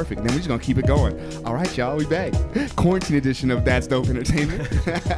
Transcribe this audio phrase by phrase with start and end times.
[0.00, 0.22] perfect.
[0.22, 1.14] Then we're just gonna keep it going.
[1.44, 2.32] All right, y'all, we back.
[2.76, 4.66] Quarantine edition of That's Dope Entertainment.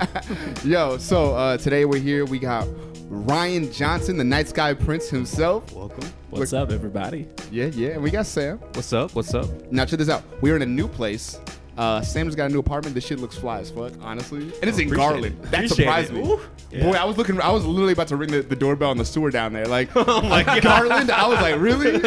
[0.64, 2.24] Yo, so uh, today we're here.
[2.24, 2.66] We got
[3.08, 5.72] Ryan Johnson, the Night Sky Prince himself.
[5.72, 6.02] Welcome.
[6.30, 7.28] What's up, everybody?
[7.52, 7.90] Yeah, yeah.
[7.90, 8.58] And we got Sam.
[8.58, 9.14] What's up?
[9.14, 9.46] What's up?
[9.70, 10.24] Now check this out.
[10.40, 11.38] We're in a new place.
[11.78, 12.94] Uh, Sam's got a new apartment.
[12.96, 14.42] This shit looks fly as fuck, honestly.
[14.60, 15.26] And it's in Garland.
[15.26, 15.42] it.
[15.44, 16.24] That Appreciate surprised it.
[16.24, 16.36] me.
[16.72, 16.84] Yeah.
[16.90, 17.40] Boy, I was looking.
[17.40, 19.66] I was literally about to ring the, the doorbell on the sewer down there.
[19.66, 20.62] Like, Oh my God.
[20.62, 21.10] Garland.
[21.12, 21.98] I was like, really?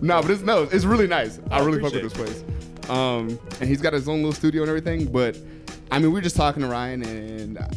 [0.00, 0.62] No, but it's no.
[0.64, 1.40] It's really nice.
[1.50, 2.44] I, I really fuck with this place.
[2.90, 5.06] Um, and he's got his own little studio and everything.
[5.10, 5.38] But
[5.90, 7.58] I mean, we were just talking to Ryan and.
[7.58, 7.68] Uh,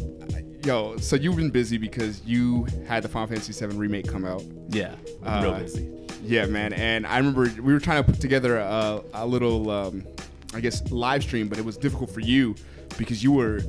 [0.66, 4.42] Yo, so you've been busy because you had the Final Fantasy VII remake come out.
[4.70, 5.90] Yeah, Uh, real busy.
[6.24, 6.72] Yeah, man.
[6.72, 10.06] And I remember we were trying to put together a, a little, um,
[10.54, 12.56] I guess, live stream, but it was difficult for you
[12.98, 13.60] because you were.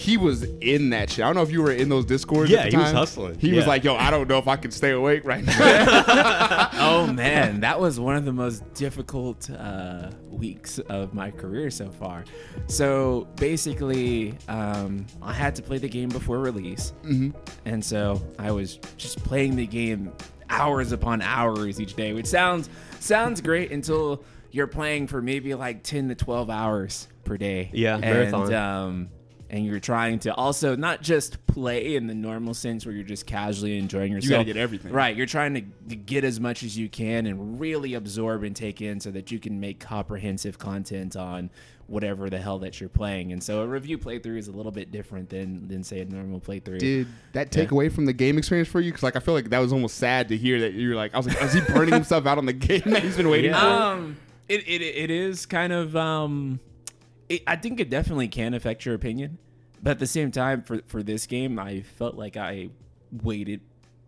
[0.00, 1.24] He was in that shit.
[1.24, 2.50] I don't know if you were in those discords.
[2.50, 3.38] Yeah, at the he was hustling.
[3.38, 7.06] He was like, "Yo, I don't know if I can stay awake right now." oh
[7.12, 12.24] man, that was one of the most difficult uh, weeks of my career so far.
[12.66, 17.30] So basically, um, I had to play the game before release, Mm-hmm.
[17.66, 20.12] and so I was just playing the game
[20.48, 25.82] hours upon hours each day, which sounds sounds great until you're playing for maybe like
[25.82, 27.70] ten to twelve hours per day.
[27.74, 28.54] Yeah, and, marathon.
[28.54, 29.08] Um,
[29.50, 33.26] and you're trying to also not just play in the normal sense where you're just
[33.26, 34.30] casually enjoying yourself.
[34.30, 34.92] You gotta get everything.
[34.92, 35.14] Right.
[35.16, 35.60] You're trying to
[35.96, 39.38] get as much as you can and really absorb and take in so that you
[39.40, 41.50] can make comprehensive content on
[41.88, 43.32] whatever the hell that you're playing.
[43.32, 46.38] And so a review playthrough is a little bit different than than say a normal
[46.40, 46.78] playthrough.
[46.78, 47.74] Did that take Yeah.
[47.74, 48.92] away from the game experience for you?
[48.92, 51.16] Because like I feel like that was almost sad to hear that you're like, I
[51.16, 53.60] was like, is he burning himself out on the game that he's been waiting Yeah.
[53.60, 53.66] for?
[53.66, 54.16] Um,
[54.48, 56.60] it, it it is kind of um,
[57.30, 59.38] it, I think it definitely can affect your opinion,
[59.82, 62.68] but at the same time, for for this game, I felt like I
[63.10, 63.60] waited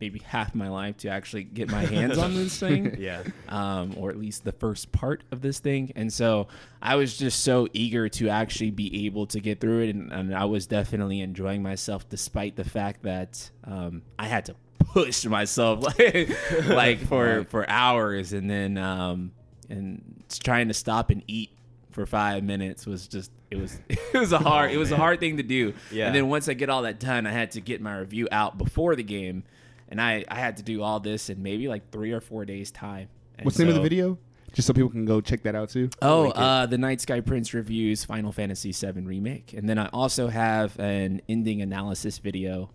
[0.02, 2.96] maybe half my life to actually get my hands on this thing.
[2.98, 3.22] Yeah.
[3.48, 5.92] um, or at least the first part of this thing.
[5.94, 6.48] And so
[6.82, 9.94] I was just so eager to actually be able to get through it.
[9.94, 14.56] And, and I was definitely enjoying myself despite the fact that um, I had to
[14.80, 16.30] push myself like,
[16.66, 18.32] like for, for hours.
[18.32, 19.30] And then um,
[19.68, 21.51] and trying to stop and eat
[21.92, 25.20] for five minutes was just it was it was a hard it was a hard
[25.20, 26.06] thing to do Yeah.
[26.06, 28.58] and then once i get all that done i had to get my review out
[28.58, 29.44] before the game
[29.88, 32.70] and i i had to do all this in maybe like three or four days
[32.70, 34.18] time And What's the name of the video?
[34.52, 35.88] Just so people can go check that out too.
[36.02, 36.38] Oh, Link it.
[36.42, 39.54] uh, the Night Sky Prince reviews Final Fantasy VII Remake.
[39.54, 42.68] And then I also have an ending analysis video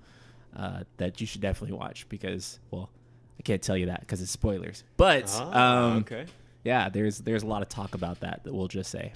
[0.55, 2.89] uh, that you should definitely watch because, well,
[3.39, 4.84] I can't tell you that because it's spoilers.
[4.97, 6.25] But Ah, um, okay.
[6.67, 9.13] Yeah, there's there's a lot of talk about that that we'll just say.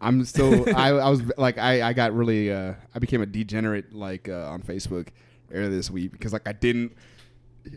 [0.00, 0.68] I'm still.
[0.76, 2.52] I, I was like, I, I got really.
[2.52, 5.08] Uh, I became a degenerate like uh, on Facebook
[5.52, 6.92] earlier this week because like I didn't.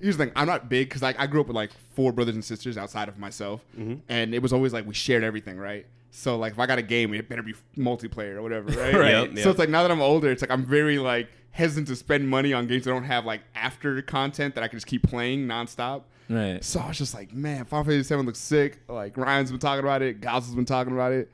[0.01, 0.33] Here's the thing.
[0.35, 3.07] I'm not big because like I grew up with like four brothers and sisters outside
[3.09, 3.61] of myself,
[4.09, 5.85] and it was always like we shared everything, right?
[6.11, 8.95] So like if I got a game, it better be multiplayer or whatever, right?
[8.95, 9.33] Right.
[9.33, 11.95] Yep, So it's like now that I'm older, it's like I'm very like hesitant to
[11.95, 15.03] spend money on games that don't have like after content that I can just keep
[15.03, 16.03] playing nonstop.
[16.29, 16.63] Right.
[16.63, 18.79] So I was just like, man, Final Fantasy Seven looks sick.
[18.87, 21.31] Like Ryan's been talking about it, Gauss has been talking about it.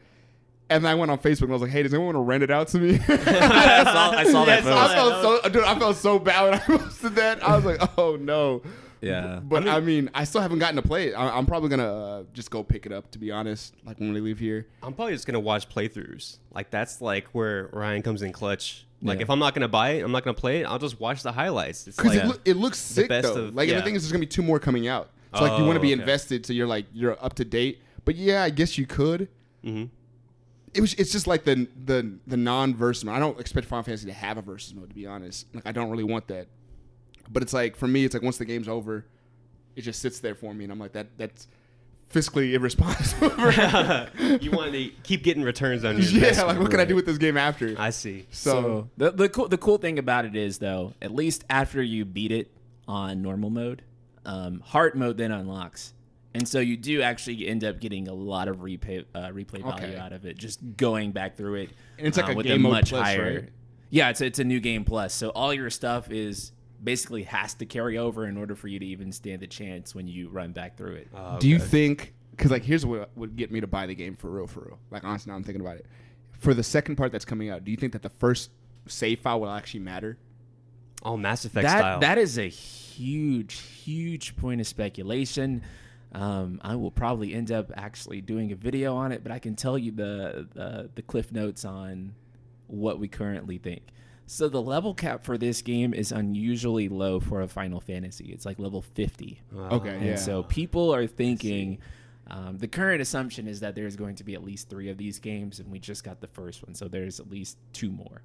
[0.70, 2.30] And then I went on Facebook and I was like, hey, does anyone want to
[2.30, 2.96] rent it out to me?
[3.08, 5.22] I saw, I saw that Yes, I post.
[5.22, 7.44] felt so, dude, I felt so bad when I posted that.
[7.44, 8.62] I was like, oh no.
[9.02, 9.40] Yeah.
[9.44, 11.14] But I mean, I, still haven't gotten to play it.
[11.14, 13.74] I, I'm probably gonna uh, just go pick it up, to be honest.
[13.84, 14.68] Like when we leave here.
[14.84, 16.38] I'm probably just gonna watch playthroughs.
[16.54, 18.86] Like that's like where Ryan comes in clutch.
[19.02, 19.24] Like Yeah.
[19.24, 20.66] if I'm not gonna buy it, I'm not gonna play it.
[20.66, 21.88] I'll just watch the highlights.
[21.88, 23.46] It's Because like it, loo- it looks sick best though.
[23.46, 23.84] of- like and the yeah.
[23.86, 25.10] thing is, there's gonna be two more coming out.
[25.36, 26.00] So like you Oh, want to be okay.
[26.02, 27.82] invested, so you're like you're up to date.
[28.06, 29.28] But yeah, I guess you could.
[29.66, 29.90] Mhm.
[30.74, 30.94] It was.
[30.96, 33.16] It's just like the the the non versus mode.
[33.16, 34.90] I don't expect Final Fantasy to have a versus mode.
[34.90, 36.48] To be honest, like I don't really want that.
[37.30, 39.06] But it's like for me, it's like once the game's over,
[39.76, 41.08] it just sits there for me, and I'm like that.
[41.18, 41.48] That's
[42.12, 43.30] fiscally irresponsible.
[44.42, 46.96] you want to keep getting returns on your yeah, investment, like what can I do
[46.96, 47.76] with this game after?
[47.78, 48.26] I see.
[48.32, 51.82] so, So the the cool the cool thing about it is though, at least after
[51.82, 52.52] you beat it
[52.88, 53.82] on normal mode,
[54.26, 55.94] um, hard mode then unlocks,
[56.34, 59.88] and so you do actually end up getting a lot of replay uh, replay value
[59.94, 59.98] Okay.
[59.98, 61.70] out of it, just going back through it.
[61.98, 63.34] And it's like uh, a with game mode much plus, higher.
[63.42, 63.50] right?
[63.90, 66.52] Yeah, it's it's a new game plus, so all your stuff is
[66.84, 70.08] basically has to carry over in order for you to even stand a chance when
[70.08, 71.08] you run back through it.
[71.16, 72.14] Oh, Do you think?
[72.32, 74.80] Because like, here's what would get me to buy the game for real, for real.
[74.90, 75.86] Like honestly, now I'm thinking about it.
[76.32, 78.52] For the second part that's coming out, do you think that the first
[78.88, 80.18] save file will actually matter?
[81.04, 82.00] Oh, Mass Effect that style.
[82.00, 85.64] that is a huge huge point of speculation
[86.14, 89.56] um, I will probably end up actually doing a video on it, but I can
[89.56, 92.14] tell you the, the the cliff notes on
[92.68, 93.84] what we currently think.
[94.32, 98.32] So the level cap for this game is unusually low for a Final Fantasy.
[98.32, 99.42] It's like level 50.
[99.54, 100.16] Oh, Okay, And yeah.
[100.16, 101.80] so people are thinking
[102.28, 105.20] Um, the current assumption is that there's going to be at least three of these
[105.20, 108.22] games, and we just got the first one, so there's at least two more.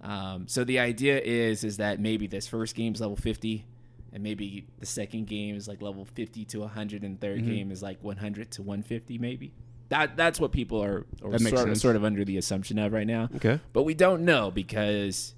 [0.00, 3.64] Um, so the idea is is that maybe this first game's level 50,
[4.12, 7.46] and maybe the second game is like level 50 to 100, and 3rd Mm-hmm.
[7.48, 9.52] game is like 100 to 150, maybe.
[9.92, 13.06] That that's what people are, are sort, of, sort of under the assumption of right
[13.06, 13.28] now.
[13.36, 13.60] Okay.
[13.74, 15.34] But we don't know because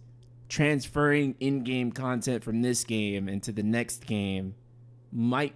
[0.48, 4.54] transferring in-game content from this game into the next game
[5.10, 5.54] might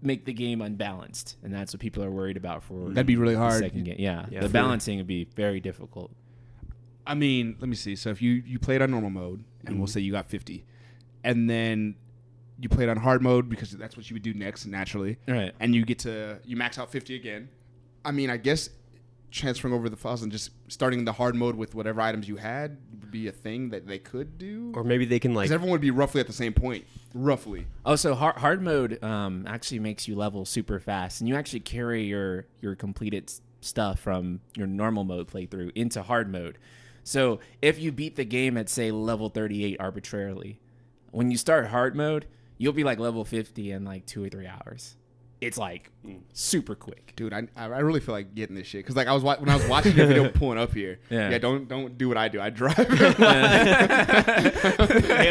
[0.00, 3.34] make the game unbalanced, and that's what people are worried about for That'd be really
[3.34, 3.62] the hard.
[3.62, 3.96] second game.
[3.98, 6.10] Yeah, Yeah, the balancing would be very difficult.
[7.06, 7.94] I mean, let me see.
[7.94, 9.92] So if you you played on normal mode, and we'll mm-hmm.
[9.92, 10.64] say you got fifty,
[11.22, 11.94] and then
[12.58, 15.52] you played on hard mode because that's what you would do next naturally, Right.
[15.60, 17.50] and you get to you max out fifty again.
[18.04, 18.70] I mean, I guess
[19.30, 22.76] transferring over the files and just starting the hard mode with whatever items you had
[23.00, 24.72] would be a thing that they could do.
[24.74, 27.66] Or maybe they can like Because everyone would be roughly at the same point, roughly.
[27.86, 31.60] Oh, so hard, hard mode um, actually makes you level super fast, and you actually
[31.60, 36.58] carry your your completed s- stuff from your normal mode playthrough into hard mode.
[37.04, 40.60] So if you beat the game at say level 38 arbitrarily,
[41.12, 42.26] when you start hard mode,
[42.58, 44.96] you'll be like level 50 in like two or three hours.
[45.40, 45.90] It's like
[46.34, 47.14] super quick.
[47.16, 49.56] Dude, I, I really feel like getting this shit because like I was when I
[49.56, 51.00] was watching your video pulling up here.
[51.08, 51.30] Yeah.
[51.30, 51.38] Yeah.
[51.38, 52.40] don't don't do what I do.
[52.40, 52.76] I drive.
[52.76, 52.90] hand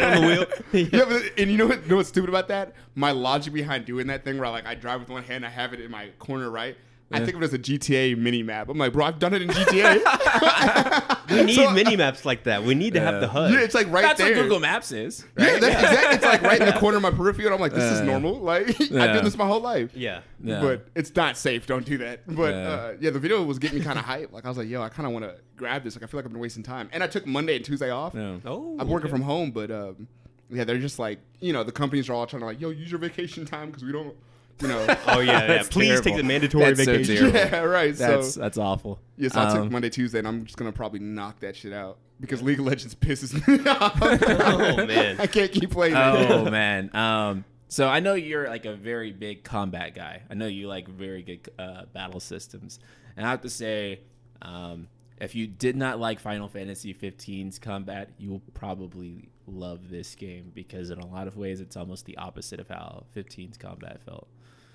[0.04, 0.46] on the wheel.
[0.92, 1.82] yeah, but, and you know what?
[1.84, 2.74] You know what's stupid about that?
[2.96, 5.50] My logic behind doing that thing where I like I drive with one hand, I
[5.50, 6.76] have it in my corner right.
[7.12, 8.68] I think of it as a GTA mini map.
[8.68, 11.16] I'm like, bro, I've done it in GTA.
[11.30, 12.64] We need So- mini maps like that.
[12.64, 13.52] We need to have the HUD.
[13.52, 14.34] yeah, it's like right That's there.
[14.36, 15.24] what Google Maps is.
[15.38, 16.16] Yeah, that's exactly.
[16.16, 17.46] It's like right in the corner of my peripheral.
[17.46, 18.40] And I'm like, this is normal.
[18.40, 19.12] Like I've yeah.
[19.12, 19.92] done this my whole life.
[19.94, 20.22] yeah.
[20.42, 20.60] Yeah.
[20.60, 21.66] But it's not safe.
[21.66, 22.22] Don't do that.
[22.26, 22.68] But Yeah.
[22.68, 24.32] uh, yeah, the video was getting me kind of hyped.
[24.32, 25.94] Like I was like, yo, I kind of want to grab this.
[25.94, 26.88] Like I feel like I've been wasting time.
[26.92, 28.14] And I took Monday and Tuesday off.
[28.14, 28.38] Yeah.
[28.44, 29.12] Oh, I'm working okay.
[29.12, 30.08] from home, but um,
[30.50, 32.90] yeah, they're just like, you know, the companies are all trying to like, yo, use
[32.90, 34.16] your vacation time because we don't,
[34.60, 34.86] you know.
[35.06, 35.46] Oh yeah, yeah.
[35.46, 37.32] That's Please take the mandatory That's vacation.
[37.32, 37.38] terrible.
[37.58, 37.94] yeah, right.
[37.94, 39.00] That's so that's awful.
[39.16, 41.72] yeah, so I took Um, Monday, Tuesday, and I'm just gonna probably knock that shit
[41.72, 43.98] out because League of Legends pisses me off.
[44.00, 45.16] Oh, man.
[45.20, 45.94] I can't keep playing.
[45.96, 46.50] oh it.
[46.50, 46.94] man.
[46.94, 50.22] Um, so I know you're like a very big combat guy.
[50.28, 52.78] I know you like very good uh, battle systems,
[53.16, 54.00] and I have to say,
[54.42, 54.88] um,
[55.20, 60.50] if you did not like Final Fantasy 15's combat, you will probably love this game
[60.54, 64.28] because in a lot of ways it's almost the opposite of how 15's combat felt.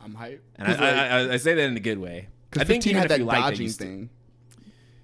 [0.06, 0.40] I'm hyped.
[0.56, 2.28] And I, I, I, I say that in a good way.
[2.54, 4.10] I think 15 even had that dodging thing.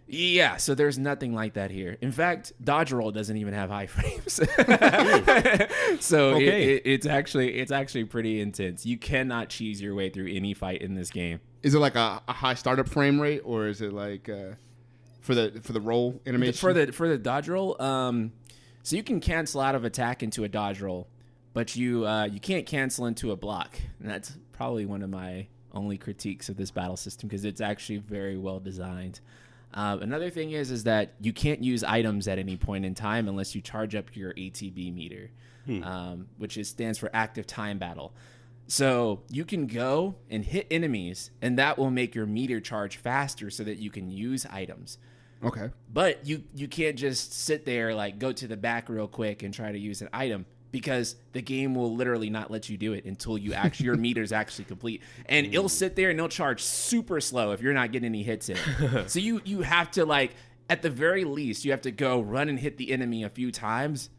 [0.07, 1.97] Yeah, so there's nothing like that here.
[2.01, 4.33] In fact, dodge roll doesn't even have high frames.
[5.99, 8.85] so it- it, it's actually it's actually pretty intense.
[8.85, 11.39] You cannot cheese your way through any fight in this game.
[11.63, 14.55] Is it like a, a high startup frame rate, or is it like uh,
[15.21, 16.53] for the for the roll animation?
[16.59, 18.31] For the for the dodge roll, um,
[18.83, 21.07] so you can cancel out of attack into a dodge roll,
[21.53, 23.79] but you uh, you can't cancel into a block.
[23.99, 27.97] And that's probably one of my only critiques of this battle system because it's actually
[27.97, 29.19] very well designed.
[29.73, 33.29] Uh, another thing is is that you can't use items at any point in time
[33.29, 35.31] unless you charge up your ATB meter,
[35.83, 38.13] um, which is stands for active time battle.
[38.67, 43.49] So you can go and hit enemies, and that will make your meter charge faster
[43.49, 44.97] so that you can use items.
[45.43, 45.69] okay.
[45.93, 49.53] But you you can't just sit there like go to the back real quick and
[49.53, 53.05] try to use an item because the game will literally not let you do it
[53.05, 55.01] until you actually your meter's actually complete.
[55.25, 55.69] And it'll mm.
[55.69, 58.57] sit there and it'll charge super slow if you're not getting any hits in
[59.07, 60.33] so you you have to like
[60.69, 63.51] at the very least you have to go run and hit the enemy a few
[63.51, 64.09] times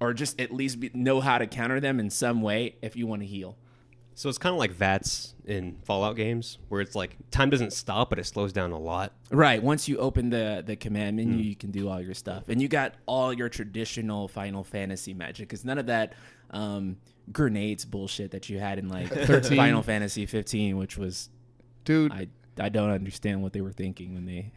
[0.00, 3.06] or just at least be, know how to counter them in some way if you
[3.06, 3.56] want to heal.
[4.18, 8.10] So it's kind of like VATS in Fallout games, where it's like time doesn't stop,
[8.10, 9.12] but it slows down a lot.
[9.30, 9.62] Right.
[9.62, 12.66] Once you open the the command menu, you can do all your stuff, and you
[12.66, 15.48] got all your traditional Final Fantasy magic.
[15.48, 16.14] Because none of that
[16.50, 16.96] um,
[17.30, 19.56] grenades bullshit that you had in like 13.
[19.56, 21.30] Final Fantasy 15, which was
[21.84, 22.26] Dude, I
[22.58, 24.50] I don't understand what they were thinking when they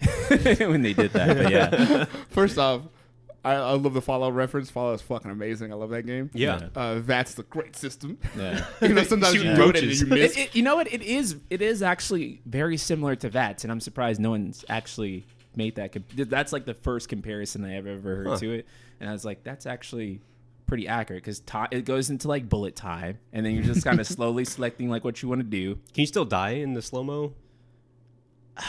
[0.65, 1.37] when they did that.
[1.37, 2.81] But yeah, first off,
[3.43, 4.69] I, I love the Fallout reference.
[4.69, 5.71] Fallout is fucking amazing.
[5.71, 6.29] I love that game.
[6.33, 6.69] Yeah.
[6.75, 8.19] Uh, that's the great system.
[8.37, 8.65] yeah.
[8.81, 10.37] you know, sometimes you Shooting do it and you miss.
[10.37, 10.91] It, it- you know what?
[10.93, 15.25] It is it is actually very similar to VATS, and I'm surprised no one's actually
[15.55, 15.91] made that.
[15.91, 18.37] Com- that's like the first comparison I have ever heard Huh.
[18.37, 18.67] to it,
[18.99, 20.21] and I was like, that's actually
[20.67, 24.05] pretty accurate because it goes into like bullet time, and then you're just kind of
[24.17, 25.73] slowly selecting like what you want to do.
[25.75, 27.33] Can you still die in the slow mo?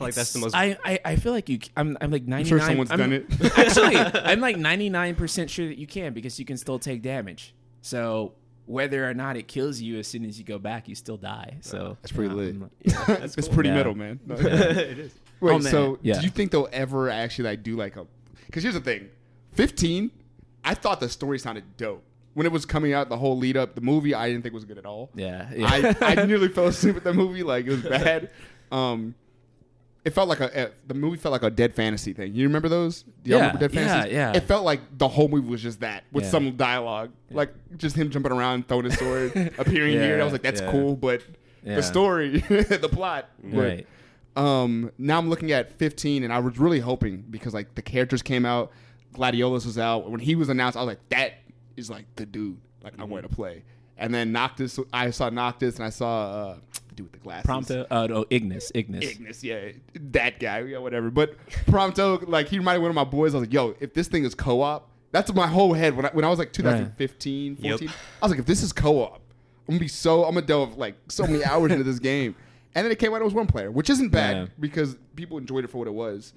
[0.00, 0.54] I feel like that's the most.
[0.56, 1.58] I, I, I feel like you.
[1.62, 2.38] c- I'm I'm like 99.
[2.40, 3.26] I'm sure someone's I'm- done it.
[3.58, 7.54] actually, I'm like 99 percent sure that you can because you can still take damage.
[7.82, 8.32] So
[8.66, 11.56] whether or not it kills you as soon as you go back, you still die.
[11.60, 12.54] So That's pretty lit.
[12.54, 12.70] I'm-
[13.06, 13.48] That's cool.
[13.54, 13.74] pretty Yeah.
[13.76, 14.20] metal, man.
[14.28, 15.12] it is.
[15.40, 15.62] Wait, Oh, man.
[15.72, 16.18] so Yeah.
[16.18, 18.06] do you think they'll ever actually like do like a?
[18.46, 19.08] Because here's the thing,
[19.52, 20.10] fifteen.
[20.64, 22.02] I thought the story sounded dope.
[22.34, 24.64] when it was coming out, the whole lead up, the movie I didn't think was
[24.64, 25.10] good at all.
[25.14, 27.42] Yeah, I, I nearly fell asleep with the movie.
[27.42, 28.30] Like it was bad.
[28.70, 29.14] Um,
[30.04, 32.34] it felt like a, the movie felt like a dead fantasy thing.
[32.34, 33.02] You remember those?
[33.02, 34.12] Do y'all Yeah, remember dead yeah, fantasies?
[34.14, 34.32] yeah.
[34.34, 36.30] It felt like the whole movie was just that with Yeah.
[36.30, 40.14] some dialogue, like just him jumping around, throwing his sword, appearing here.
[40.14, 41.22] And I was like, that's Yeah, cool, but
[41.62, 41.76] Yeah.
[41.76, 43.86] the story, the plot, but, right.
[44.36, 48.22] um, now I'm looking at 15, and I was really hoping because like the characters
[48.22, 48.72] came out,
[49.14, 50.10] Gladiolus was out.
[50.10, 51.34] When he was announced, I was like, that
[51.76, 52.58] is like the dude.
[52.82, 53.64] Like I want to play.
[53.98, 56.56] And then Noctis, I saw Noctis, and I saw uh,
[57.00, 57.48] the dude with the glasses.
[57.48, 57.86] Prompto.
[57.90, 58.70] Uh, no, Ignis.
[58.74, 59.10] Ignis.
[59.10, 59.72] Ignis, yeah,
[60.12, 61.10] that guy, yeah, whatever.
[61.10, 61.34] But
[61.66, 63.34] Prompto, like he reminded me of one of my boys.
[63.34, 66.10] I was like, yo, if this thing is co-op, that's my whole head when I,
[66.10, 67.70] when I was like 2015, Yep.
[67.80, 67.88] 14.
[67.88, 67.92] I
[68.24, 69.14] was like, if this is co-op,
[69.68, 72.34] I'm gonna be so I'm gonna delve like so many hours into this game.
[72.74, 74.46] And then it came out it was one player, which isn't bad Yeah.
[74.60, 76.32] because people enjoyed it for what it was.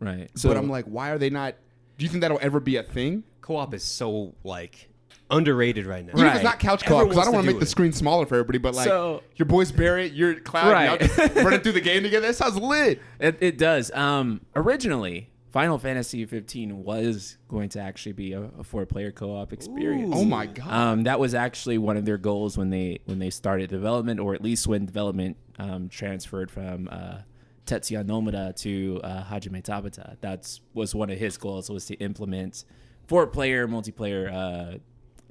[0.00, 0.28] Right.
[0.34, 1.54] So but I'm like, why are they not?
[1.98, 3.24] Do you think that'll ever be a thing?
[3.40, 4.87] Co-op is so like
[5.30, 6.12] underrated right now.
[6.14, 7.66] Even if it's not couch co-op, because I don't want to to do make the
[7.66, 7.70] it.
[7.70, 8.58] screen smaller for everybody.
[8.58, 10.86] But like, So- your boys Barrett, you're Cloud, Right.
[11.00, 12.26] y'all just running through the game together.
[12.26, 13.00] That sounds lit.
[13.20, 13.90] It, it does.
[13.92, 20.12] Um, originally, Final Fantasy 15 was going to actually be a, a four-player co-op experience.
[20.14, 20.70] Oh my god.
[20.70, 24.34] Um, that was actually one of their goals when they when they started development, or
[24.34, 27.18] at least when development um, transferred from uh,
[27.66, 30.16] Tetsuya Nomura to uh, Hajime Tabata.
[30.20, 32.64] That's was one of his goals was to implement
[33.06, 34.78] four-player multiplayer uh,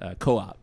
[0.02, 0.58] uh, co-op.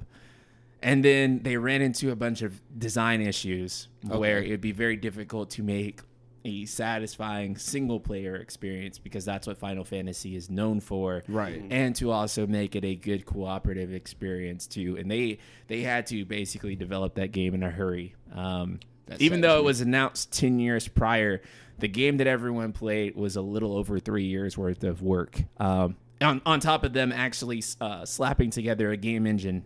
[0.82, 4.96] And then they ran into a bunch of design issues where it would be very
[4.96, 6.02] difficult to make
[6.44, 11.22] a satisfying single player experience because that's what Final Fantasy is known for.
[11.26, 11.62] Right.
[11.70, 14.96] And to also make it a good cooperative experience too.
[14.98, 15.38] And they
[15.68, 18.14] they had to basically develop that game in a hurry.
[18.34, 18.80] Um,
[19.18, 21.42] even though it was announced 10 years prior,
[21.78, 25.42] the game that everyone played was a little over three years worth of work.
[25.58, 29.64] Um, on, on top of them actually uh, slapping together a game engine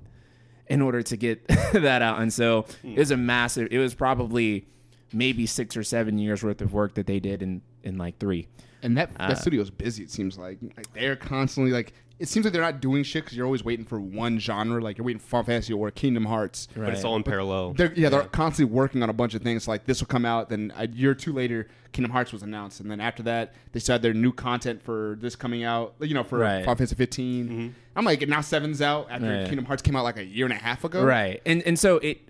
[0.66, 2.20] in order to get that out.
[2.20, 4.66] And so it was a massive, it was probably
[5.12, 8.48] maybe six or seven years worth of work that they did in, in like three.
[8.82, 10.04] And that Uh, that studio's busy.
[10.04, 11.92] It seems like like they're constantly like.
[12.18, 14.80] It seems like they're not doing shit because you're always waiting for one genre.
[14.82, 16.66] Like you're waiting for Final Fantasy or Kingdom Hearts.
[16.75, 17.75] but it's all in parallel.
[17.75, 19.68] They're, yeah, they're constantly working on a bunch of things.
[19.68, 22.80] Like this will come out, then a year or two later, Kingdom Hearts was announced,
[22.80, 25.94] and then after that, they said their new content for this coming out.
[26.00, 26.64] You know, for Right.
[26.64, 27.48] Final Fantasy 15.
[27.48, 27.68] Mm-hmm.
[27.94, 29.46] I'm like, now seven's out after Right.
[29.46, 31.04] Kingdom Hearts came out like a year and a half ago.
[31.04, 31.40] Right.
[31.46, 32.20] And and so it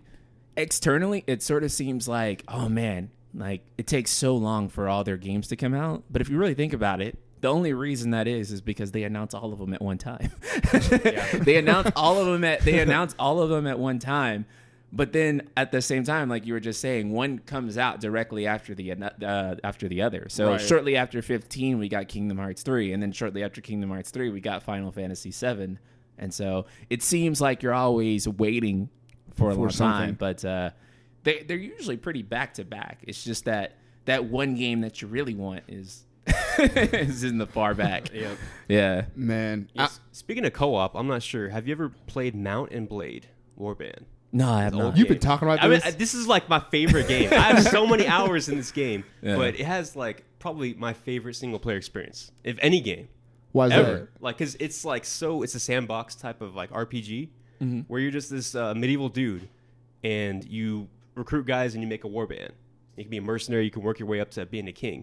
[0.56, 5.04] externally it sort of seems like, oh man, like it takes so long for all
[5.04, 6.04] their games to come out.
[6.10, 9.04] But if you really think about it, the only reason that is is because they
[9.04, 10.30] announce all of them at one time.
[11.42, 14.46] they announce all of them at they announce all of them at one time.
[14.90, 18.46] But then at the same time, like you were just saying, one comes out directly
[18.46, 20.26] after the uh, after the other.
[20.30, 20.60] So Right.
[20.60, 24.30] shortly after 15, we got Kingdom Hearts 3, and then shortly after Kingdom Hearts 3,
[24.30, 25.78] we got Final Fantasy 7.
[26.16, 28.88] And so it seems like you're always waiting
[29.34, 30.06] for a For long something.
[30.06, 30.70] time, but uh,
[31.22, 33.00] they they're usually pretty back to back.
[33.06, 33.76] It's just that
[34.06, 36.02] that one game that you really want is
[36.76, 38.10] is in the far back.
[38.14, 38.38] Yep.
[38.68, 39.04] Yeah.
[39.16, 41.48] Man, I- Speaking of co-op, I'm not sure.
[41.48, 43.26] Have you ever played Mount and Blade
[43.58, 44.02] Warband?
[44.30, 44.96] No, I have not.
[44.98, 45.86] you've been talking about I mean, this.
[45.86, 47.32] I- this is like my favorite game.
[47.32, 49.36] I have so many hours in this game, Yeah.
[49.36, 53.08] but it has like probably my favorite single player experience, if any game
[53.52, 53.92] Why is ever.
[53.92, 54.08] that?
[54.20, 57.28] Like, cause it's like so, it's a sandbox type of like RPG
[57.60, 57.80] Mm-hmm.
[57.88, 59.48] where you're just this uh, medieval dude,
[60.04, 60.86] and you
[61.16, 62.50] recruit guys and you make a warband.
[62.96, 63.64] You can be a mercenary.
[63.64, 65.02] You can work your way up to being a king.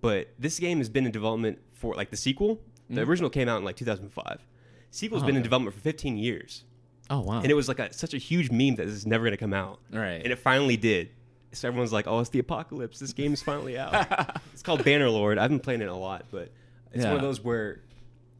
[0.00, 2.60] But this game has been in development for like the sequel.
[2.88, 4.44] The original came out in like 2005.
[4.90, 5.24] Sequel's Mm-hmm.
[5.24, 5.44] Oh, been in okay.
[5.44, 6.64] development for 15 years
[7.08, 7.38] Oh wow.
[7.40, 9.36] and it was like a, such a huge meme that this is never going to
[9.36, 9.78] come out.
[9.92, 10.20] Right.
[10.22, 11.10] And it finally did.
[11.52, 12.98] So everyone's like, "Oh, it's the apocalypse.
[13.00, 15.36] This game's finally out." it's called Bannerlord.
[15.38, 16.50] I've been playing it a lot, but
[16.92, 17.80] it's one of those where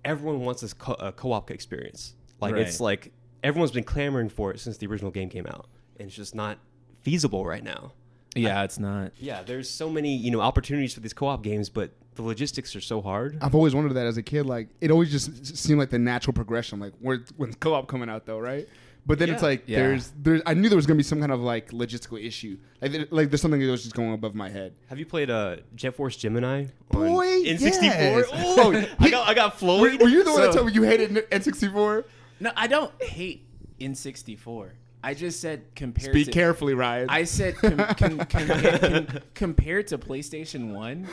[0.05, 2.14] everyone wants this co- uh, co-op experience.
[2.40, 2.62] Like Right.
[2.62, 3.12] it's like
[3.43, 5.67] everyone's been clamoring for it since the original game came out,
[5.99, 6.59] and it's just not
[7.02, 7.93] feasible right now.
[8.37, 9.12] Yeah, it's not.
[9.18, 12.80] Yeah, there's so many you know opportunities for these co-op games, but the logistics are
[12.80, 13.38] so hard.
[13.40, 14.46] I've always wondered that as a kid.
[14.46, 16.78] Like it always just seemed like the natural progression.
[16.80, 18.68] Like where when's co-op coming out though, right?
[19.06, 19.78] But then it's like Yeah.
[19.78, 22.58] there's there's I knew there was gonna be some kind of like logistical issue.
[22.82, 24.75] Like there- like there's something that was just going above my head.
[24.88, 26.66] Have you played uh, Jet Force Gemini?
[26.92, 27.60] Boy, N64.
[27.82, 28.26] yes.
[28.32, 30.02] Oh, Oh, I got I got Were, Floyd.
[30.02, 32.04] were you the one that told me you hated N64?
[32.40, 33.46] No, I don't hate
[33.80, 34.70] N64.
[35.02, 37.09] I just said compared Speak to carefully, Ryan.
[37.09, 41.09] I said com- com- com- com- compared to PlayStation 1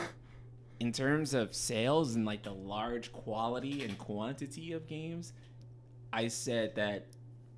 [0.80, 5.32] in terms of sales and like the large quality and quantity of games,
[6.12, 7.06] I said that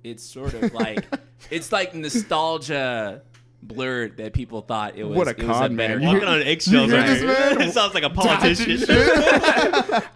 [0.03, 1.05] it's sort of like
[1.51, 3.21] it's like nostalgia
[3.63, 6.01] blurred that people thought it was What a it was con man.
[6.01, 7.21] You Walking on eggshells, right?
[7.21, 7.61] man?
[7.61, 8.83] it sounds like a politician.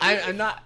[0.01, 0.63] I, I'm not.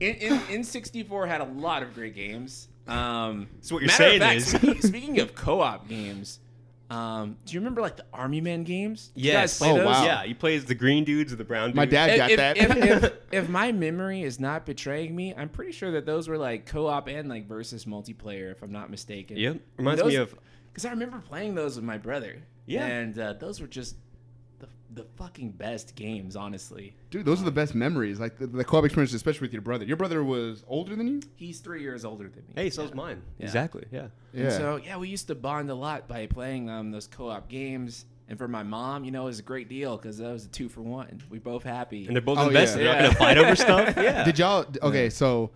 [0.00, 2.68] In, in, in 64 had a lot of great games.
[2.88, 6.40] Um, So what you're saying fact, is- speaking, speaking of co-op games,
[6.90, 9.08] um, do you remember like the Army Man games?
[9.08, 9.58] Did you Yes.
[9.58, 9.84] guys play Oh, those?
[9.86, 10.04] wow.
[10.04, 11.76] Yeah, you play as the green dudes or the brown dudes.
[11.76, 12.56] My dad got if, that.
[12.56, 16.38] If, if, if my memory is not betraying me, I'm pretty sure that those were
[16.38, 19.36] like co-op and like versus multiplayer, if I'm not mistaken.
[19.36, 19.60] Yep.
[19.76, 20.34] Reminds me of
[20.72, 22.42] because I remember playing those with my brother.
[22.64, 22.86] Yeah.
[22.86, 23.96] and uh, those were just
[24.94, 26.94] the the fucking best games, honestly.
[27.10, 28.18] Dude, those are the best memories.
[28.20, 29.84] Like the, the co-op experience, especially with your brother.
[29.84, 31.20] Your brother was older than you.
[31.36, 32.52] He's three years older than me.
[32.54, 33.22] Hey, so's mine.
[33.38, 33.44] Yeah.
[33.46, 33.84] Exactly.
[33.90, 34.06] Yeah.
[34.34, 38.06] And so yeah, we used to bond a lot by playing um, those co-op games.
[38.30, 40.48] And for my mom, you know, it was a great deal because that was a
[40.48, 41.22] two for one.
[41.30, 42.06] We both happy.
[42.06, 42.80] And they're both Oh, invested.
[42.84, 42.92] yeah.
[42.92, 43.96] They're not gonna fight over stuff.
[44.02, 44.24] Yeah.
[44.24, 44.66] Did y'all?
[44.82, 45.50] Okay, so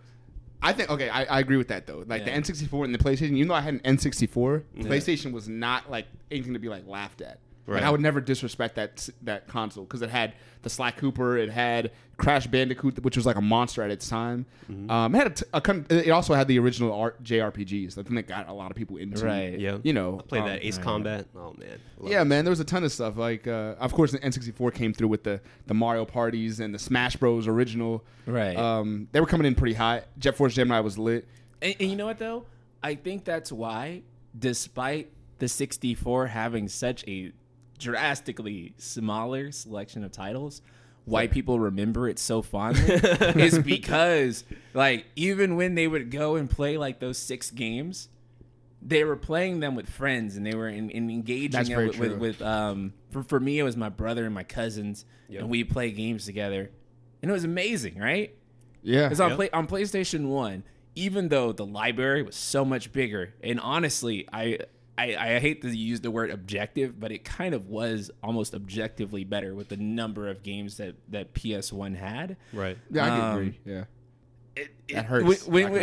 [0.63, 2.05] I think okay, I, I agree with that though.
[2.07, 2.39] Like Yeah.
[2.41, 3.33] the N64 and the PlayStation.
[3.37, 7.21] Even though I had an N64, PlayStation was not like anything to be like laughed
[7.21, 7.39] at.
[7.67, 7.85] Like Right.
[7.85, 11.93] I would never disrespect that that console because it had the Sly Cooper, it had
[12.17, 14.47] Crash Bandicoot, which was like a monster at its time.
[14.89, 17.93] Um, it had a t- a con- it also had the original art JRPGs.
[17.99, 19.25] I think that got a lot of people into.
[19.25, 19.59] Right.
[19.59, 19.79] Yeah.
[19.85, 20.85] You know, I played um, that Ace right.
[20.85, 21.27] Combat.
[21.37, 21.79] Oh man.
[21.99, 22.25] Love Yeah, it.
[22.25, 23.17] man, there was a ton of stuff.
[23.17, 26.79] Like, uh, of course, the N64 came through with the the Mario parties and the
[26.81, 27.47] Smash Bros.
[27.47, 28.05] original.
[28.27, 28.57] Right.
[28.57, 30.05] Um, they were coming in pretty hot.
[30.19, 31.29] Jet Force Gemini was lit.
[31.61, 32.45] And, and you know what though?
[32.83, 34.03] I think that's why,
[34.37, 37.33] despite the 64 having such a
[37.83, 40.63] drastically smaller selection of titles,
[41.05, 42.95] why people remember it so fondly
[43.43, 48.09] is because, like, even when they would go and play like those six games,
[48.81, 52.11] they were playing them with friends and they were in, in engaging That's with, with,
[52.11, 52.19] true.
[52.19, 55.41] with um for, for me it was my brother and my cousins Yep.
[55.43, 56.69] and we play games together
[57.23, 58.35] and it was amazing right
[58.83, 59.05] Yeah.
[59.05, 59.37] because on Yep.
[59.37, 60.65] play on PlayStation One,
[60.97, 64.59] even though the library was so much bigger, and honestly, I,
[64.99, 69.25] I I hate to use the word objective, but it kind of was almost objectively
[69.25, 72.37] better with the number of games that that PS One had.
[72.53, 72.77] Right.
[72.91, 73.59] yeah, I can um, agree.
[73.65, 73.85] Yeah.
[74.55, 75.47] It, That hurts.
[75.47, 75.83] when- when-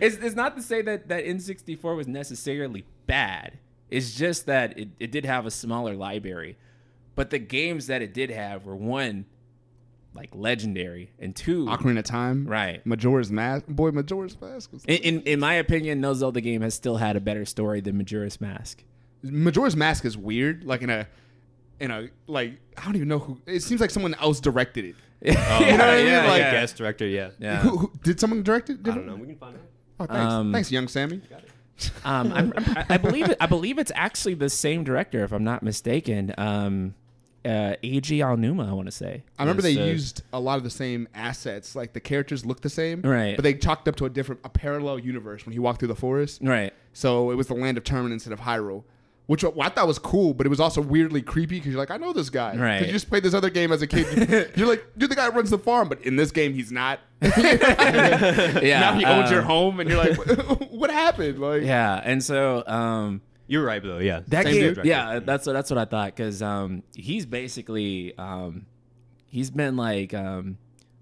[0.00, 3.58] it's, it's not to say that that N64 was necessarily bad.
[3.90, 6.56] It's just that it, it did have a smaller library,
[7.14, 9.24] but the games that it did have were one,
[10.14, 12.46] like legendary, and two, Ocarina of Time.
[12.46, 12.84] right.
[12.86, 13.66] Majora's Mask.
[13.68, 14.84] Boy, Majora's Mask was.
[14.86, 17.96] In, in in my opinion, no Zelda game has still had a better story than
[17.96, 18.82] Majora's Mask.
[19.22, 20.64] Majora's Mask is weird.
[20.64, 21.06] Like in a,
[21.78, 23.40] in a like I don't even know who.
[23.46, 24.96] It seems like someone else directed it.
[25.36, 26.06] Oh, You know what I mean?
[26.06, 26.50] yeah, Like- yeah.
[26.52, 27.06] guest director.
[27.06, 27.30] Yeah.
[27.38, 27.58] Yeah.
[27.58, 28.78] Who, who, did someone direct it?
[28.84, 29.16] I don't know.
[29.16, 29.62] We can find out.
[30.00, 30.32] Oh, thanks.
[30.32, 31.20] Um, thanks, young Sammy.
[32.04, 35.44] Um, I'm, I'm, I believe it, I believe it's actually the same director, if I'm
[35.44, 36.34] not mistaken.
[36.38, 36.94] Um,
[37.44, 39.22] uh, Eiji Aonuma, I want to say.
[39.38, 41.74] I remember they uh, used a lot of the same assets.
[41.74, 43.36] Like the characters look the same, Right.
[43.36, 45.94] But they chalked up to a different, a parallel universe when he walked through the
[45.94, 46.40] forest.
[46.42, 46.72] right.
[46.92, 48.82] So it was the land of Termina instead of Hyrule,
[49.26, 51.96] which I thought was cool, but it was also weirdly creepy because you're like, I
[51.98, 52.84] know this guy, Right.
[52.84, 54.52] You just played this other game as a kid.
[54.56, 56.98] you're like, you're the guy who runs the farm, but in this game he's not.
[57.22, 58.80] Yeah.
[58.80, 61.38] now he owns your um, home, and you're like, what, what happened?
[61.38, 63.98] Like, Yeah, and so um, You're right, though.
[63.98, 64.20] Yeah.
[64.28, 64.84] that Same game, dude.
[64.84, 68.64] yeah, that's what that's what I thought because um, he's basically um,
[69.26, 70.56] he's been like um,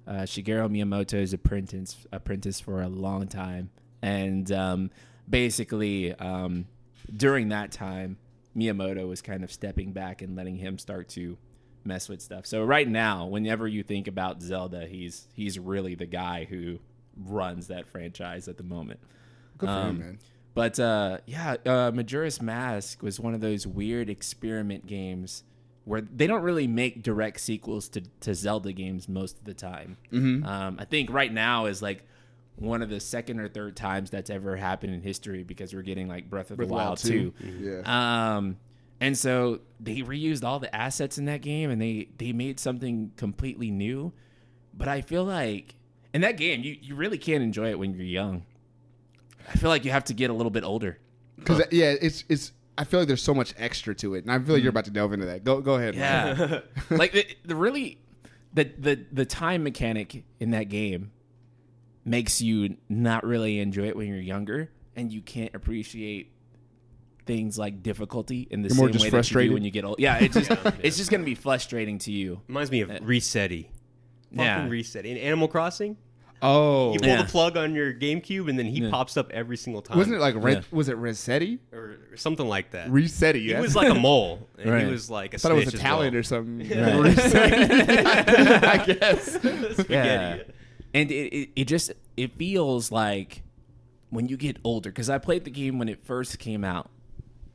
[0.06, 3.68] uh, Shigeru Miyamoto's apprentice apprentice for a long time,
[4.00, 4.90] and um,
[5.28, 6.66] basically um,
[7.14, 8.16] during that time,
[8.56, 11.37] Miyamoto was kind of stepping back and letting him start to
[11.84, 12.46] mess with stuff.
[12.46, 16.78] So right now, whenever you think about Zelda, he's he's really the guy who
[17.26, 19.00] runs that franchise at the moment.
[19.58, 20.18] good for Um, him, man.
[20.58, 25.44] But uh, yeah, uh, Majora's Mask was one of those weird experiment games
[25.84, 29.98] where they don't really make direct sequels to, to Zelda games most of the time.
[30.12, 30.44] Mm-hmm.
[30.44, 32.02] Um, I think right now is like
[32.56, 36.08] one of the second or third times that's ever happened in history because we're getting
[36.08, 37.32] like Breath of the Wild, 2.
[37.40, 37.46] 2.
[37.60, 38.36] Yeah.
[38.36, 38.56] Um,
[39.00, 43.12] and so they reused all the assets in that game and they, they made something
[43.16, 44.12] completely new.
[44.74, 45.76] But I feel like
[46.12, 48.42] in that game, you, you really can't enjoy it when you're young.
[49.48, 50.98] I feel like you have to get a little bit older.
[51.37, 52.52] Because uh, yeah, it's it's.
[52.76, 54.74] I feel like there's so much extra to it, and I feel like you're mm.
[54.74, 55.44] about to delve into that.
[55.44, 55.94] Go go ahead.
[55.94, 57.98] Yeah, like the, the really
[58.52, 61.11] the the the time mechanic in that game
[62.04, 66.32] makes you not really enjoy it when you're younger, and you can't appreciate
[67.28, 69.84] things like difficulty in the You're same just way that you do when you get
[69.84, 70.00] old.
[70.00, 70.50] Yeah, it's just
[70.82, 72.40] it's just gonna be frustrating to you.
[72.48, 73.66] Reminds me of uh, Resetti.
[74.30, 74.68] Fucking Yeah.
[74.68, 75.06] Resetti.
[75.06, 75.96] In Animal Crossing,
[76.40, 77.22] Oh, you pull Yeah.
[77.22, 78.90] the plug on your GameCube, and then he Yeah.
[78.90, 79.98] pops up every single time.
[79.98, 80.62] wasn't it like Red, Yeah.
[80.70, 81.59] was it Resetti?
[81.72, 82.88] or something like that?
[82.90, 83.44] Resetti.
[83.44, 83.57] Yeah.
[83.57, 84.85] He was like a mole, and Right.
[84.85, 86.20] he was like a I thought it was snitch as Italian well.
[86.20, 86.68] or something.
[86.68, 87.18] Right.
[88.64, 89.24] I guess.
[89.33, 89.85] Spaghetti.
[89.92, 90.38] Yeah.
[90.94, 93.42] And it, it, it just it feels like
[94.11, 96.90] when you get older because I played the game when it first came out,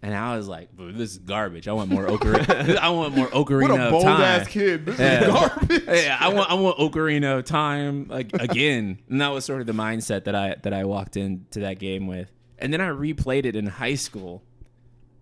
[0.05, 1.67] And I was like, this is garbage.
[1.69, 2.75] I want more Ocarina.
[2.81, 4.21] I want more Ocarina What a of bold Time.
[4.21, 4.85] ass kid.
[4.85, 5.21] This Yeah.
[5.21, 5.83] is garbage.
[5.87, 8.99] yeah, I want I want Ocarina of Time like again.
[9.09, 12.05] And that was sort of the mindset that I that I walked into that game
[12.07, 12.29] with.
[12.59, 14.43] And then I replayed it in high school.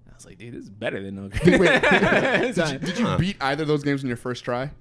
[0.09, 1.59] I was like, dude, this is better than Ocarina.
[1.59, 2.79] Wait, of Time.
[2.79, 4.71] Did you beat either of those games in your first try?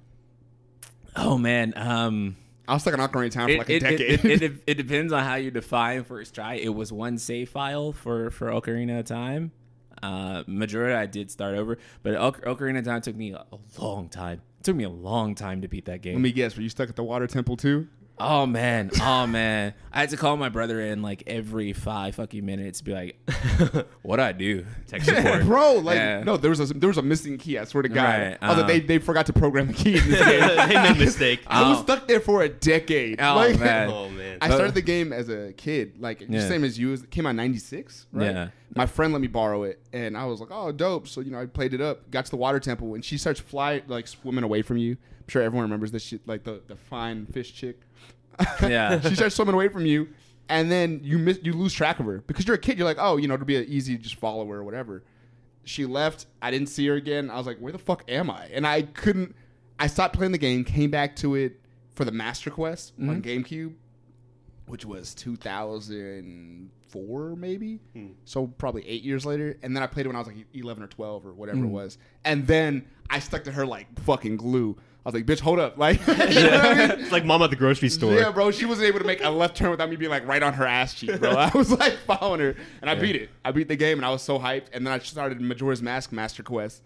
[1.15, 2.35] oh man, um,
[2.67, 4.01] I was stuck in Ocarina of Time for it, like a it, decade.
[4.01, 6.55] it, it, it, it depends on how you define first try.
[6.55, 9.51] It was one save file for for Ocarina of Time.
[10.03, 13.45] Uh, Majora, I did start over, but Oc- Ocarina of Time took me a
[13.79, 14.41] long time.
[14.59, 16.13] It took me a long time to beat that game.
[16.15, 16.55] Let me guess.
[16.55, 17.87] Were you stuck at the water temple too?
[18.23, 19.73] Oh man, oh man!
[19.91, 23.17] I had to call my brother in like every five fucking minutes, to be like,
[24.03, 25.43] "What I do?" Tech support.
[25.43, 26.21] Bro, like Yeah.
[26.23, 27.57] no, there was a there was a missing key.
[27.57, 28.03] I swear to God.
[28.03, 28.67] Right, I was uh.
[28.67, 30.39] they they forgot to program the key in this game.
[30.69, 31.41] they made a mistake.
[31.47, 31.83] I was Oh.
[31.83, 33.19] stuck there for a decade.
[33.19, 33.89] Oh, Like, man.
[33.93, 34.37] oh man.
[34.41, 36.47] I started the game as a kid, like Yeah.
[36.47, 36.93] same as you.
[36.93, 38.25] It came out '96, right?
[38.31, 38.47] Yeah.
[38.75, 41.41] My friend let me borrow it, and I was like, "Oh, dope!" So you know,
[41.41, 42.09] I played it up.
[42.11, 44.91] Got to the water temple, and she starts fly like swimming away from you.
[45.21, 47.79] I'm sure everyone remembers this shit, like the the fine fish chick.
[48.61, 48.99] Yeah.
[49.01, 50.09] she starts swimming away from you,
[50.49, 52.77] and then you miss you lose track of her because you're a kid.
[52.77, 55.03] You're like, "Oh, you know, it'll be an easy just follow her or whatever."
[55.63, 56.25] She left.
[56.41, 57.29] I didn't see her again.
[57.29, 59.35] I was like, "Where the fuck am I?" And I couldn't.
[59.79, 60.63] I stopped playing the game.
[60.63, 61.61] Came back to it
[61.95, 63.23] for the Master Quest on mm-hmm.
[63.29, 63.73] GameCube,
[64.65, 67.79] which was 2004 maybe.
[67.93, 68.07] Hmm.
[68.25, 69.57] So probably eight years later.
[69.61, 71.63] And then I played it when I was like 11 or 12 or whatever it
[71.63, 71.71] mm.
[71.71, 71.97] was.
[72.23, 74.77] And then I stuck to her like fucking glue.
[75.03, 76.91] I was like, "Bitch, hold up!" Like, you know I mean?
[76.99, 78.13] it's like mom at the grocery store.
[78.13, 78.51] Yeah, bro.
[78.51, 80.65] She wasn't able to make a left turn without me being like right on her
[80.65, 81.31] ass cheek, bro.
[81.31, 83.29] I was like following her, and I beat it.
[83.43, 84.65] I beat the game, and I was so hyped.
[84.73, 86.81] And then I started Majora's Mask Master Quest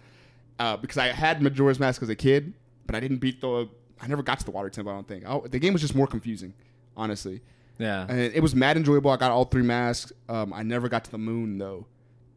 [0.59, 2.53] uh, because I had Majora's Mask as a kid,
[2.85, 3.67] but I didn't beat the.
[4.01, 4.91] I never got to the Water Temple.
[4.93, 6.53] I don't think I, the game was just more confusing,
[6.95, 7.41] honestly.
[7.79, 8.05] yeah.
[8.07, 9.11] And it was mad enjoyable.
[9.11, 10.13] I got all three masks.
[10.29, 11.85] Um, I never got to the moon though.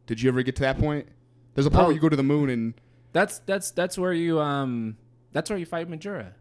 [0.07, 1.07] Did you ever get to that point?
[1.53, 1.85] There's a point Oh.
[1.87, 2.73] where you go to the moon and
[3.13, 4.97] That's that's that's where you um
[5.31, 6.33] that's where you fight Majora.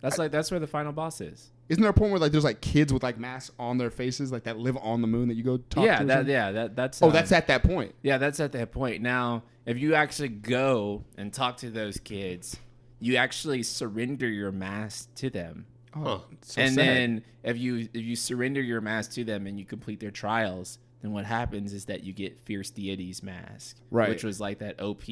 [0.00, 1.50] That's like that's where the final boss is.
[1.68, 4.30] isn't there a point where like there's like kids with like masks on their faces
[4.30, 6.04] like that live on the moon that you go talk yeah, to?
[6.04, 7.94] or that yeah that that's Oh, um, that's at that point.
[8.02, 9.02] Yeah, that's at that point.
[9.02, 12.56] Now, if you actually go and talk to those kids,
[13.00, 15.66] you actually surrender your mask to them.
[15.96, 16.86] Oh, so and sad.
[16.86, 20.78] then if you if you surrender your mask to them and you complete their trials,
[21.06, 24.08] then what happens is that you get Fierce Deity's mask, Right.
[24.08, 25.02] Which was like that OP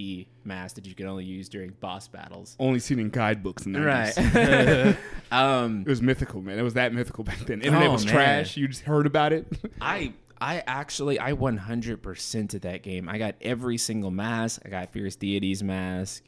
[0.44, 2.56] mask that you could only use during boss battles.
[2.58, 4.16] only seen in guidebooks and Right.
[5.32, 6.58] um, it was mythical, man.
[6.58, 7.62] It was that mythical back then.
[7.62, 8.14] Internet Oh, was man.
[8.14, 8.56] trash.
[8.56, 9.46] You just heard about it.
[9.80, 13.08] I I actually I 100% at that game.
[13.08, 14.62] I got every single mask.
[14.64, 16.22] I got Fierce Deity's mask,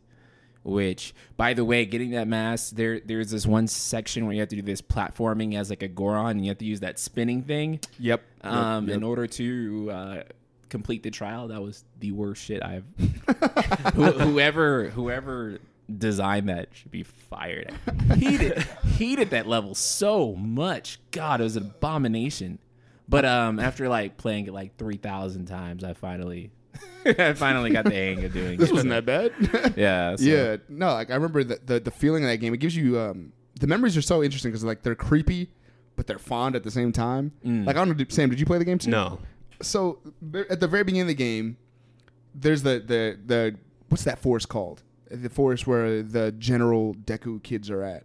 [0.66, 4.48] which by the way, getting that mask there there's this one section where you have
[4.48, 7.42] to do this platforming as like a Goron and you have to use that spinning
[7.42, 8.22] thing yep.
[8.42, 10.22] um Yep, in order to uh
[10.68, 11.48] complete the trial.
[11.48, 12.84] That was the worst shit I've
[13.94, 15.58] Who, whoever whoever
[15.94, 17.72] designed that should be fired.
[18.16, 20.98] Heated heated that level so much.
[21.10, 22.58] God, it was an abomination.
[23.08, 26.50] But um, after like playing it like three thousand times, I finally,
[27.06, 28.72] I finally got the hang of doing this it.
[28.72, 29.32] wasn't that bad.
[29.76, 30.56] Yeah, so- Yeah.
[30.68, 32.52] No, like I remember the, the the feeling of that game.
[32.54, 35.50] It gives you um the memories are so interesting because like they're creepy,
[35.96, 37.32] but they're fond at the same time.
[37.44, 37.66] Mm.
[37.66, 38.90] Like I don't know, Sam, did you play the game too?
[38.90, 39.20] No.
[39.62, 40.00] So
[40.50, 41.56] at the very beginning of the game,
[42.34, 43.56] there's the the the
[43.88, 44.82] what's that forest called?
[45.10, 48.02] The forest where the general Deku kids are at.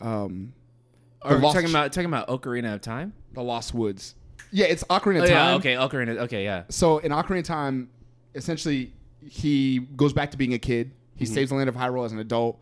[0.00, 0.52] Um,
[1.22, 3.12] Are we talking about talking about Ocarina of Time?
[3.32, 4.14] the Lost Woods.
[4.50, 5.30] Yeah, it's Ocarina Oh of Time.
[5.30, 6.16] yeah, okay, Ocarina.
[6.18, 6.64] Okay, yeah.
[6.68, 7.90] So in Ocarina of Time,
[8.34, 8.92] essentially,
[9.26, 10.92] he goes back to being a kid.
[11.16, 12.60] He saves the land of Hyrule as an adult.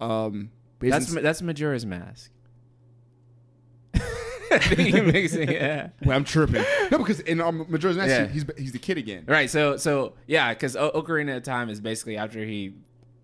[0.00, 2.30] Um, That's isn't- that's Majora's Mask.
[4.52, 5.50] I think you're mixing.
[5.50, 5.90] Yeah.
[6.04, 6.64] well, I'm tripping.
[6.90, 8.26] no, because in um, Majora's Mask, Yeah.
[8.26, 9.24] he's he's the kid again.
[9.28, 9.48] Right.
[9.48, 12.74] So so yeah, because o- Ocarina of Time is basically after he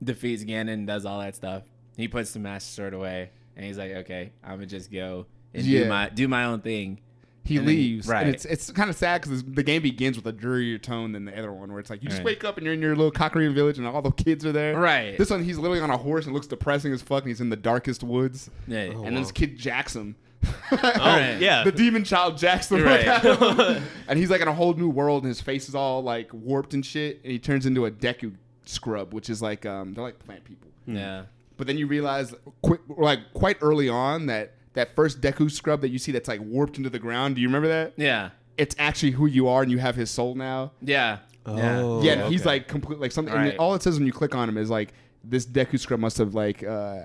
[0.05, 1.65] defeats Ganon and does all that stuff,
[1.97, 5.65] he puts the Master Sword away, and he's like, okay, I'm gonna just go and
[5.65, 5.85] Yeah.
[5.85, 7.01] do my do my own thing.
[7.47, 8.27] He And then leaves, right.
[8.27, 11.25] and it's it's kind of sad because the game begins with a drearier tone than
[11.27, 12.27] the other one, where it's like you just Right.
[12.27, 14.77] wake up and you're in your little Cockerian village and all the kids are there.
[14.77, 15.17] Right.
[15.17, 17.49] This one, he's literally on a horse and looks depressing as fuck, and he's in
[17.51, 18.51] the darkest woods.
[18.67, 18.91] Yeah.
[18.95, 20.17] Oh, and then this kid jacks him.
[20.45, 21.39] Oh, Right.
[21.41, 21.63] yeah.
[21.65, 23.05] the demon child jacks the Right.
[23.05, 23.83] fuck out of him.
[24.09, 26.75] and he's like in a whole new world, and his face is all like warped
[26.75, 30.19] and shit, and he turns into a Deku scrub, which is like um they're like
[30.19, 30.69] plant people.
[30.87, 31.27] Yeah.
[31.57, 35.89] But then you realize quick, like quite early on that that first Deku scrub that
[35.89, 37.35] you see that's like warped into the ground.
[37.35, 37.95] Do you remember that?
[37.97, 38.31] Yeah.
[38.57, 40.73] It's actually who you are, and you have his soul now.
[40.81, 41.19] Yeah.
[41.45, 42.03] Oh.
[42.03, 43.35] yeah, and he's like complete like something.
[43.35, 46.19] and all it says when you click on him is like this Deku scrub must
[46.19, 47.01] have like uh,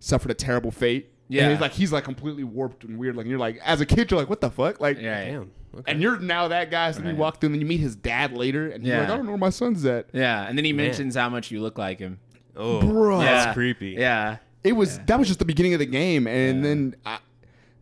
[0.00, 1.08] suffered a terrible fate.
[1.28, 1.44] Yeah.
[1.44, 3.16] and he's like he's like completely warped and weird.
[3.16, 4.80] Like you're like as a kid, you're like, what the fuck?
[4.80, 5.24] Like, Yeah.
[5.24, 5.50] Damn.
[5.74, 5.90] Okay.
[5.90, 6.90] and you're now that guy.
[6.90, 7.14] So then Right.
[7.14, 9.02] you walk through, and then you meet his dad later, and you're Yeah.
[9.02, 10.08] like, I don't know where my son's at.
[10.12, 10.86] Yeah, and then he Man.
[10.88, 12.18] mentions how much you look like him.
[12.54, 13.20] oh, Bruh.
[13.20, 13.96] that's creepy.
[13.98, 14.36] Yeah.
[14.64, 15.02] It was Yeah.
[15.06, 16.62] that was just the beginning of the game, and Yeah.
[16.62, 17.18] then I,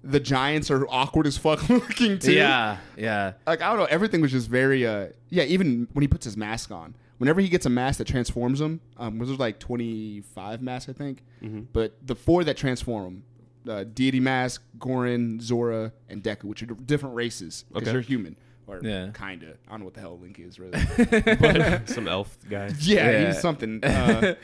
[0.02, 2.32] the Giants are awkward as fuck looking too.
[2.32, 2.78] Yeah.
[2.96, 3.32] Yeah.
[3.46, 5.42] like I don't know, everything was just very uh yeah.
[5.44, 8.80] Even when he puts his mask on, whenever he gets a mask that transforms him,
[8.96, 11.60] um, was there like twenty five masks I think, Mm-hmm.
[11.72, 13.22] but the four that transform him.
[13.68, 17.92] Uh, deity mask, Goron, Zora, and Deku, which are different races because Okay.
[17.92, 18.34] they're human,
[18.66, 19.10] or Yeah.
[19.12, 19.56] kinda.
[19.68, 20.78] I don't know what the hell Link is really.
[21.36, 22.70] But, Some elf guy.
[22.80, 23.26] Yeah, Yeah.
[23.26, 23.84] he's something.
[23.84, 24.34] Uh,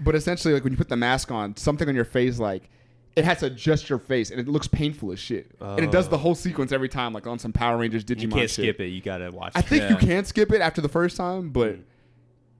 [0.00, 2.70] but essentially, like when you put the mask on, something on your face, like
[3.16, 5.50] it has to adjust your face, and it looks painful as shit.
[5.60, 6.18] And it does the Oh.
[6.20, 8.22] whole sequence every time, like on some Power Rangers Digimon.
[8.22, 8.64] You can't shit.
[8.64, 8.88] skip it.
[8.88, 9.52] You gotta watch.
[9.54, 9.56] It.
[9.56, 9.66] I it.
[9.66, 11.82] think you can skip it after the first time, but Mm.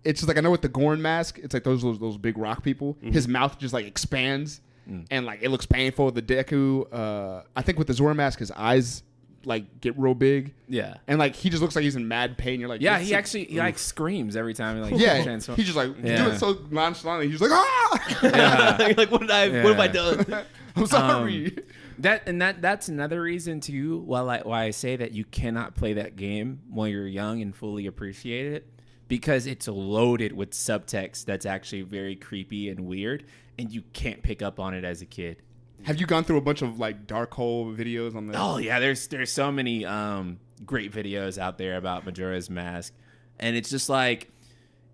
[0.04, 2.38] it's just like I know with the Goron mask, it's like those those, those big
[2.38, 2.94] rock people.
[2.94, 3.10] Mm-hmm.
[3.12, 5.06] His mouth just like expands, Mm.
[5.10, 6.10] and like it looks painful.
[6.12, 9.02] The Deku, uh, I think with the Zora mask, his eyes
[9.46, 10.96] like get real big, Yeah.
[11.06, 12.60] and like he just looks like he's in mad pain.
[12.60, 15.56] You're like, Yeah, he actually he like screams every time he like yeah, transforms.
[15.56, 16.16] he's just like Yeah.
[16.24, 17.28] doing it so nonchalantly.
[17.28, 18.92] He's just like, ah, Yeah.
[18.96, 19.48] Like, what did I?
[19.62, 20.44] What have I done?
[20.76, 21.56] I'm sorry.
[22.00, 25.76] That and that that's another reason too why I, why I say that you cannot
[25.76, 28.68] play that game while you're young and fully appreciate it
[29.06, 33.24] because it's loaded with subtext that's actually very creepy and weird
[33.58, 35.42] and you can't pick up on it as a kid.
[35.84, 38.36] Have you gone through a bunch of like dark hole videos on this?
[38.38, 42.92] Oh yeah, there's there's so many um, great videos out there about Majora's Mask,
[43.38, 44.30] and it's just like,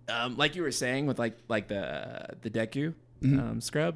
[0.09, 3.95] um, like you were saying with like like the the Deku um, scrub.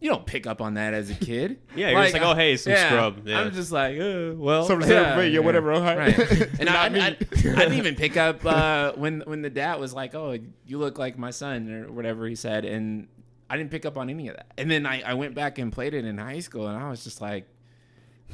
[0.00, 1.60] You don't pick up on that as a kid.
[1.76, 3.26] Yeah, you're just like, oh, hey, some scrub.
[3.26, 3.40] Yeah.
[3.40, 5.96] I'm just like, uh, well, Some reserve, yeah, whatever, all right.
[6.16, 6.48] right.
[6.60, 7.00] And I, me.
[7.00, 10.78] I, I didn't even pick up uh, when when the dad was like, "Oh, you
[10.78, 13.08] look like my son," or whatever he said, and
[13.54, 14.50] I didn't pick up on any of that.
[14.58, 17.04] And then I, I went back and played it in high school, and I was
[17.04, 17.46] just like,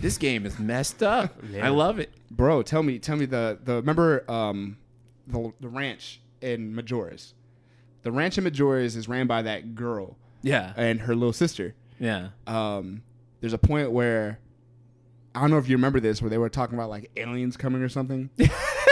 [0.00, 1.42] "This game is messed up.
[1.52, 1.62] Man.
[1.62, 4.78] I love it." Bro, tell me, tell me the the remember um
[5.26, 7.34] the the ranch in Majora's.
[8.02, 11.74] The ranch in Majora's is ran by that girl Yeah, and her little sister.
[11.98, 13.02] yeah, Um,
[13.40, 14.38] there's a point where
[15.34, 17.82] I don't know if you remember this, where they were talking about like aliens coming
[17.82, 18.30] or something.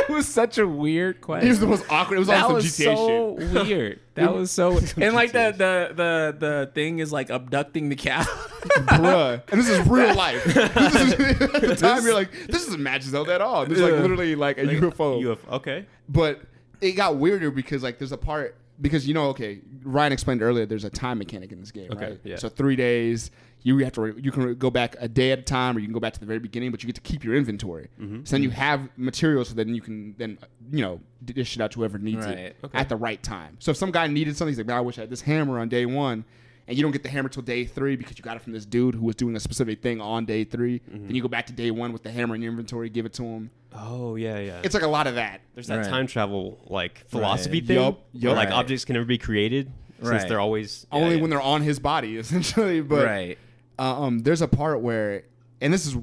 [0.09, 1.47] it was such a weird question.
[1.47, 2.17] It was the most awkward.
[2.17, 3.67] It was that all some was GTA so shit.
[3.69, 4.01] weird.
[4.15, 8.23] That was so and like the the the the thing is like abducting the cow.
[8.23, 9.43] Bruh.
[9.53, 10.43] And this is real life.
[10.45, 10.57] This
[10.95, 13.65] is- at the time, you're like, this isn't Magic Zelda at all.
[13.67, 15.23] This is like literally like a Like, UFO.
[15.23, 15.53] UFO.
[15.53, 15.87] Okay.
[16.09, 16.41] But
[16.81, 20.67] it got weirder because like there's a part because you know okay Ryan explained earlier
[20.67, 22.37] there's a time mechanic in this game Okay, right yeah.
[22.37, 23.31] so three days
[23.63, 25.93] you have to you can go back a day at a time or you can
[25.93, 28.21] go back to the very beginning but you get to keep your inventory Mm-hmm.
[28.25, 30.39] so then you have materials so then you can then
[30.71, 32.79] you know dish it out to whoever needs Right, it okay.
[32.79, 34.99] at the right time so if some guy needed something he's like man I wish
[34.99, 36.25] I had this hammer on day one
[36.69, 38.65] and you don't get the hammer till day three because you got it from this
[38.67, 41.07] dude who was doing a specific thing on day 3 Mm-hmm.
[41.07, 43.15] then you go back to day one with the hammer in your inventory give it
[43.15, 44.61] to him Oh yeah, yeah.
[44.63, 45.87] it's like a lot of that There's that Right.
[45.89, 47.67] time travel like philosophy Right.
[47.67, 47.77] thing.
[47.77, 48.33] Yup, where.
[48.35, 48.55] Like Right.
[48.59, 51.21] objects can never be created since they're always yeah, only yeah.
[51.23, 53.39] when they're on his body essentially but right.
[53.79, 55.25] uh, um, there's a part where,
[55.61, 55.97] and this is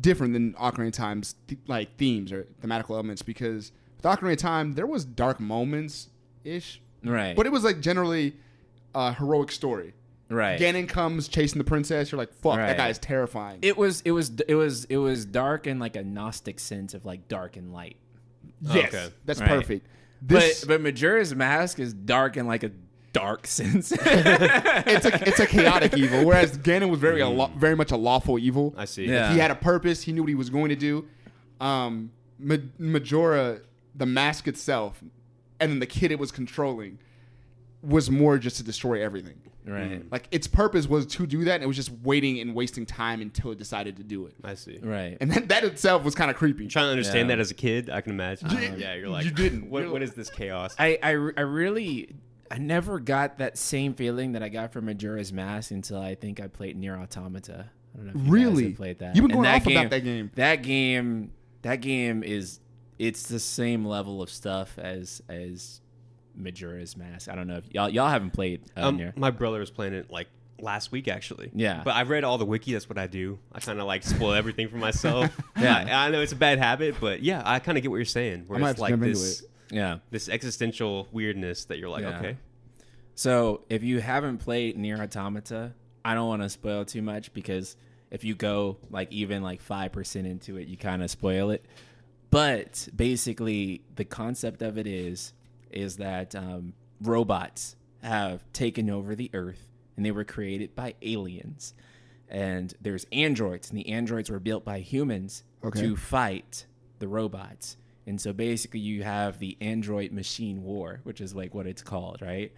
[0.00, 4.38] different than Ocarina of Time's th- like themes or thematical elements because with Ocarina of
[4.38, 6.08] Time there was dark moments
[6.44, 7.34] ish, Right.
[7.36, 8.36] but it was like generally
[8.94, 9.94] a heroic story.
[10.28, 10.60] right.
[10.60, 12.10] Ganon comes chasing the princess.
[12.12, 12.66] You're like, fuck, Right.
[12.68, 13.58] that guy is terrifying.
[13.62, 17.04] it was it was it was it was dark in like a gnostic sense of
[17.04, 17.96] like dark and light.
[18.60, 19.08] yes, okay.
[19.24, 19.48] that's Right.
[19.48, 19.86] perfect.
[20.22, 22.70] This, but but Majora's Mask is dark in like a
[23.12, 23.90] dark sense.
[23.96, 27.96] it's a it's a chaotic evil, whereas Ganon was very a lo- very much a
[27.96, 28.74] lawful evil.
[28.76, 29.06] I see.
[29.06, 29.32] Yeah.
[29.32, 30.02] He had a purpose.
[30.02, 31.06] He knew what he was going to do.
[31.60, 33.60] Um, Ma- Majora,
[33.94, 35.02] the mask itself,
[35.58, 36.98] and then the kid it was controlling,
[37.82, 39.40] was more just to destroy everything.
[39.66, 40.02] right.
[40.02, 40.12] Mm.
[40.12, 43.20] Like its purpose was to do that, and it was just waiting and wasting time
[43.22, 44.34] until it decided to do it.
[44.44, 44.78] I see.
[44.82, 45.16] Right.
[45.20, 46.66] And that, that itself was kind of creepy.
[46.66, 47.36] Trying to understand Yeah.
[47.36, 48.50] that as a kid, I can imagine.
[48.50, 49.70] You- yeah, you're like, you didn't.
[49.70, 50.74] What, You're what like- is this chaos?
[50.78, 51.12] I, I, I
[51.42, 52.14] really
[52.50, 56.40] I never got that same feeling that I got from Majora's Mask until I think
[56.40, 57.70] I played Nier: Automata.
[57.94, 58.64] I don't know if you guys Really?
[58.68, 59.16] have played that.
[59.16, 60.30] You've been And going off about that game.
[60.34, 62.60] That game that game is
[62.98, 65.80] it's the same level of stuff as as
[66.34, 67.28] Majora's Mask.
[67.28, 69.12] I don't know if y'all y'all haven't played uh, um, Nier.
[69.16, 70.28] my brother was playing it like
[70.60, 71.50] last week actually.
[71.54, 71.82] Yeah.
[71.84, 72.72] But I've read all the wiki.
[72.72, 73.38] That's what I do.
[73.52, 75.30] I kind of like spoil everything for myself.
[75.60, 75.84] Yeah.
[76.02, 78.04] I, I know it's a bad habit, but yeah, I kind of get what you're
[78.06, 78.44] saying.
[78.46, 79.98] Where I might it's like jump into this, Yeah.
[80.10, 82.18] this existential weirdness that you're like, Yeah.
[82.18, 82.36] okay,
[83.14, 85.72] So if you haven't played Nier: Automata,
[86.04, 87.76] I don't want to spoil too much because
[88.10, 91.64] if you go like even like five percent into it, you kind of spoil it.
[92.30, 95.32] But basically, the concept of it is
[95.72, 101.74] is that um, robots have taken over the Earth, and they were created by aliens.
[102.28, 105.80] and there's androids, and the androids were built by humans Okay.
[105.80, 106.64] to fight
[107.00, 107.76] the robots.
[108.06, 112.22] And so basically, you have the android machine war, which is like what it's called,
[112.22, 112.52] right?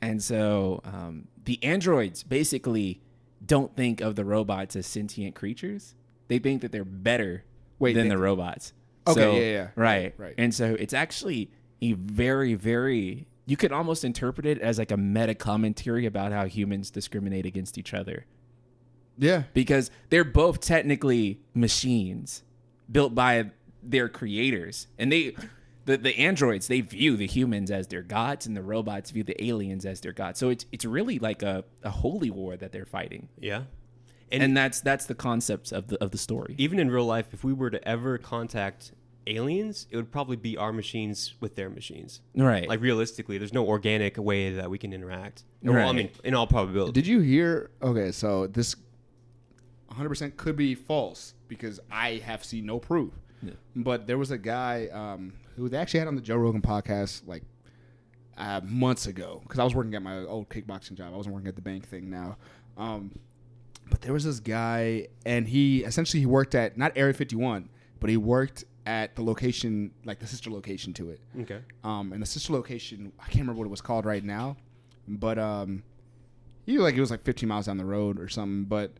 [0.00, 3.00] And so um, the androids basically
[3.44, 5.94] don't think of the robots as sentient creatures.
[6.28, 7.44] They think that they're better
[7.78, 8.72] Wait, than they- the robots.
[9.06, 9.68] Okay, So- yeah, yeah.
[9.76, 10.34] right, Right.
[10.38, 11.50] And so it's actually
[11.82, 13.26] a very, very.
[13.44, 17.76] You could almost interpret it as like a meta commentary about how humans discriminate against
[17.76, 18.24] each other
[19.18, 19.42] Yeah.
[19.52, 22.44] because they're both technically machines
[22.90, 23.50] built by
[23.82, 25.34] their creators and they
[25.86, 29.42] the, the androids they view the humans as their gods and the robots view the
[29.44, 32.86] aliens as their gods so it's it's really like a, a holy war that they're
[32.86, 33.62] fighting Yeah.
[34.30, 37.42] and, that's that's the concept of the of the story Even in real life, if
[37.42, 38.92] we were to ever contact
[39.26, 42.20] aliens, it would probably be our machines with their machines.
[42.36, 45.44] right Like realistically, there's no organic way that we can interact.
[45.62, 46.92] Well, I mean, in all probability.
[46.92, 47.70] Did you hear?
[47.82, 48.76] Okay, so this
[49.92, 53.12] 100% could be false because I have seen no proof.
[53.74, 57.26] But there was a guy um, who they actually had on the Joe Rogan podcast
[57.26, 57.42] like
[58.36, 61.12] uh, months ago because I was working at my old kickboxing job.
[61.12, 62.36] I wasn't working at the bank thing now.
[62.76, 63.18] Um,
[63.90, 67.68] but there was this guy, and he essentially he worked at not Area 51,
[68.00, 71.20] but he worked at the location, like the sister location to it.
[71.42, 71.60] okay.
[71.84, 74.56] Um, and the sister location, I can't remember what it was called right now,
[75.06, 75.82] but um,
[76.66, 78.64] he like it was like 15 miles down the road or something.
[78.64, 78.92] But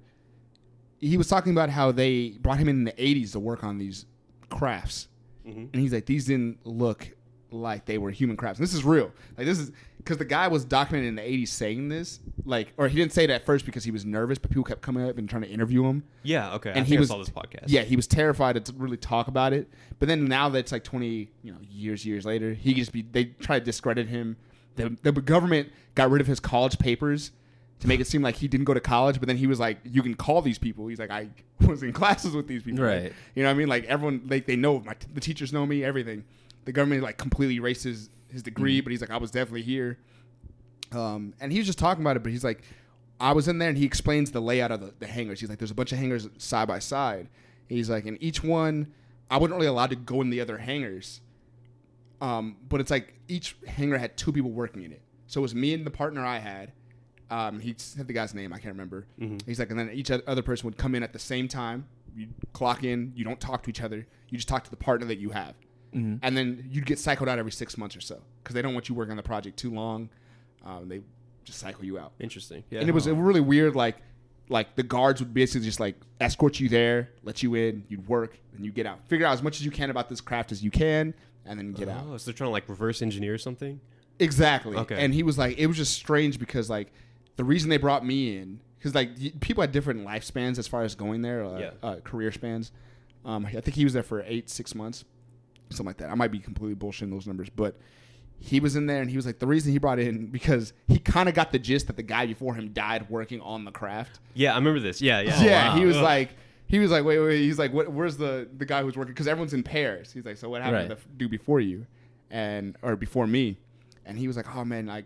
[1.01, 3.79] he was talking about how they brought him in, in the 80s to work on
[3.79, 4.07] these
[4.51, 5.09] crafts,
[5.47, 5.71] Mhm.
[5.73, 7.09] and he's like, these didn't look
[7.51, 8.59] like they were human crafts.
[8.61, 9.11] And this is real.
[9.37, 12.88] Like this is because the guy was documented in the 80s saying this, like, or
[12.88, 15.16] he didn't say it at first because he was nervous, but people kept coming up
[15.16, 16.02] and trying to interview him.
[16.22, 16.54] Yeah.
[16.54, 16.70] Okay.
[16.70, 17.64] And think he was saw this podcast.
[17.66, 19.68] Yeah, he was terrified to really talk about it.
[19.98, 23.02] But then now that it's like twenty, you know, years, years later, he just be
[23.02, 24.36] they try to discredit him.
[24.74, 27.30] The, the government got rid of his college papers
[27.80, 29.20] to make it seem like he didn't go to college.
[29.20, 31.28] But then he was like, "You can call these people." He's like, "I
[31.66, 33.12] was in classes with these people." Right.
[33.34, 33.68] You know what I mean?
[33.68, 36.24] Like everyone, like they know my the teachers know me, everything.
[36.64, 37.86] The government like completely erased
[38.33, 39.99] his, degree, but he's like, "I was definitely here."
[40.92, 42.62] Um, and he was just talking about it, but he's like,
[43.21, 45.40] I was in there and he explains the layout of the, the hangars.
[45.40, 47.29] He's like, there's a bunch of hangars side by side.
[47.68, 48.92] He's like, and each one,
[49.31, 51.21] I wasn't really allowed to go in the other hangars.
[52.21, 55.03] Um, but it's like each hangar had two people working in it.
[55.29, 56.73] So it was me and the partner I had.
[57.31, 59.07] Um, he said the guy's name, I can't remember.
[59.47, 61.87] He's like, and then each other person would come in at the same time.
[62.14, 64.07] You clock in, you don't talk to each other.
[64.29, 65.55] You just talk to the partner that you have.
[65.94, 68.88] And then you'd get cycled out every six months or so because they don't want
[68.88, 70.09] you working on the project too long.
[70.64, 71.00] Um, they
[71.44, 72.62] just cycle you out Interesting.
[72.70, 72.81] Yeah.
[72.81, 73.96] and it was a really weird like
[74.48, 78.38] like the guards would basically just like escort you there let you in you'd work
[78.55, 80.62] and you get out figure out as much as you can about this craft as
[80.62, 81.12] you can
[81.46, 83.81] and then get out Oh, so they're trying to like reverse engineer something.
[84.20, 84.96] exactly Okay.
[85.05, 86.92] and he was like it was just strange because like
[87.37, 90.94] the reason they brought me in because like people had different lifespans as far as
[90.94, 91.70] going there uh, Yeah.
[91.83, 92.70] uh, career spans
[93.24, 95.05] um, i think he was there for eight six months
[95.72, 97.76] something like that i might be completely bullshitting those numbers but
[98.38, 100.98] he was in there and he was like the reason he brought in because he
[100.98, 104.18] kind of got the gist that the guy before him died working on the craft
[104.35, 105.00] Yeah, I remember this.
[105.00, 105.20] Yeah.
[105.20, 105.42] Yeah.
[105.42, 105.76] yeah, wow.
[105.78, 106.02] he was Ugh.
[106.02, 106.30] like,
[106.66, 107.38] he was like, wait, wait.
[107.38, 109.12] He's like, what, where's the the guy who's working?
[109.12, 110.11] Because everyone's in pairs.
[110.11, 110.98] He's like, so what happened Right.
[110.98, 111.87] to the dude before you,
[112.30, 113.58] and or before me?
[114.06, 115.04] And he was like, oh man, like.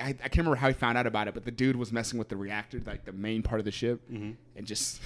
[0.00, 2.18] I, I can't remember how he found out about it, but the dude was messing
[2.18, 4.30] with the reactor, like the main part of the ship, mm-hmm.
[4.56, 5.00] and just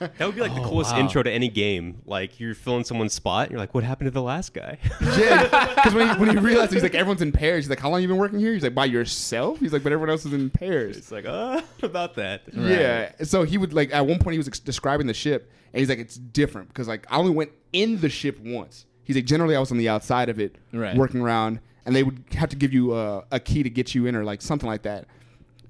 [0.00, 1.00] That would be like the Oh, coolest wow.
[1.00, 2.02] intro to any game.
[2.06, 5.74] Like you're filling someone's spot, and you're like, "What happened to the last guy?" yeah.
[5.74, 8.00] Because when he, when he realized he's like everyone's in pairs, he's like, how long
[8.02, 8.52] you been working here?
[8.52, 9.58] He's like, by yourself.
[9.60, 10.96] He's like, but everyone else is in pairs.
[10.96, 12.42] it's like, uh, about that.
[12.52, 13.12] Yeah.
[13.22, 15.88] So he would like at one point he was ex- describing the ship, and he's
[15.88, 18.86] like, it's different because like I only went in the ship once.
[19.04, 20.96] He's like, generally I was on the outside of it, Right.
[20.96, 24.06] working around, and they would have to give you a, a key to get you
[24.06, 25.06] in or like something like that.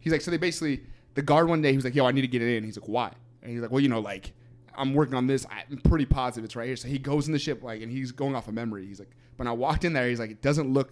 [0.00, 0.82] He's like, so they basically
[1.14, 2.64] the guard one day he was like, yo, I need to get it in.
[2.64, 3.12] He's like, why?
[3.48, 4.32] And he's like, well, you know, like
[4.76, 5.46] I'm working on this.
[5.50, 6.76] I'm pretty positive it's right here.
[6.76, 8.86] So he goes in the ship like, and he's going off of memory.
[8.86, 10.90] He's like, when I walked in there, he's like, it doesn't look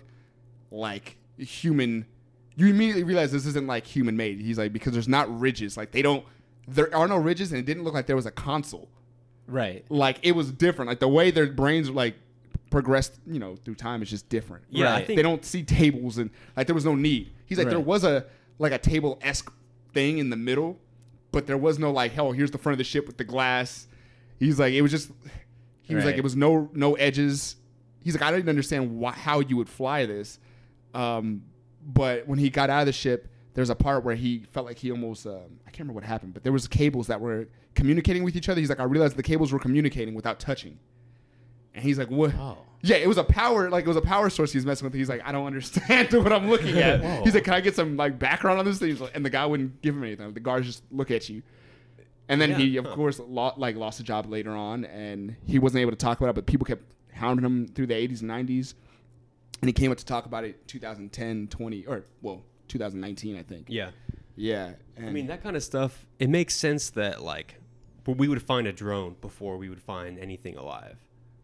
[0.71, 2.07] like human.
[2.57, 4.41] You immediately realize this isn't like human made.
[4.41, 5.77] He's like because there's not ridges.
[5.77, 6.25] Like they don't.
[6.67, 8.89] There are no ridges, and it didn't look like there was a console.
[9.47, 10.89] right Like it was different.
[10.89, 12.17] Like the way their brains like
[12.71, 14.65] progressed, you know, through time is just different.
[14.71, 15.07] Yeah, Right.
[15.07, 17.33] they don't see tables and like there was no need.
[17.45, 18.25] He's like there was a
[18.59, 19.53] like a table esque
[19.93, 20.79] thing in the middle,
[21.37, 22.33] but there was no like hell.
[22.33, 23.89] Here's the front of the ship with the glass.
[24.41, 25.11] He's like it was just.
[25.83, 27.57] He was like it was no no edges.
[28.03, 30.39] He's like I didn't understand why, how you would fly this,
[30.95, 31.43] um,
[31.85, 34.79] but when he got out of the ship, there's a part where he felt like
[34.79, 38.25] he almost um, I can't remember what happened, but there was cables that were communicating
[38.25, 38.59] with each other.
[38.59, 40.79] He's like I realized the cables were communicating without touching,
[41.75, 42.35] and he's like what?
[42.35, 42.57] Oh.
[42.83, 44.95] Yeah, it was a power like it was a power source he was messing with.
[44.95, 47.03] He's like I don't understand what I'm looking at.
[47.03, 47.23] Whoa.
[47.25, 48.97] he's like can I get some like background on this thing?
[48.99, 50.33] Like- And the guy wouldn't give him anything.
[50.35, 51.43] The guards just look at you.
[52.29, 52.95] And then Yeah, he, of huh.
[52.97, 56.31] course, lo- like lost a job later on, and he wasn't able to talk about
[56.31, 56.35] it.
[56.35, 58.75] But people kept hounding him through the 80s and 90s,
[59.63, 63.67] and he came up to talk about it 2010, 20, or well, 2019, I think.
[63.69, 63.91] Yeah.
[64.35, 64.73] Yeah.
[64.99, 67.61] I mean, that kind of stuff, it makes sense that, like,
[68.07, 70.97] we would find a drone before we would find anything alive.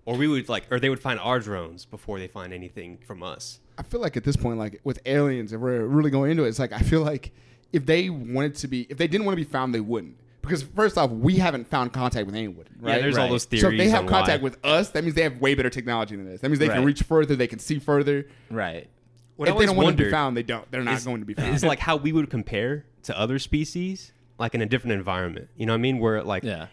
[0.05, 3.23] Or we would, like, or they would find our drones before they find anything from
[3.23, 3.61] us.
[3.79, 6.49] I feel like at this point, like with aliens, if we're really going into it,
[6.49, 7.33] it's like I feel like
[7.73, 10.17] if they wanted to be, if they didn't want to be found, they wouldn't.
[10.43, 12.97] Because first off, we haven't found contact with anyone, right?
[12.97, 13.63] Yeah, there's all those theories.
[13.63, 14.45] so if they have contact why.
[14.45, 16.41] with us, that means they have way better technology than this.
[16.41, 18.27] That means they can reach further, they can see further.
[18.51, 18.89] Right.
[19.37, 20.71] What I if they don't want to be found, they don't.
[20.71, 21.55] They're not is- going to be found.
[21.55, 25.49] It's like how we would compare to other species, like in a different environment.
[25.57, 25.99] You know what I mean?
[25.99, 26.67] Where like, Yeah.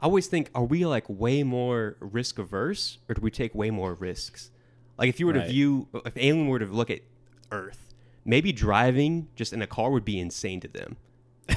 [0.00, 3.70] I always think, are we like way more risk averse, or do we take way
[3.70, 4.50] more risks?
[4.98, 7.00] Like if you were to view, if alien were to look at
[7.52, 7.94] Earth,
[8.24, 10.96] maybe driving just in a car would be insane to them.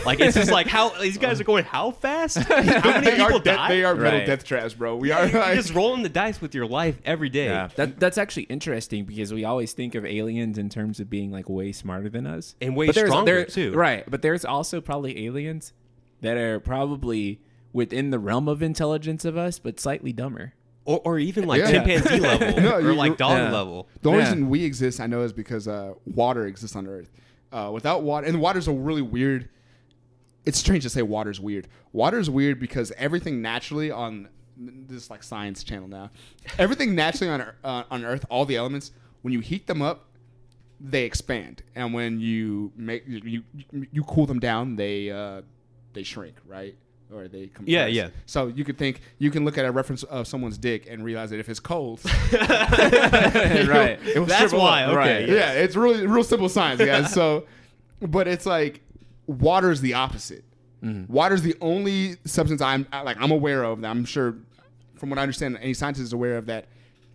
[0.05, 2.37] Like it's just like how these guys are going how fast?
[2.43, 2.61] How
[2.91, 3.67] many they, people are de- die?
[3.69, 4.25] they are metal Right.
[4.27, 4.95] death traps, bro.
[4.95, 7.45] We are like, just rolling the dice with your life every day.
[7.45, 11.31] Yeah, that that's actually interesting because we always think of aliens in terms of being
[11.31, 13.73] like way smarter than us And way But stronger, there- too.
[13.73, 15.73] Right, but there's also probably aliens
[16.21, 17.39] that are probably
[17.73, 20.53] within the realm of intelligence of us, but slightly dumber.
[20.85, 21.71] Or, or even like Yeah.
[21.71, 23.51] chimpanzee level, No, or you- like you- dog yeah.
[23.51, 23.87] level.
[24.01, 24.29] The only Yeah.
[24.29, 27.11] reason we exist, I know, is because uh, water exists on Earth.
[27.51, 29.49] Uh, without water, and water's a really weird.
[30.45, 31.67] It's strange to say water's weird.
[31.93, 36.11] Water's weird because everything naturally on this like science channel now.
[36.57, 38.91] Everything naturally on uh, on Earth, all the elements,
[39.23, 40.05] when you heat them up,
[40.79, 45.41] they expand, and when you make you you, you cool them down, they uh,
[45.93, 46.75] they shrink, right?
[47.11, 47.67] Or they compress.
[47.67, 48.09] Yeah, yeah.
[48.27, 51.31] So you could think you can look at a reference of someone's dick and realize
[51.31, 51.99] that if it's cold,
[52.33, 53.99] right.
[54.03, 54.89] it That's why, up.
[54.89, 55.27] okay, Right.
[55.29, 55.35] yeah.
[55.35, 57.11] Yeah, it's really real simple science, guys.
[57.13, 57.45] so,
[58.01, 58.81] but it's like
[59.27, 60.43] water is the opposite.
[60.83, 61.11] Mm-hmm.
[61.11, 63.81] Water is the only substance I'm like I'm aware of.
[63.81, 64.35] That I'm sure,
[64.95, 66.67] from what I understand, any scientist is aware of that.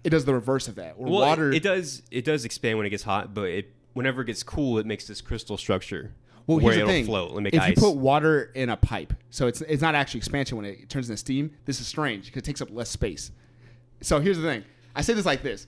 [0.03, 0.99] It does the reverse of that.
[0.99, 3.72] Where Well, water, it, it does it does expand when it gets hot, but it
[3.95, 6.12] whenever it gets cool, it makes this crystal structure
[6.47, 7.05] well, where here's the it'll thing.
[7.07, 7.70] float and make if ice.
[7.70, 11.09] you put water in a pipe, so it's it's not actually expansion when it turns
[11.09, 11.51] into steam.
[11.64, 13.30] This is strange because it takes up less space.
[14.01, 14.64] So here's the thing.
[14.95, 15.66] I say this like this.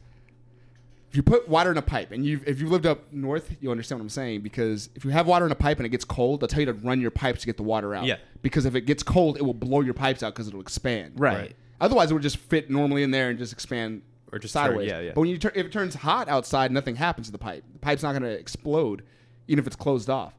[1.10, 3.70] If you put water in a pipe, and you if you lived up north, you'll
[3.72, 4.40] understand what I'm saying.
[4.42, 6.66] Because if you have water in a pipe and it gets cold, they'll tell you
[6.66, 8.04] to run your pipes to get the water out.
[8.04, 8.16] Yeah.
[8.42, 11.14] Because if it gets cold, it will blow your pipes out because it'll expand.
[11.16, 11.36] Right.
[11.36, 11.56] Right.
[11.80, 14.02] Otherwise, it would just fit normally in there and just expand
[14.32, 14.88] Or just turn- sideways.
[14.88, 15.12] yeah, yeah.
[15.14, 17.64] But when you turn, if it turns hot outside, nothing happens to the pipe.
[17.72, 19.02] The pipe's not going to explode,
[19.48, 20.34] even if it's closed off,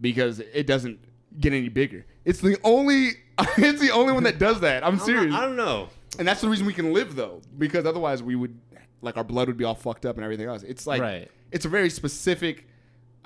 [0.00, 0.98] because it doesn't
[1.40, 2.04] get any bigger.
[2.24, 3.10] It's the only.
[3.58, 4.82] It's the only one that does that.
[4.86, 5.34] I'm serious.
[5.34, 5.90] I don't know.
[6.18, 8.58] And that's the reason we can live though, because otherwise we would
[9.02, 10.62] like our blood would be all fucked up and everything else.
[10.62, 11.30] It's like Right.
[11.52, 12.66] it's a very specific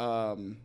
[0.00, 0.56] um,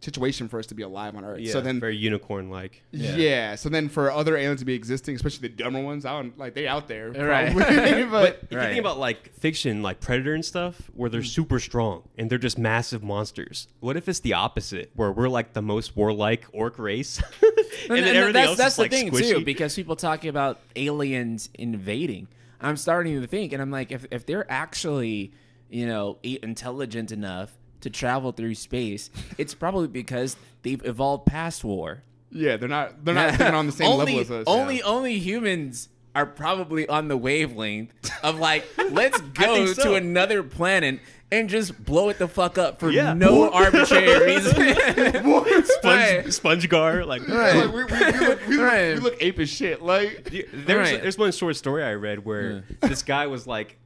[0.00, 1.40] situation for us to be alive on Earth.
[1.40, 2.82] Yeah, so then, very unicorn like.
[2.92, 3.16] yeah.
[3.16, 3.54] Yeah.
[3.56, 6.54] So then, for other aliens to be existing, especially the dumber ones, I don't like
[6.54, 7.52] they out there, Right.
[7.54, 11.12] probably, but, But if you think about like fiction, like Predator and stuff, where Mm.
[11.12, 13.66] they're super strong and they're just massive monsters.
[13.80, 17.98] What if it's the opposite, where we're like the most warlike orc race, and, then
[17.98, 19.30] And everything that's, else that's is the like thing squishy?
[19.38, 22.28] too, because people talking about aliens invading.
[22.60, 25.32] I'm starting to think, and I'm like, if if they're actually,
[25.70, 32.02] you know, intelligent enough to travel through space, it's probably because they've evolved past war.
[32.30, 34.44] yeah, they're not they're not thinking on the same only, level as us.
[34.46, 34.82] Only yeah.
[34.84, 37.92] only humans are probably on the wavelength
[38.24, 39.82] of like, let's go so.
[39.84, 40.98] to another planet
[41.30, 43.12] and just blow it the fuck up for Yeah.
[43.12, 44.56] no arbitrary reason.
[44.56, 45.64] Right.
[45.66, 47.22] Sponge, sponge gar, like.
[47.28, 47.34] Yeah,
[47.66, 48.94] like, we, we, we, look, we, look, Right.
[48.94, 49.82] we look ape as shit.
[49.82, 51.02] Like There's Right.
[51.02, 53.78] there's one short story I read where this guy was like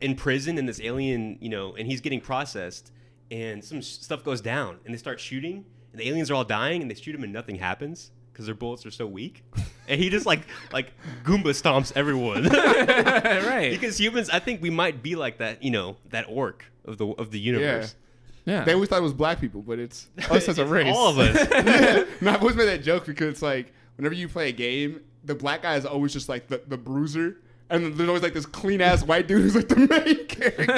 [0.00, 2.90] in prison and this alien, you know, and he's getting processed,
[3.32, 6.44] and some s- stuff goes down, and they start shooting, and the aliens are all
[6.44, 9.42] dying, and they shoot him, and nothing happens because their bullets are so weak,
[9.88, 10.92] and he just like like
[11.24, 12.44] Goomba stomps everyone.
[12.48, 13.70] right.
[13.72, 17.06] because humans, I think we might be like that, you know, that orc of the
[17.08, 17.96] of the universe.
[18.44, 18.64] Yeah.
[18.64, 20.94] they always thought it was black people, but it's us as a It's race.
[20.96, 21.48] all of us.
[21.50, 22.04] yeah.
[22.20, 25.34] No, I've always made that joke because it's like whenever you play a game, the
[25.36, 27.36] black guy is always just like the, the bruiser.
[27.72, 30.70] And there's always like this clean ass white dude who's like the main character.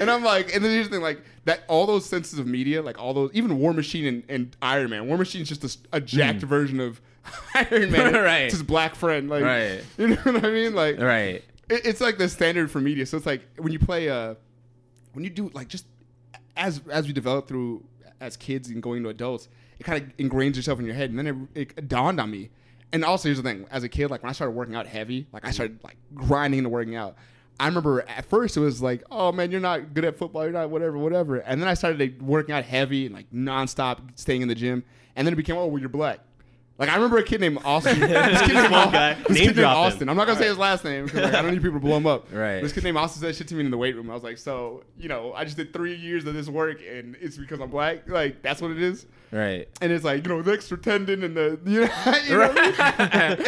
[0.00, 2.82] and I'm like, and then here's the thing, like that all those senses of media,
[2.82, 5.06] like all those even War Machine and, and Iron Man.
[5.06, 7.00] War Machine's just a jacked version of
[7.54, 8.14] Iron Man.
[8.14, 8.42] Right.
[8.42, 9.30] It's his black friend.
[9.30, 9.80] Like Right.
[9.96, 10.74] you know what I mean?
[10.74, 11.44] Like right.
[11.70, 13.06] it, it's like the standard for media.
[13.06, 14.34] So it's like when you play, uh,
[15.12, 15.86] when you do like just
[16.56, 17.84] as as we develop through
[18.20, 19.48] as kids and going to adults,
[19.78, 21.10] it kind of ingrains yourself in your head.
[21.10, 22.50] And then it, it dawned on me.
[22.92, 25.26] And also, here's the thing: as a kid, like when I started working out heavy,
[25.32, 27.16] like I started like grinding into working out.
[27.60, 30.52] I remember at first it was like, oh man, you're not good at football, you're
[30.52, 31.38] not whatever, whatever.
[31.38, 34.84] And then I started like, working out heavy and like nonstop, staying in the gym.
[35.16, 36.20] And then it became, oh, well, you're black.
[36.78, 37.98] Like I remember a kid named Austin.
[38.00, 39.14] this kid named, guy.
[39.14, 39.64] this Name kid named him.
[39.64, 40.08] Austin.
[40.08, 41.96] I'm not gonna say his last name because like, I don't need people to blow
[41.96, 42.32] him up.
[42.32, 42.62] Right.
[42.62, 44.08] This kid named Austin said shit to me in the weight room.
[44.10, 47.16] I was like, so you know, I just did three years of this work and
[47.20, 48.08] it's because I'm black.
[48.08, 49.06] Like that's what it is.
[49.32, 49.68] Right.
[49.82, 52.74] And it's like you know the extra tendon and the you know, you know mean?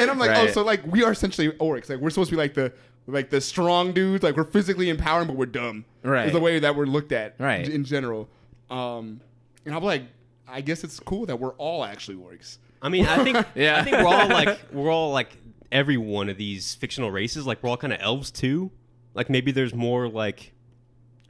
[0.01, 1.89] and I'm like, oh, so like we are essentially orcs.
[1.89, 2.72] Like we're supposed to be like the
[3.07, 4.24] like the strong dudes.
[4.24, 5.85] Like we're physically empowering, but we're dumb.
[6.03, 6.26] Right.
[6.26, 7.37] Is the way that we're looked at.
[7.39, 7.68] Right.
[7.68, 8.28] In general.
[8.70, 9.20] Um,
[9.66, 10.03] and I'm like,
[10.49, 12.59] I guess it's cool that we're all actually orcs.
[12.83, 13.78] I mean, I think Yeah.
[13.78, 15.37] I think we're all like we're all like
[15.72, 17.47] every one of these fictional races.
[17.47, 18.70] Like we're all kind of elves too.
[19.14, 20.53] Like maybe there's more like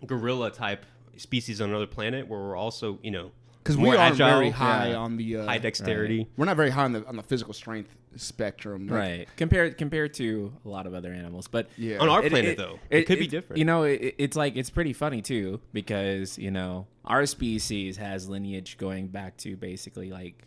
[0.07, 0.84] gorilla type
[1.16, 3.30] species on another planet where we're also you know
[3.62, 4.96] Because we are agile, very high yeah.
[4.96, 6.26] on the uh, high dexterity.
[6.36, 8.86] We're not very high on the on the physical strength spectrum.
[8.88, 9.28] Like, Right.
[9.36, 11.98] Compared compared to a lot of other animals, but Yeah.
[11.98, 13.59] On our It- planet it- though, it, could be different.
[13.59, 18.28] You know, it, it's like it's pretty funny too because you know our species has
[18.28, 20.46] lineage going back to basically like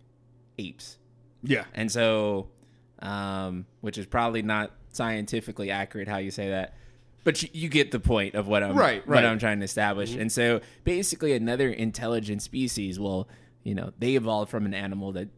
[0.58, 0.98] apes,
[1.44, 1.64] yeah.
[1.74, 2.48] and so,
[3.00, 6.76] um, which is probably not scientifically accurate how you say that,
[7.24, 9.26] but you, you get the point of what I'm Right, what.
[9.26, 10.16] I'm trying to establish.
[10.16, 13.28] And so, basically, another intelligent species, well,
[13.64, 15.30] you know, they evolved from an animal that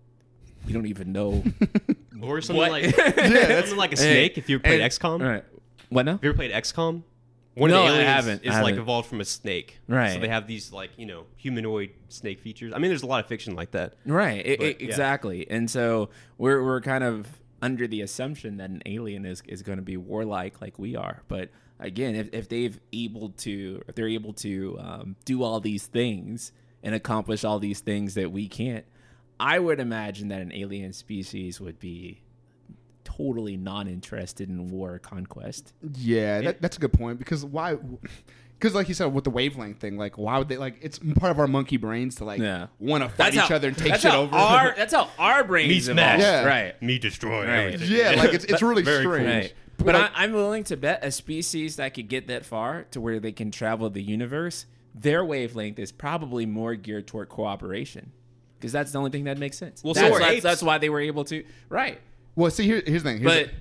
[0.66, 1.44] we don't even know.
[2.22, 2.72] or something What?
[2.72, 4.38] like that's- like a Hey, snake.
[4.38, 5.44] If you played and- XCOM, right?
[5.90, 6.14] What now?
[6.14, 7.04] have you ever played XCOM?
[7.56, 8.44] One No, of the aliens haven't.
[8.46, 8.82] is I like haven't.
[8.84, 9.80] evolved from a snake.
[9.88, 10.14] Right.
[10.14, 12.74] So they have these like you know humanoid snake features.
[12.76, 13.94] I mean, there's a lot of fiction like that.
[14.06, 14.46] Right.
[14.46, 14.88] It, But, it- yeah.
[14.88, 15.50] exactly.
[15.50, 17.28] And so we're we're kind of
[17.62, 21.24] under the assumption that an alien is, is going to be warlike like we are.
[21.30, 21.50] But
[21.80, 26.52] again, if, if they've able to if they're able to um, do all these things
[26.84, 28.86] and accomplish all these things that we can't,
[29.40, 32.22] I would imagine that an alien species would be
[33.06, 35.74] totally non-interested in war or conquest.
[35.96, 37.78] Yeah, that, that's a good point because why?
[38.58, 40.78] Because like you said with the wavelength thing, like why would they like?
[40.82, 42.68] It's part of our monkey brains to like Yeah.
[42.80, 44.36] want to fight each other and take shit over.
[44.36, 45.96] Our, that's how our brains Me evolved.
[45.96, 46.20] smash.
[46.22, 46.44] Yeah.
[46.46, 46.82] Right.
[46.82, 47.74] Me destroy Right.
[47.74, 47.96] everything.
[47.98, 49.14] yeah, like it's it's really Very cool.
[49.14, 49.30] strange.
[49.30, 49.54] Right.
[49.78, 52.84] But, But like, I, I'm willing to bet a species that could get that far
[52.92, 58.14] to where they can travel the universe, their wavelength is probably more geared toward cooperation.
[58.58, 59.84] Because that's the only thing that makes sense.
[59.84, 60.44] Well, so that's, are that's, apes.
[60.44, 61.44] that's why they were able to.
[61.68, 62.00] Right.
[62.36, 63.20] Well, see here, here's the thing.
[63.22, 63.52] Here's But the-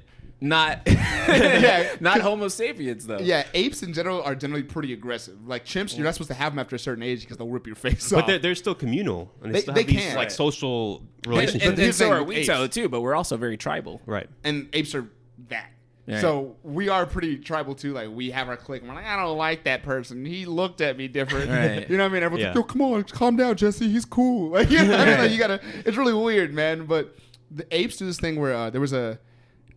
[0.40, 3.18] not Yeah, not Homo sapiens though.
[3.18, 5.46] yeah, apes in general are generally pretty aggressive.
[5.46, 7.66] Like chimps, you're not supposed to have them after a certain age because they'll rip
[7.66, 8.26] your face But off.
[8.26, 10.16] they're, they're still communal, and they, They- still they have these can.
[10.16, 11.64] like social And, relationships.
[11.64, 12.46] and, But and here's the so are we apes.
[12.48, 14.00] so too, but we're also very tribal.
[14.06, 14.28] right.
[14.42, 15.08] and apes are
[15.48, 15.70] that.
[16.06, 16.20] Right.
[16.20, 17.94] So we are pretty tribal too.
[17.94, 18.82] Like we have our clique.
[18.82, 20.26] And we're like, I don't like that person.
[20.26, 21.48] He looked at me different.
[21.48, 21.88] Right.
[21.88, 22.22] You know what I mean?
[22.22, 22.48] Everyone's Yeah.
[22.48, 23.88] like, Yo, come on, calm down, Jesse.
[23.88, 24.50] He's cool.
[24.50, 25.18] Like, you know I mean?
[25.18, 25.62] Like, you gotta.
[25.86, 26.84] It's really weird, man.
[26.84, 27.16] But
[27.54, 29.18] the apes do this thing where uh, there was a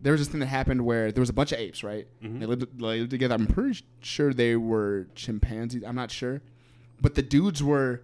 [0.00, 2.06] there was this thing that happened where there was a bunch of apes, right?
[2.20, 3.34] They, lived, they lived together.
[3.34, 5.82] I'm pretty sure they were chimpanzees.
[5.84, 6.40] I'm not sure,
[7.00, 8.02] but the dudes were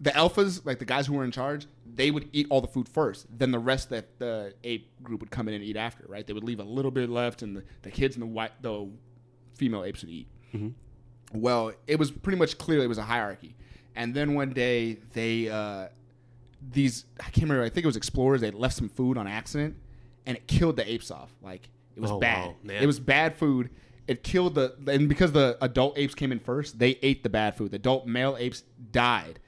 [0.00, 2.88] the alphas, like the guys who were in charge, they would eat all the food
[2.88, 3.26] first.
[3.30, 6.26] Then the rest that the ape group would come in and eat after, right?
[6.26, 8.88] They would leave a little bit left, and the, the kids and the white, the
[9.54, 10.28] female apes would eat.
[11.32, 13.54] Well, it was pretty much clear it was a hierarchy.
[13.94, 15.88] And then one day, they uh,
[16.70, 17.64] these I can't remember.
[17.64, 18.40] I think it was explorers.
[18.40, 19.76] They left some food on accident,
[20.26, 21.30] and it killed the apes off.
[21.42, 22.48] Like it was Oh, bad.
[22.64, 22.74] wow.
[22.80, 23.70] It was bad food.
[24.06, 27.56] It killed the and because the adult apes came in first, they ate the bad
[27.56, 27.72] food.
[27.72, 29.40] The adult male apes died.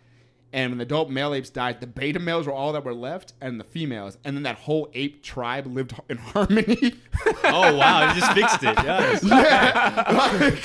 [0.50, 3.34] And when the adult male apes died, the beta males were all that were left,
[3.42, 6.94] and the females, and then that whole ape tribe lived in harmony.
[7.44, 8.74] oh wow, you just fixed it.
[8.82, 9.22] Yes.
[9.22, 10.62] yeah, like,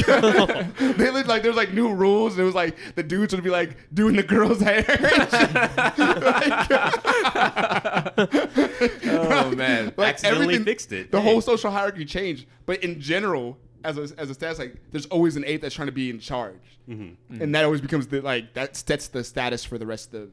[0.97, 3.49] they lived like there's like new rules, and it was like the dudes would be
[3.49, 4.83] like doing the girls' hair.
[4.83, 4.99] shit.
[9.05, 9.93] Oh man.
[9.97, 11.11] like Accidentally everything- fixed it.
[11.11, 15.05] The whole social hierarchy changed, but in general, as a, as a status, like there's
[15.07, 16.55] always an ape that's trying to be in charge,
[16.89, 17.41] Mm-hmm.
[17.41, 20.29] and that always becomes the like that sets the status for the rest of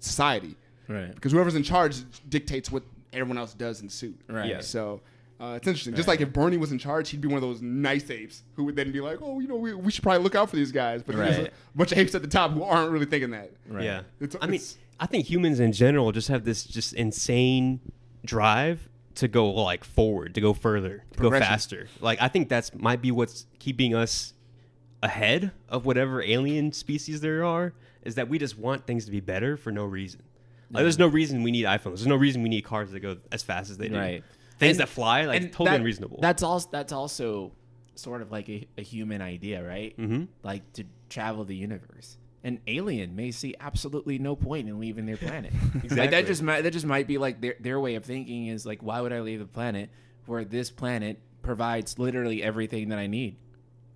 [0.00, 0.56] society
[0.88, 1.14] Right.
[1.14, 2.82] because whoever's in charge dictates what
[3.12, 4.20] everyone else does in suit.
[4.28, 4.48] Right.
[4.48, 4.60] Yeah.
[4.60, 5.00] So.
[5.38, 5.94] Uh, it's interesting.
[5.94, 8.64] Just like if Bernie was in charge, he'd be one of those nice apes who
[8.64, 10.72] would then be like, "Oh, you know, we, we should probably look out for these
[10.72, 13.50] guys." But there's a bunch of apes at the top who aren't really thinking that.
[13.68, 13.84] Right.
[13.84, 14.00] Yeah.
[14.18, 14.62] It's- I mean,
[14.98, 17.80] I think humans in general just have this just insane
[18.24, 21.88] drive to go like forward, to go further, to go faster.
[22.00, 24.34] Like I think that's might be what's keeping us
[25.02, 27.72] ahead of whatever alien species there are.
[28.02, 30.22] Is that we just want things to be better for no reason.
[30.70, 31.96] Like, there's no reason we need iPhones.
[31.96, 33.96] There's no reason we need cars that go as fast as they do.
[33.96, 34.22] Right.
[34.58, 36.18] Things And- that fly, like totally that- unreasonable.
[36.20, 37.52] That's also that's also
[37.96, 39.96] sort of like a, a human idea, right?
[39.98, 40.24] mm-hmm.
[40.42, 42.16] Like to travel the universe.
[42.46, 45.52] An alien may see absolutely no point in leaving their planet.
[45.90, 48.64] Like that just might that just might be like their their way of thinking is
[48.64, 49.90] like, why would I leave a planet
[50.26, 53.36] where this planet provides literally everything that I need?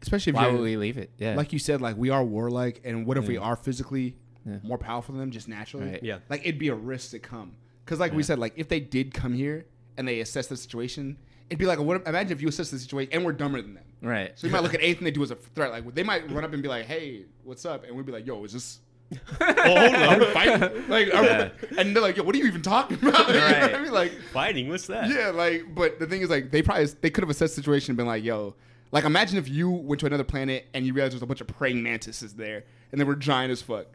[0.02, 1.10] Especially if Why would we leave it?
[1.18, 1.34] Yeah.
[1.36, 4.56] like you said, like we are warlike, and what if we are physically Yeah.
[4.64, 5.86] more powerful than them just naturally?
[5.92, 6.02] Right.
[6.02, 6.18] Yeah.
[6.28, 7.52] Like it'd be a risk to come
[7.84, 11.18] Because like we said, like if they did come here and they assess the situation,
[11.50, 12.06] it'd be like, what?
[12.06, 13.84] Imagine if you assess the situation and we're dumber than them.
[14.00, 14.32] Right.
[14.38, 15.70] So you might look at anything they do as a threat.
[15.70, 18.26] Like they might run up and be like, "Hey, what's up?" And we'd be like,
[18.26, 18.80] "Yo, is this?"
[19.40, 20.32] Oh, hold Are on.
[20.32, 20.88] fighting?
[20.88, 21.50] Like, are we- Yeah.
[21.78, 23.46] and they're like, "Yo, what are you even talking about?" You know.
[23.46, 24.68] I mean, like, Fighting?
[24.68, 25.08] What's that?
[25.10, 27.90] yeah, like, but the thing is, like, they probably they could have assessed the situation
[27.92, 28.54] and been like, "Yo."
[28.92, 31.46] Like imagine if you went to another planet and you realized there's a bunch of
[31.46, 33.86] praying mantises there and they were giant as fuck.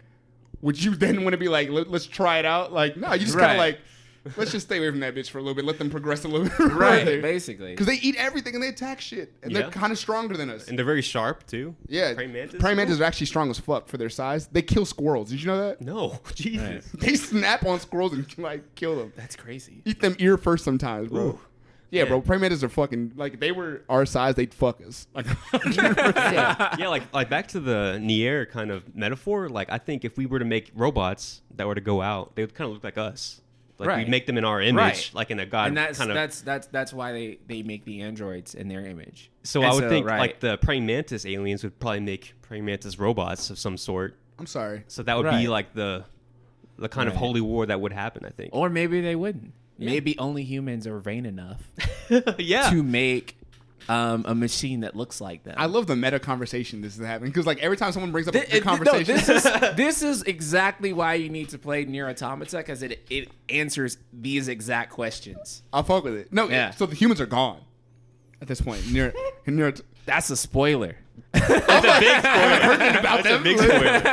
[0.61, 2.71] Would you then want to be like, Let, let's try it out?
[2.71, 3.79] Like, no, you just kind of like,
[4.37, 5.65] let's just stay away from that bitch for a little bit.
[5.65, 6.73] Let them progress a little bit.
[6.75, 7.21] Right.
[7.21, 7.71] Basically.
[7.71, 9.33] Because they eat everything and they attack shit.
[9.43, 9.61] And Yeah.
[9.61, 10.67] they're kind of stronger than us.
[10.67, 11.75] And they're very sharp too.
[11.87, 12.13] yeah.
[12.13, 12.59] Praying mantis.
[12.59, 14.47] Praying mantis are actually strong as fuck for their size.
[14.47, 15.29] They kill squirrels.
[15.29, 15.81] Did you know that?
[15.81, 16.85] No, Jesus.
[16.93, 19.13] They snap on squirrels and like kill them.
[19.15, 19.81] That's crazy.
[19.85, 21.21] Eat them ear first sometimes, bro.
[21.23, 21.39] Ooh.
[21.91, 22.09] Yeah, Yeah.
[22.09, 22.21] bro.
[22.21, 24.35] Praying mantis are fucking like they were our size.
[24.35, 25.07] They'd fuck us.
[25.13, 25.27] Like,
[25.81, 26.75] yeah.
[26.77, 29.49] yeah, like like back to the Nier kind of metaphor.
[29.49, 32.43] Like I think if we were to make robots that were to go out, they
[32.43, 33.41] would kind of look like us.
[33.77, 34.05] Like Right.
[34.05, 35.11] we make them in our image, Right.
[35.13, 36.15] like in a god and that's kind of.
[36.15, 39.29] that's that's that's why they they make the androids in their image.
[39.43, 40.19] so And I would think right.
[40.19, 44.15] like the praying mantis aliens would probably make praying mantis robots of some sort.
[44.39, 44.83] I'm sorry.
[44.87, 45.41] So that would Right.
[45.41, 46.05] be like the
[46.77, 48.25] the kind of holy war that would happen.
[48.25, 48.53] I think.
[48.53, 49.53] or maybe they wouldn't.
[49.77, 51.69] Maybe only humans are vain enough
[52.37, 52.69] yeah.
[52.69, 53.35] to make
[53.89, 55.55] um, a machine that looks like them.
[55.57, 58.33] I love the meta conversation this is happening because like every time someone brings up
[58.33, 59.43] Th- the it- no, conversation, this is
[59.75, 64.47] this is exactly why you need to play Nier Automata because it it answers these
[64.47, 65.61] exact questions.
[65.73, 66.33] I'll fuck with it.
[66.33, 66.71] No, Yeah.
[66.71, 67.61] so the humans are gone
[68.41, 68.91] at this point.
[68.91, 69.13] Near,
[69.47, 69.73] Nier.
[70.05, 70.95] That's a spoiler.
[71.31, 72.99] That's a big spoiler.
[72.99, 73.81] about That's a big spoiler.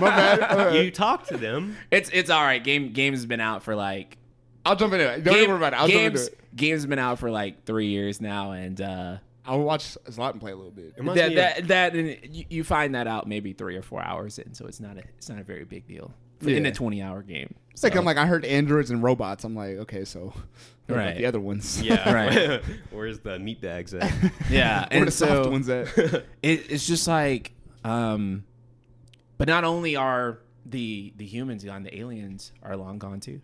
[0.00, 0.74] bad.
[0.76, 1.76] You talk to them.
[1.90, 2.62] It's it's all right.
[2.62, 4.18] Game game's been out for like
[4.64, 5.24] I'll jump into it.
[5.24, 5.76] Don't game, worry about it.
[5.80, 6.38] I'll jump into games it.
[6.54, 10.56] Game's been out for like three years now, and uh, I'll watch Zlatan play a
[10.56, 10.94] little bit.
[10.96, 13.82] Reminds that me that of- that and you, you find that out maybe three or
[13.82, 16.72] four hours in, so it's not a it's not a very big deal in a
[16.72, 17.54] twenty hour game.
[17.70, 19.44] It's like I'm like I heard androids and robots.
[19.44, 20.32] I'm like okay, so
[20.88, 21.16] Right.
[21.16, 21.80] the other ones.
[21.80, 22.12] yeah.
[22.12, 22.62] Right.
[22.90, 24.12] Where's the meat bags at?
[24.50, 25.88] yeah, Where and the soft so ones at?
[25.96, 27.52] it, it's just like
[27.84, 28.44] um
[29.38, 33.40] but not only are the the humans gone the aliens are long gone too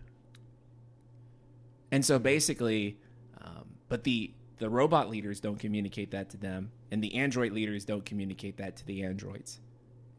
[1.91, 2.97] and so basically
[3.41, 7.85] um, but the the robot leaders don't communicate that to them and the android leaders
[7.85, 9.59] don't communicate that to the androids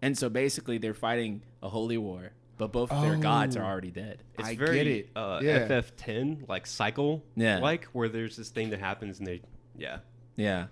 [0.02, 3.66] and so basically they're fighting a holy war but both of their gods are Oh.
[3.66, 5.10] already dead It's I very get it.
[5.16, 5.66] Uh, Yeah.
[5.68, 7.58] FF10 like cycle Yeah.
[7.60, 9.40] like where there's this thing that happens and they
[9.76, 9.98] yeah
[10.36, 10.66] Yeah.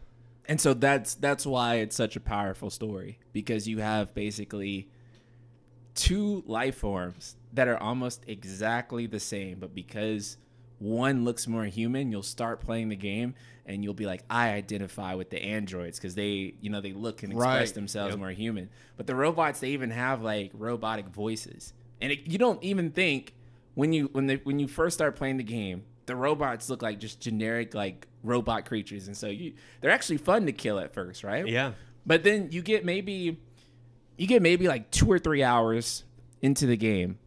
[0.51, 4.88] And so that's that's why it's such a powerful story because you have basically
[5.94, 10.36] two life forms that are almost exactly the same, but because
[10.79, 13.35] one looks more human, you'll start playing the game
[13.66, 17.22] and you'll be like, I identify with the androids because they, you know, they look
[17.22, 17.74] and express Right.
[17.74, 18.18] themselves Yep.
[18.18, 18.70] more human.
[18.97, 23.35] But the robots, they even have like robotic voices, and it, you don't even think
[23.74, 26.99] when you when they when you first start playing the game, the robots look like
[27.01, 31.22] just generic like robot creatures, and so you they're actually fun to kill at first,
[31.24, 31.47] right?
[31.47, 31.72] yeah
[32.07, 33.39] But then you get maybe
[34.16, 36.05] you get maybe like two or three hours
[36.41, 37.18] into the game,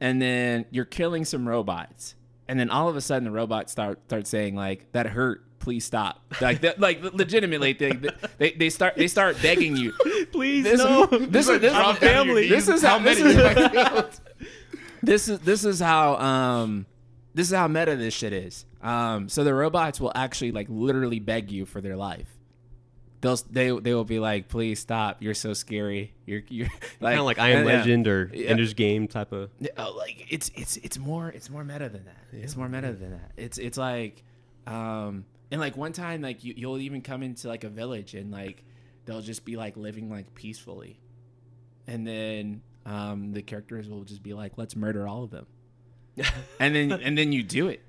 [0.00, 2.14] and then you're killing some robots,
[2.48, 5.44] and then all of a sudden the robots start start saying like that hurt.
[5.60, 6.20] Please stop!
[6.42, 7.92] Like, that, like legitimately, they,
[8.36, 9.94] they they start they start begging you.
[10.32, 12.48] please This, no this is this I'm is family.
[12.50, 13.34] This is how this is,
[15.02, 16.84] this is this is how um
[17.32, 18.66] this is how meta this shit is.
[18.82, 22.28] Um, so the robots will actually like literally beg you for their life.
[23.24, 25.22] They'll they they will be like, please stop.
[25.22, 26.12] You're so scary.
[26.26, 26.68] You're you're
[27.00, 27.76] like kind of like I Am yeah.
[27.78, 28.50] Legend or Yeah.
[28.50, 29.48] Ender's Game type of
[29.78, 32.18] Oh, like it's it's it's more it's more meta than that.
[32.32, 33.32] It's more meta than that.
[33.38, 34.22] It's it's like,
[34.66, 38.30] um, and like one time like you you'll even come into like a village and
[38.30, 38.62] like
[39.06, 41.00] they'll just be like living like peacefully,
[41.86, 45.46] and then um the characters will just be like let's murder all of them,
[46.60, 47.80] and then and then you do it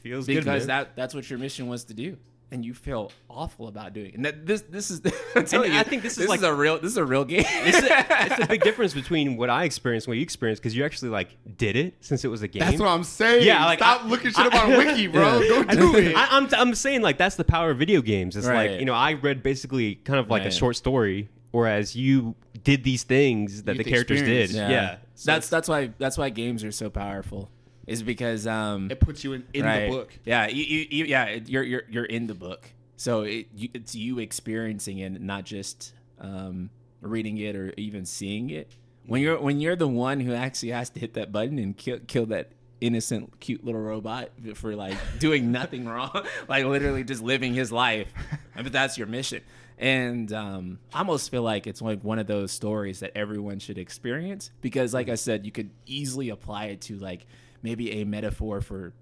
[0.00, 0.86] feels good because man.
[0.86, 2.16] that that's what your mission was to do.
[2.50, 4.14] And you feel awful about doing it.
[4.14, 5.00] And that this this is
[5.34, 7.04] I'm telling you, I think this is this like- is a real this is a
[7.04, 7.42] real game.
[7.46, 10.76] it's, a, it's a big difference between what I experienced and what you experienced because
[10.76, 12.60] you actually like did it since it was a game.
[12.60, 13.44] That's what I'm saying.
[13.44, 15.40] Yeah, like, stop I- looking shit up on Wiki, bro.
[15.42, 16.14] Don't do it.
[16.14, 18.36] I, I'm, I'm saying like that's the power of video games.
[18.36, 18.70] It's Right.
[18.70, 22.84] like you know I read basically kind of like a short story, whereas you did
[22.84, 24.42] these things that You the the characters did.
[24.44, 24.70] experience.
[24.70, 27.50] Yeah, So that's that's why that's why games are so powerful.
[27.86, 29.86] Is because um it puts you in, in right.
[29.86, 30.18] the book.
[30.24, 33.94] Yeah, you, you, you, yeah, you're you're you're in the book, so it, you, it's
[33.94, 36.70] you experiencing it, not just um
[37.00, 38.72] reading it or even seeing it.
[39.06, 41.98] When you're when you're the one who actually has to hit that button and kill
[42.06, 47.54] kill that innocent cute little robot for like doing nothing wrong like literally just living
[47.54, 48.12] his life
[48.54, 49.40] but that's your mission
[49.78, 53.78] and um, i almost feel like it's like one of those stories that everyone should
[53.78, 57.26] experience because like i said you could easily apply it to like
[57.64, 58.92] maybe a metaphor for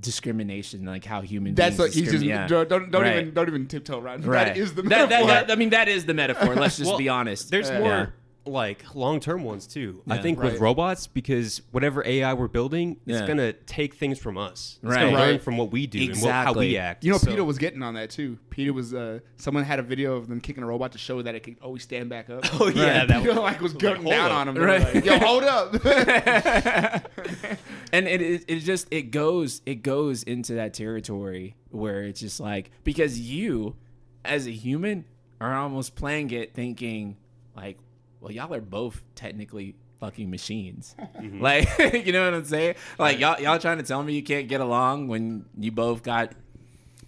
[0.00, 2.46] discrimination, like how human That's beings what he's just yeah.
[2.46, 3.18] don't don't, don't Right.
[3.18, 4.24] even don't even tiptoe around.
[4.24, 4.46] right.
[4.48, 5.26] That is the That- that- metaphor.
[5.28, 6.54] that- I mean, that is the metaphor.
[6.54, 7.50] Let's just Well, be honest.
[7.50, 7.78] There's Yeah.
[7.80, 8.06] more Yeah.
[8.46, 10.02] Like long term ones too.
[10.08, 10.52] I think Right.
[10.52, 13.26] with robots because whatever AI we're building, it's Yeah.
[13.26, 14.78] gonna take things from us.
[14.82, 15.00] It's Right.
[15.00, 15.42] gonna learn Right.
[15.42, 17.04] from what we do and what, how we act.
[17.04, 18.38] You know, So- Peter was getting on that too.
[18.50, 18.94] Peter was.
[18.94, 21.56] uh Someone had a video of them kicking a robot to show that it could
[21.62, 22.44] always stand back up.
[22.60, 24.36] Oh yeah, that Peter like was gunning hold down up.
[24.38, 24.56] on him.
[24.56, 24.94] Right.
[24.94, 25.74] like, Yo, hold up.
[27.92, 32.40] and it, it it just it goes it goes into that territory where it's just
[32.40, 33.76] like because you
[34.24, 35.04] as a human
[35.40, 37.16] are almost playing it thinking
[37.54, 37.78] like
[38.26, 40.94] well y'all are both technically fucking machines.
[41.16, 41.40] Mm-hmm.
[41.42, 41.68] Like
[42.06, 42.74] you know what i'm saying?
[42.98, 46.32] Like y'all y'all trying to tell me you can't get along when you both got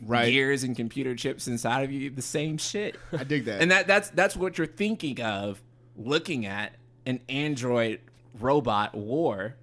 [0.01, 0.31] right.
[0.31, 2.11] gears and computer chips inside of you?
[2.11, 2.97] The same shit.
[3.13, 3.61] I dig that.
[3.61, 5.61] and that that's that's what you're thinking of
[5.97, 8.01] looking at an android
[8.39, 9.57] robot war.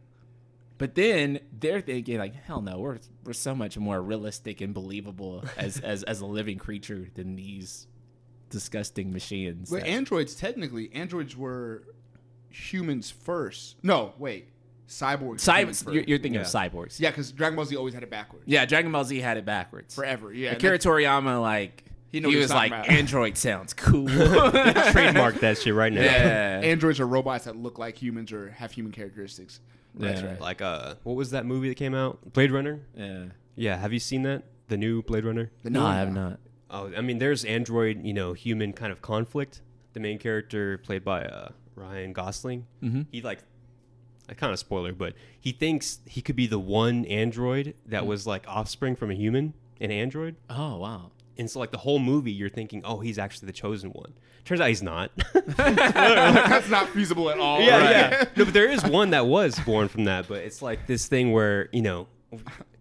[0.77, 5.43] But then they're thinking like hell no we're we're so much more realistic and believable
[5.57, 7.87] as as as a living creature than these
[8.49, 11.83] disgusting machines But that- androids, technically, androids were
[12.49, 13.77] humans first.
[13.83, 14.49] No, wait,
[14.87, 15.41] cyborgs.
[15.41, 15.93] Cy- humans first.
[15.93, 18.43] you're, you're thinking of cyborgs yeah, because Dragon Ball Z always had it backwards.
[18.47, 20.31] yeah dragon ball z had it backwards Forever.
[20.33, 20.51] Yeah.
[20.51, 22.87] akira toriyama like He he, knew was was like about.
[22.99, 24.07] android sounds cool
[24.91, 26.01] trademark that shit right now.
[26.01, 29.59] yeah Androids are robots that look like humans or have human characteristics.
[29.95, 30.27] That's Yeah.
[30.31, 30.41] right.
[30.41, 32.19] Like uh, what was that movie that came out?
[32.33, 32.79] Blade Runner.
[32.95, 33.25] yeah
[33.55, 34.43] Yeah, have you seen that?
[34.67, 35.51] The new Blade Runner.
[35.63, 36.39] The no new i have not
[36.69, 39.61] Oh, I mean, there's android, you know, human kind of conflict.
[39.93, 43.05] The main character, played by uh, Ryan Gosling, Mhm.
[43.11, 43.39] he like,
[44.27, 48.07] I kind of spoiler, but he thinks he could be the one android that Mm.
[48.07, 50.35] was like offspring from a human, an android.
[50.49, 53.91] oh wow And so, like the whole movie, you're thinking, oh, he's actually the chosen
[53.91, 54.13] one.
[54.45, 55.11] Turns out he's not.
[55.57, 57.61] That's not feasible at all.
[57.61, 57.89] yeah, Right.
[57.91, 58.23] yeah.
[58.37, 60.27] No, but there is one that was born from that.
[60.27, 62.07] But it's like this thing where you know,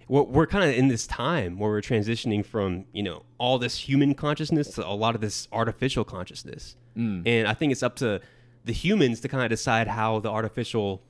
[0.09, 3.79] we're, we're kind of in this time where we're transitioning from you know all this
[3.79, 7.23] human consciousness to a lot of this artificial consciousness, mm.
[7.27, 8.21] and I think it's up to
[8.65, 11.03] the humans to kind of decide how the artificial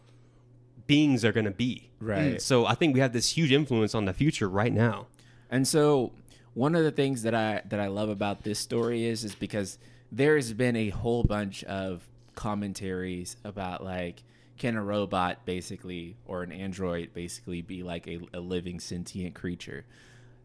[0.86, 1.90] beings are going to be.
[2.00, 2.40] Right.
[2.42, 5.06] So I think we have this huge influence on the future right now.
[5.50, 6.12] And so
[6.54, 9.78] one of the things that I that I love about this story is is because
[10.10, 14.22] there's been a whole bunch of commentaries about like
[14.58, 19.84] can a robot basically or an android basically be like a, a living sentient creature.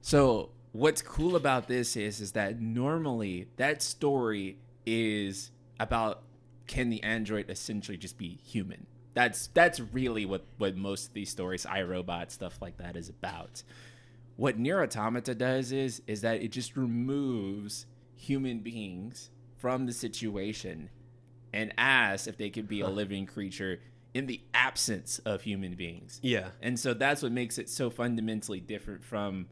[0.02, 6.24] So what's cool about this is is that normally that story is about
[6.68, 8.86] can the android essentially just be human?
[9.14, 13.10] That's that's really what what most of these stories, I, Robot stuff like that, is
[13.10, 13.64] about.
[14.36, 17.86] What Nier Automata does is is that it just removes
[18.16, 20.90] human beings from the situation
[21.52, 23.80] and asks if they could be a living creature
[24.14, 26.20] in the absence of human beings.
[26.24, 26.50] Yeah.
[26.62, 29.48] And so that's what makes it so fundamentally different from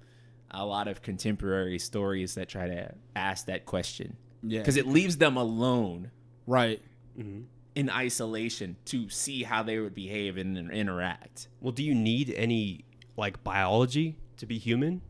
[0.50, 4.18] a lot of contemporary stories that try to ask that question.
[4.42, 4.60] Yeah.
[4.60, 6.12] Because it leaves them alone
[6.46, 6.82] Right.
[7.20, 7.42] Mm-hmm.
[7.76, 11.50] in isolation to see how they would behave and interact.
[11.60, 12.86] Well, do you need any
[13.18, 15.02] like biology to be human?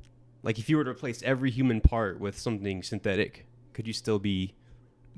[0.44, 4.20] Like if you were to replace every human part with something synthetic, could you still
[4.20, 4.56] be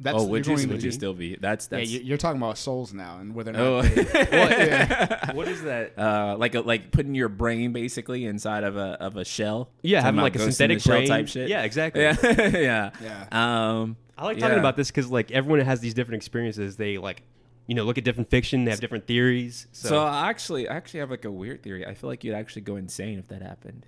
[0.02, 1.36] That's oh, would you're you, going would you still be?
[1.36, 4.04] That's Yeah, that's you- you're talking about souls now and whether or not oh, they,
[4.32, 5.34] yeah.
[5.34, 6.00] What is that?
[6.00, 9.72] uh, like a, like putting your brain basically inside of a of a shell.
[9.82, 11.50] Yeah, having like a synthetic the Shell type shit.
[11.50, 12.02] Yeah, exactly.
[12.04, 13.28] yeah, yeah, Yeah.
[13.32, 14.60] Um, I like talking Yeah.
[14.60, 16.78] about this because like everyone has these different experiences.
[16.78, 17.24] They like,
[17.68, 18.64] you know, look at different fiction.
[18.64, 19.68] They have different theories.
[19.74, 21.86] So, So, I actually, I actually have like a weird theory.
[21.86, 23.86] I feel like you'd actually go insane if that happened.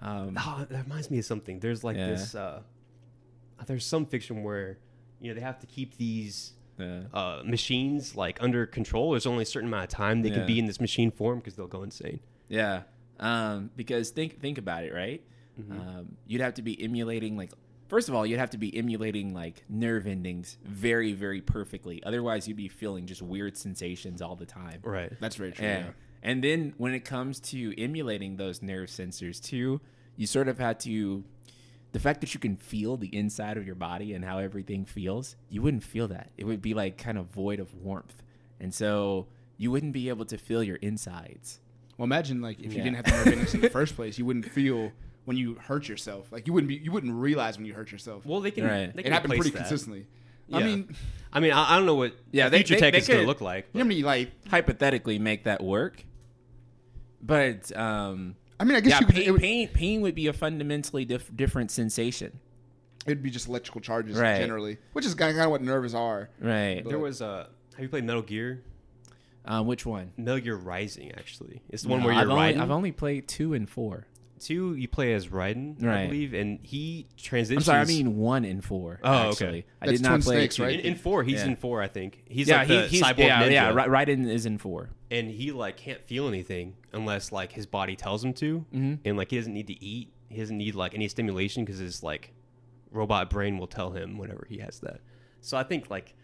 [0.00, 1.58] Um, oh, that reminds me of something.
[1.60, 2.06] There's like Yeah.
[2.08, 2.34] this.
[2.36, 2.62] Uh,
[3.66, 4.78] there's some fiction where
[5.22, 7.02] you know they have to keep these yeah.
[7.14, 9.12] uh, machines like under control.
[9.12, 10.36] There's only a certain amount of time they Yeah.
[10.38, 12.20] can be in this machine form because they'll go insane.
[12.48, 12.82] Yeah.
[13.20, 15.22] Um, because think think about it, right?
[15.70, 17.52] Um, you'd have to be emulating like
[17.88, 22.02] first of all, you'd have to be emulating like nerve endings very, very perfectly.
[22.04, 24.80] Otherwise you'd be feeling just weird sensations all the time.
[24.82, 25.12] Right.
[25.20, 25.66] That's very true.
[25.66, 25.78] Yeah.
[25.78, 25.90] Yeah.
[26.22, 29.80] And then when it comes to emulating those nerve sensors too,
[30.16, 31.22] you sort of had to
[31.92, 35.36] the fact that you can feel the inside of your body and how everything feels,
[35.50, 36.30] you wouldn't feel that.
[36.38, 38.22] It would be like kind of void of warmth.
[38.60, 39.26] And so
[39.58, 41.60] you wouldn't be able to feel your insides.
[41.98, 44.24] Well, imagine like if you didn't have the nerve endings in the first place, you
[44.24, 44.90] wouldn't feel
[45.26, 46.32] when you hurt yourself.
[46.32, 48.24] Like you wouldn't be, you wouldn't realize when you hurt yourself.
[48.24, 48.64] Well, they can.
[48.64, 48.96] Right.
[48.96, 49.58] They it happened pretty that.
[49.58, 50.06] consistently.
[50.48, 50.56] Yeah.
[50.58, 50.96] I mean,
[51.32, 53.08] I mean, I, I don't know what Yeah, yeah, they- future they- tech they is
[53.08, 53.68] going to look like.
[53.72, 56.04] you know how many like hypothetically make that work.
[57.22, 59.14] But um, I mean, I guess yeah, you could.
[59.16, 62.38] pain, It would, pain pain would be a fundamentally dif- different sensation,
[63.06, 64.38] it'd be just electrical charges Right.
[64.38, 66.28] generally, which is kind of what nerves are.
[66.40, 66.82] right?
[66.86, 67.48] There was a.
[67.74, 68.62] have you played Metal Gear?
[69.44, 70.12] Um, which one?
[70.16, 71.62] Metal Gear Rising, actually.
[71.68, 72.60] It's the one where you're I've only, riding.
[72.60, 74.06] I've only played two and four.
[74.44, 76.06] Two, you play as Raiden, I Right.
[76.08, 77.68] believe, and he transitions.
[77.68, 77.90] I'm transitions.
[77.96, 78.98] sorry, I mean one and four.
[79.02, 79.28] Oh, okay.
[79.30, 79.66] actually.
[79.80, 80.62] I That's did not play Snakes, two.
[80.64, 80.80] right?
[80.80, 81.46] in, in four, he's Yeah.
[81.48, 82.22] in four, I think.
[82.28, 83.68] He's yeah, like the he, he's cyborg yeah, ninja, yeah.
[83.72, 84.90] Ri- Raiden is in four.
[85.10, 88.98] and he like can't feel anything unless like his body tells him to, Mhm.
[89.04, 92.02] and like he doesn't need to eat, he doesn't need like any stimulation because his
[92.02, 92.32] like
[92.90, 95.00] robot brain will tell him whenever he has that.
[95.40, 96.14] So I think like,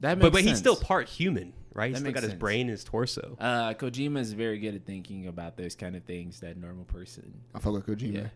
[0.00, 1.86] That makes but but he's still part human, right?
[1.88, 3.36] He's That still makes got his brain and his torso.
[3.40, 7.32] Uh, Kojima is very good at thinking about those kind of things that normal person.
[7.54, 8.14] I fuck with Kojima.
[8.14, 8.26] Yeah.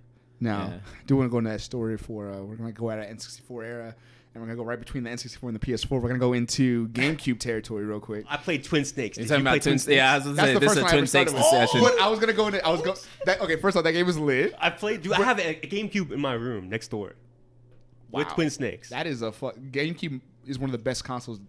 [0.41, 0.75] Now, Yeah.
[0.77, 3.05] I do want to go into that story for uh, we're gonna go out of
[3.05, 3.95] N64 era,
[4.35, 5.91] and we're gonna go right between the N64 and the PS4.
[5.91, 8.25] We're gonna go into GameCube territory real quick.
[8.27, 9.19] I played Twin Snakes.
[9.19, 9.97] You're Did talking you play about Twin Snakes?
[9.97, 11.07] Yeah, I was gonna That's say the this first is a one I Twin ever
[11.07, 11.61] started Snakes with.
[11.61, 11.81] discussion.
[11.83, 12.67] But I was gonna go into.
[12.67, 12.95] I was go.
[13.27, 14.55] That, okay, first off, that game was lit.
[14.59, 15.03] I played.
[15.03, 17.17] Do I have a, a GameCube in my room next door
[18.11, 18.33] with Wow.
[18.35, 18.89] Twin Snakes?
[18.89, 19.57] That is a fuck.
[19.57, 21.41] GameCube is one of the best consoles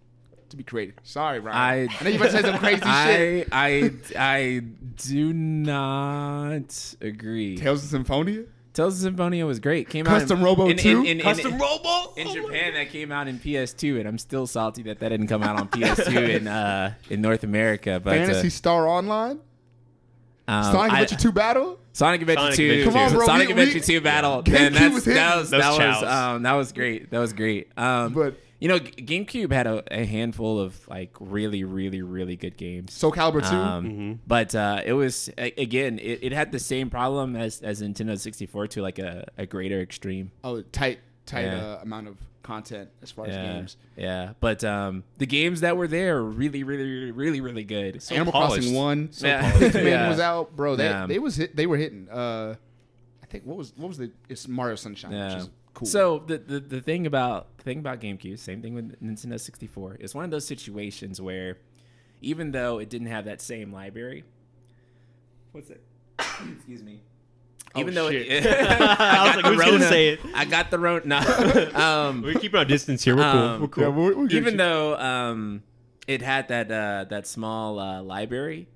[0.50, 0.94] to be created.
[1.02, 1.88] Sorry, Ryan.
[1.88, 3.48] I- I know you about to say some crazy shit.
[3.52, 4.62] I I I
[4.96, 7.56] do not agree.
[7.56, 8.44] Tales of Symphonia.
[8.74, 9.88] Tales of Symphonia was great.
[9.90, 11.00] Came out Custom in, Robo in, 2?
[11.00, 14.08] in, in, in, Custom in, Robo in Oh Japan that came out in PS2, and
[14.08, 18.00] I'm still salty that that didn't come out on PS2 in uh, in North America.
[18.02, 19.40] But uh, Phantasy Star Online.
[20.48, 21.78] um, Sonic I- Adventure 2 Battle.
[21.94, 22.64] Sonic Adventure Sonic 2.
[22.64, 23.16] Adventure Come on, 2.
[23.16, 24.42] bro, Sonic we- Adventure we- 2 battle.
[24.42, 25.16] GameCube Man, that's, was hitting.
[25.16, 26.02] that was Those that was chows.
[26.04, 27.10] um, that was great.
[27.10, 27.68] That was great.
[27.76, 32.56] Um, But- you know, GameCube had a, a handful of like really, really, really good
[32.56, 32.92] games.
[32.92, 33.56] Soul Calibur 2.
[33.56, 34.18] Um, Mhm.
[34.24, 38.16] But uh, it was a- again, it, it had the same problem as as Nintendo
[38.16, 40.30] 64 to like a, a greater extreme.
[40.44, 41.58] oh, tight, tight Yeah.
[41.78, 43.76] uh, amount of content as far as games.
[43.96, 44.34] yeah.
[44.38, 48.00] But um, the games that were there were really, really, really, really, really good.
[48.00, 48.54] So Animal polished.
[48.62, 49.08] Crossing One.
[49.12, 49.50] So Yeah.
[49.58, 49.74] polished.
[49.74, 50.08] Yeah.
[50.08, 50.76] was out, bro.
[50.76, 51.06] They Yeah.
[51.06, 52.08] they was hit, they were hitting.
[52.08, 52.54] Uh,
[53.22, 55.50] I think what was what was the it's Mario Sunshine, which is
[55.82, 55.90] cool.
[55.90, 59.98] So the, the the thing about the thing about GameCube, same thing with Nintendo 64.
[60.00, 61.58] It's one of those situations where
[62.20, 64.24] even though it didn't have that same library,
[65.52, 65.82] what's it?
[66.18, 67.02] Excuse me.
[67.74, 68.26] Oh, Even though shit.
[68.30, 70.20] it, I was like, who's gonna say it?
[70.34, 71.04] I got the Rona.
[71.06, 71.70] No.
[71.74, 73.16] um, We're keeping our distance here.
[73.16, 73.40] We're cool.
[73.40, 73.84] Um, We're cool.
[73.84, 74.58] yeah, we'll, we'll get even you.
[74.58, 75.62] though um,
[76.06, 78.68] it had that uh, that small uh, library,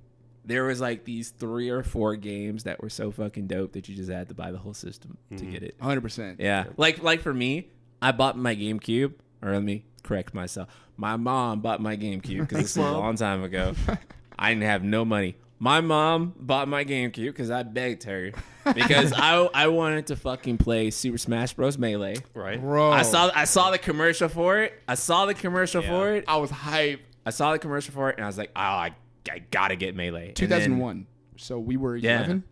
[0.47, 3.95] there was like these three or four games that were so fucking dope that you
[3.95, 5.53] just had to buy the whole system to mm-hmm.
[5.53, 5.75] get it.
[5.79, 6.01] 100.
[6.01, 7.69] percent Yeah, like like for me,
[8.01, 10.69] I bought my GameCube, or let me correct myself.
[10.97, 13.75] My mom bought my GameCube because this was a long time ago.
[14.39, 15.37] I didn't have no money.
[15.59, 18.33] My mom bought my GameCube because I begged her
[18.75, 21.79] because I I wanted to fucking play Super Smash Bros.
[21.79, 22.17] Melee.
[22.35, 22.61] right.
[22.61, 22.93] bro.
[22.93, 24.75] I saw I saw the commercial for it.
[24.87, 25.89] I saw the commercial Yeah.
[25.89, 26.25] for it.
[26.29, 27.01] I was hype.
[27.25, 28.95] I saw the commercial for it, and I was like, oh, I,
[29.31, 30.29] I gotta get Melee.
[30.29, 31.07] And then- 2001.
[31.37, 32.19] So we were Yeah.
[32.19, 32.45] 11.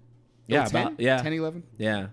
[0.47, 0.87] yeah, Oh, 10?
[0.87, 1.63] about, yeah, 10, 11.
[1.79, 2.07] yeah.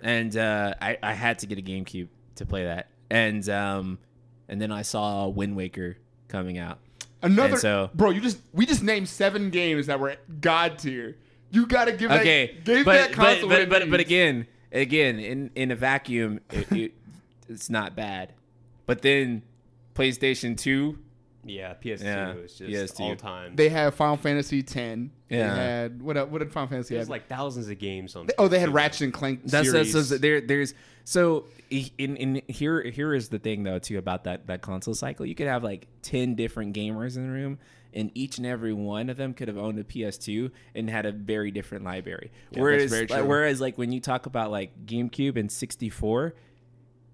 [0.00, 3.98] And uh, I I had to get a GameCube to play that, and um,
[4.48, 5.96] and then I saw Wind Waker
[6.28, 6.78] coming out.
[7.22, 8.10] Another, And so- bro.
[8.10, 11.16] You just we just named seven games that were god tier.
[11.50, 14.00] You got to give Okay, that, give but that but console what but, but, but
[14.00, 16.92] again, again, in in a vacuum, it, it,
[17.48, 18.32] it's not bad.
[18.84, 19.42] But then
[19.94, 20.98] PlayStation Two,
[21.46, 23.00] Yeah, PS2 Yeah, is just PS2.
[23.00, 23.56] all time.
[23.56, 25.10] they had Final Fantasy 10.
[25.28, 25.54] Yeah.
[25.54, 26.28] They had what?
[26.30, 27.10] What did Final Fantasy There's have?
[27.10, 28.28] like thousands of games on.
[28.38, 29.92] oh, they had Ratchet and Clank That's, series.
[29.92, 30.40] that's, that's there.
[30.40, 30.74] There's
[31.04, 35.24] so in in here here is the thing though too about that that console cycle.
[35.26, 37.58] You could have like ten different gamers in the room,
[37.94, 41.12] and each and every one of them could have owned a PS2 and had a
[41.12, 42.30] very different library.
[42.50, 43.28] that's whereas very like, true.
[43.28, 46.34] whereas like when you talk about like GameCube and 64,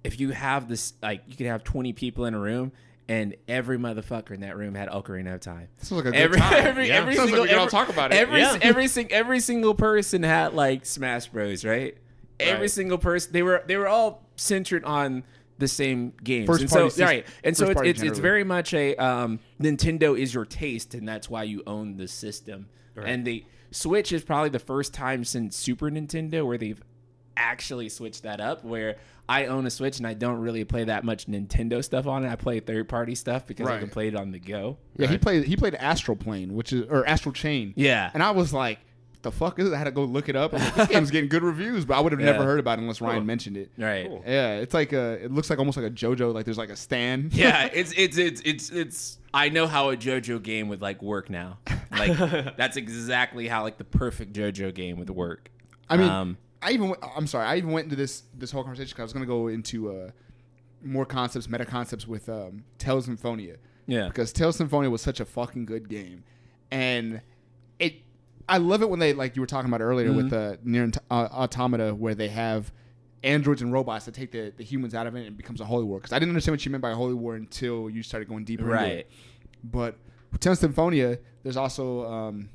[0.04, 2.72] if you have this like you could have twenty people in a room.
[3.12, 5.68] And every motherfucker in that room had Ocarina of Time.
[5.78, 6.52] Sounds like a good Every time.
[6.54, 6.94] every Yeah.
[6.94, 8.16] every Sounds like single we can all talk about it.
[8.16, 8.58] Every Yeah.
[8.62, 11.64] every sing, every single person had like Smash Bros.
[11.64, 11.96] Right.
[12.40, 12.70] Every Right.
[12.70, 15.24] single person they were they were all centered on
[15.58, 16.46] the same games.
[16.46, 17.26] First and party so, sys- right.
[17.44, 20.94] And so first it's party it's, it's very much a um, Nintendo is your taste,
[20.94, 22.66] and that's why you own the system.
[22.94, 23.08] Right.
[23.08, 26.82] And the Switch is probably the first time since Super Nintendo where they've
[27.36, 28.64] actually switch that up.
[28.64, 28.96] Where
[29.28, 32.30] I own a Switch and I don't really play that much Nintendo stuff on it.
[32.30, 34.78] I play third party stuff because I can play it on the go.
[34.96, 37.72] Yeah, he played he played Astral Plane, which is or Astral Chain.
[37.76, 38.10] Yeah.
[38.14, 38.78] And I was like,
[39.22, 39.72] the fuck is it?
[39.72, 40.52] I had to go look it up.
[40.52, 43.00] Like, this game's getting good reviews, but I would have never heard about it unless
[43.00, 43.24] Ryan Cool.
[43.24, 43.70] mentioned it.
[43.78, 44.08] Right.
[44.08, 44.24] Cool.
[44.26, 45.24] Yeah, it's like a.
[45.24, 46.34] It looks like almost like a JoJo.
[46.34, 47.32] Like there's like a stand.
[47.34, 49.18] yeah, it's it's it's it's it's.
[49.32, 51.58] I know how a JoJo game would like work now.
[51.92, 55.50] Like that's exactly how like the perfect JoJo game would work.
[55.88, 57.46] I mean, Um, I even went- I'm sorry.
[57.46, 59.90] I even went into this this whole conversation because I was going to go into
[59.90, 60.10] uh,
[60.82, 63.56] more concepts, meta concepts with um, Tales Symphonia.
[63.86, 64.06] Yeah.
[64.06, 66.22] because Tales Symphonia was such a fucking good game,
[66.70, 67.20] and
[67.78, 67.94] it.
[68.48, 71.14] I love it when they like you were talking about earlier with the Nier uh,
[71.32, 72.72] automata where they have
[73.22, 75.64] androids and robots that take the, the humans out of it and it becomes a
[75.64, 75.98] holy war.
[75.98, 78.44] Because I didn't understand what you meant by a holy war until you started going
[78.44, 78.92] deeper into Right.
[78.98, 79.10] it.
[79.62, 79.96] But
[80.40, 82.48] Tales of Symphonia, there's also um,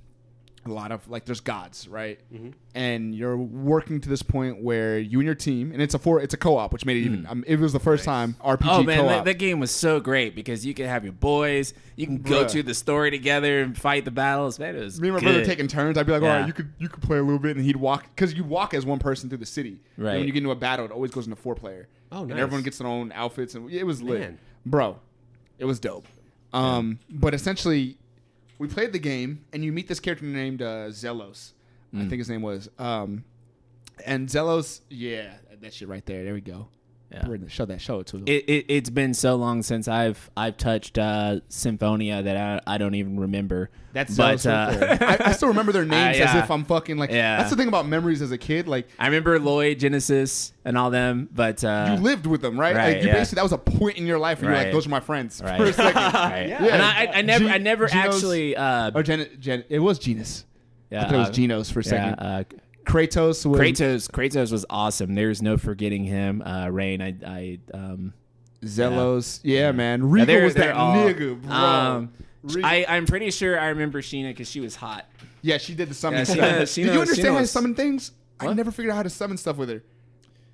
[0.69, 2.19] a lot of like there's gods, right?
[2.33, 2.49] Mm-hmm.
[2.75, 6.21] And you're working to this point where you and your team, and it's a four,
[6.21, 7.25] it's a co-op, which made it even.
[7.27, 8.67] Um, it was the first time RPG.
[8.67, 12.05] Oh man, that, that game was so great because you could have your boys, you
[12.05, 12.51] can go Bruh.
[12.51, 14.59] to the story together and fight the battles.
[14.59, 15.25] Man, it was Me and my good.
[15.25, 15.97] brother taking turns.
[15.97, 16.37] I'd be like, all Yeah.
[16.39, 18.73] right, you could you could play a little bit, and he'd walk because you walk
[18.73, 19.79] as one person through the city.
[19.95, 20.17] And Right.
[20.17, 21.87] when you get into a battle, it always goes into four player.
[22.11, 24.37] Oh, And everyone gets their own outfits, and it was lit, Man.
[24.65, 24.97] bro.
[25.59, 26.05] It was dope.
[26.53, 27.97] Um, but essentially,
[28.57, 31.51] we played the game, and you meet this character named uh, Zelos.
[31.93, 32.09] I Mm.
[32.09, 32.69] think his name was.
[32.77, 33.23] Um,
[34.05, 36.23] and Zelos, yeah, that shit right there.
[36.23, 36.67] There we go.
[37.11, 37.25] Yeah.
[37.25, 37.79] We're gonna show that.
[37.79, 38.25] Show it to them.
[38.27, 42.77] It, it it's been so long since I've I've touched uh, Symphonia that I, I
[42.77, 43.69] don't even remember.
[43.93, 45.19] That's but Zelos right uh, there.
[45.25, 46.43] I, I still remember their names as yeah.
[46.43, 47.09] if I'm fucking like.
[47.09, 47.37] Yeah.
[47.37, 48.67] That's the thing about memories as a kid.
[48.67, 51.29] Like I remember Lloyd, Genesis, and all them.
[51.33, 52.75] But uh, you lived with them, right?
[52.75, 53.13] right, like you yeah.
[53.13, 55.41] basically that was a point in your life where you're like, those are my friends
[55.41, 55.57] Right.
[55.57, 56.01] for a second.
[56.13, 56.49] right.
[56.49, 56.65] Yeah.
[56.65, 59.79] and I, I, I never Ge- I never Genos- actually uh, Or Gen, Gen, it
[59.79, 60.43] was Genis.
[60.89, 62.55] yeah, I thought it was uh, Genos for a yeah, second.
[62.87, 65.15] Uh, Kratos was Kratos Kratos was awesome.
[65.15, 66.41] There's no forgetting him.
[66.41, 68.13] Uh, Raine, I I um,
[68.63, 69.39] Zelos.
[69.43, 70.09] Yeah, man.
[70.09, 71.51] Regal they're- was that all- nigga, bro.
[71.53, 72.11] Um,
[72.63, 75.05] I I'm pretty sure I remember Sheena because she was hot.
[75.41, 76.19] yeah, she did the summon.
[76.19, 76.51] Yeah, she stuff.
[76.51, 78.11] knows- she did you understand how to summon things?
[78.39, 79.83] I never figured out how to summon stuff with her.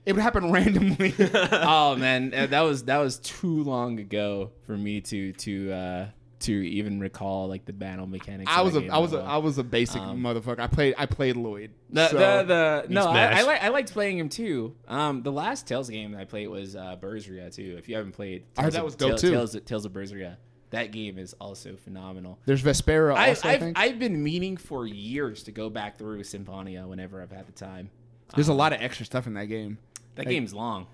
[0.06, 1.14] It would happen randomly.
[1.20, 6.06] oh man, uh, that was that was too long ago for me to to uh,
[6.44, 8.52] to even recall like the battle mechanics.
[8.54, 9.28] I was that a was at a all.
[9.30, 10.60] I was a basic Um, motherfucker.
[10.60, 11.72] I played I played Lloyd.
[11.90, 12.44] The, So- the,
[12.88, 14.76] the no, I, I, like I liked playing him too.
[14.88, 17.76] Um, the last Tales game that I played was uh, Berseria too.
[17.78, 19.32] If you haven't played, I heard Tales that of- was dope, Tales- too.
[19.32, 20.38] Tales, Tales of Berseria,
[20.70, 22.40] that game is also phenomenal.
[22.46, 23.48] There's Vesperia I, also.
[23.48, 27.32] I, I've, think I've been meaning for years to go back through Symphonia whenever I've
[27.32, 27.90] had the time.
[28.36, 29.78] there's a lot of extra stuff in that game.
[30.16, 30.88] That Like- game's long.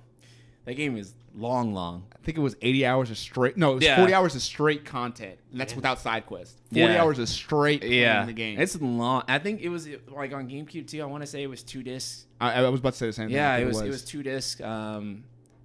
[0.66, 2.06] That game is long, long.
[2.14, 3.58] I think it was 80 hours of straight.
[3.58, 3.96] No, it was Yeah.
[3.98, 6.56] 40 hours of straight content, and that's without side quests.
[6.72, 7.02] 40 Yeah.
[7.02, 8.60] hours of straight playing the game.
[8.60, 9.24] it's long.
[9.28, 11.02] I think it was like on GameCube too.
[11.02, 12.26] I want to say it was two discs.
[12.42, 13.36] I, I was about to say the same thing.
[13.36, 14.62] Yeah, I it was, it was two discs.
[14.62, 15.24] Um,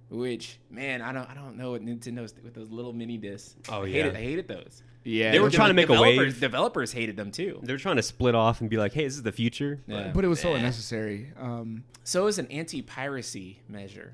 [0.09, 3.55] which man, I don't I don't know what Nintendo's with those little mini discs.
[3.69, 3.93] Oh, I yeah.
[4.03, 4.83] hated, I hated those.
[5.03, 6.39] Yeah, They were trying to make a developers, wave.
[6.39, 7.59] Developers hated them too.
[7.61, 10.11] They're trying to split off and be like, "Hey, this is the future." Yeah.
[10.15, 11.31] but it was so unnecessary.
[11.37, 14.13] Um, So it was an anti-piracy measure.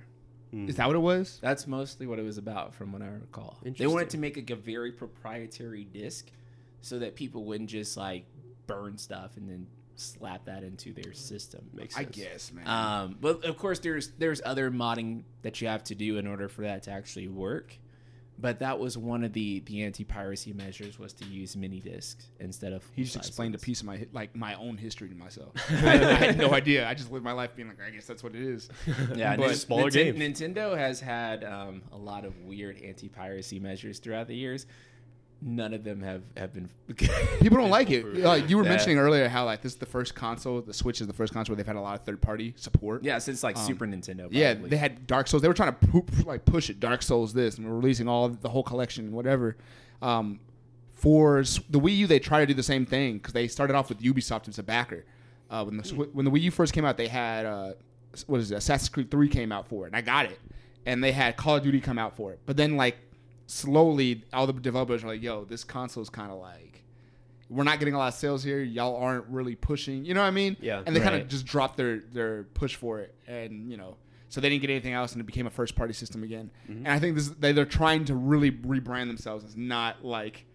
[0.54, 1.40] Is that what it was?
[1.42, 3.58] That's mostly what it was about, from what I recall.
[3.64, 6.30] They wanted to make like a very proprietary disc,
[6.82, 8.26] so that people wouldn't just like
[8.68, 11.70] burn stuff and then slap that into their system.
[11.74, 12.08] Makes sense.
[12.08, 12.68] I guess, man.
[12.68, 16.50] Um, but of course, there's there's other modding that you have to do in order
[16.50, 17.78] for that to actually work.
[18.42, 22.26] But that was one of the the anti piracy measures was to use mini discs
[22.40, 22.84] instead of.
[22.96, 25.54] he just full-size explained a piece of my like my own history to myself.
[25.70, 26.88] I, I had no idea.
[26.88, 28.68] I just lived my life being like, I guess that's what it is.
[29.16, 30.40] Yeah, But smaller Ninten- games.
[30.42, 34.66] Nintendo has had um, a lot of weird anti piracy measures throughout the years.
[35.44, 36.70] None of them have have been.
[37.40, 38.06] People don't like it.
[38.18, 40.62] Like you were mentioning earlier, how like this is the first console.
[40.62, 43.04] The Switch is the first console where they've had a lot of third party support.
[43.04, 44.20] Yeah, since like Super Nintendo.
[44.22, 44.40] Probably.
[44.40, 45.42] Yeah, they had Dark Souls.
[45.42, 46.80] They were trying to poop, like push it.
[46.80, 49.58] Dark Souls this, and we're releasing all the whole collection and whatever.
[50.04, 50.40] Um,
[50.94, 53.90] for the Wii U, they try to do the same thing because they started off
[53.90, 55.06] with Ubisoft as a backer.
[55.50, 57.74] Uh, when the Swi- when the Wii U first came out, they had uh,
[58.28, 58.56] what is it?
[58.56, 60.40] Assassin's Creed Three came out for it, and I got it.
[60.86, 62.98] And they had Call of Duty come out for it, but then like
[63.52, 66.84] slowly, all the developers are like, "Yo, this console is kind of like."
[67.50, 68.62] We're not getting a lot of sales here.
[68.62, 70.06] Y'all aren't really pushing.
[70.06, 70.56] You know what I mean?
[70.62, 70.84] Yeah.
[70.86, 73.98] And they kind of just dropped their their push for it, and you know,
[74.30, 76.50] so they didn't get anything else, and it became a first party system again.
[76.70, 80.46] And I think this they, they're trying to really rebrand themselves as not like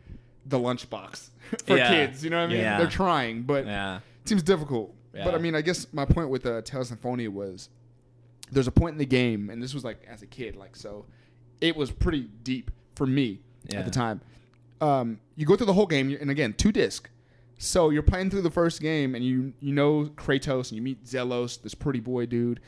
[0.47, 1.29] the lunchbox
[1.67, 1.89] for Yeah.
[1.91, 2.25] kids.
[2.25, 2.59] You know what I mean?
[2.61, 2.79] Yeah.
[2.79, 3.97] They're trying, but Yeah.
[4.23, 4.95] it seems difficult.
[5.13, 7.69] But I mean, I guess my point with uh, Tales Symphonia was
[8.53, 11.05] there's a point in the game, and this was like as a kid, like so,
[11.61, 13.79] it was pretty deep for me Yeah.
[13.81, 14.21] at the time.
[14.81, 17.09] Um, you go through the whole game, and again, two disc.
[17.59, 21.05] So you're playing through the first game, and you you know Kratos, and you meet
[21.05, 22.61] Zelos, this pretty boy dude,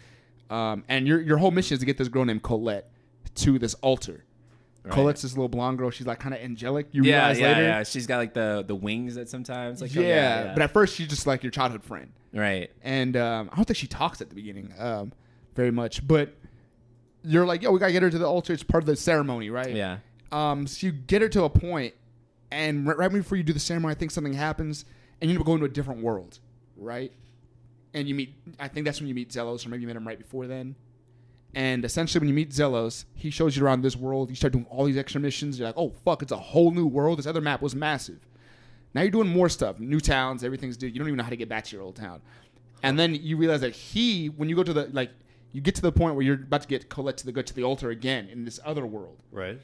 [0.49, 2.91] um, and your your whole mission is to get this girl named Colette
[3.35, 4.25] to this altar.
[4.85, 4.95] Right.
[4.95, 5.91] Colette's this little blonde girl.
[5.91, 6.87] She's like kind of angelic.
[6.93, 7.63] You Yeah, realize yeah, later.
[7.63, 7.83] yeah.
[7.83, 10.05] She's got like the the wings that sometimes like yeah, come-
[10.47, 12.71] yeah, but at first she's just like your childhood friend right.
[12.83, 15.13] and um, I don't think she talks at the beginning um,
[15.55, 16.07] very much.
[16.07, 16.35] But
[17.23, 18.55] you're like, yo, we gotta get her to the altar.
[18.55, 19.75] It's part of the ceremony, right?
[19.75, 19.99] Yeah.
[20.31, 21.95] Um, so you get her to a point,
[22.51, 24.85] and right, before you do the ceremony, I think something happens,
[25.21, 26.39] and you end up going to a different world,
[26.77, 27.13] right?
[27.95, 30.07] And you meet, I think that's when you meet Zelos, or maybe you met him
[30.07, 30.77] right before then.
[31.55, 34.29] And essentially, when you meet Zelos, he shows you around this world.
[34.29, 35.59] You start doing all these extra missions.
[35.59, 37.19] You're like, oh fuck, it's a whole new world.
[37.19, 38.21] This other map was massive.
[38.95, 40.89] Now you're doing more stuff, new towns, everything's new.
[40.89, 42.21] You don't even know how to get back to your old town.
[42.83, 45.11] And then you realize that he, when you go to the like,
[45.53, 47.55] you get to the point where you're about to get Colette to the go to
[47.55, 49.61] the altar again in this other world Right.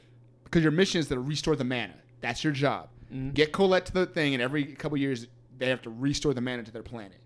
[0.55, 1.95] Because your mission is to restore the mana.
[2.21, 2.89] That's your job.
[3.33, 5.27] get Colette to the thing, and every couple years
[5.59, 7.19] they have to restore the mana to their planet.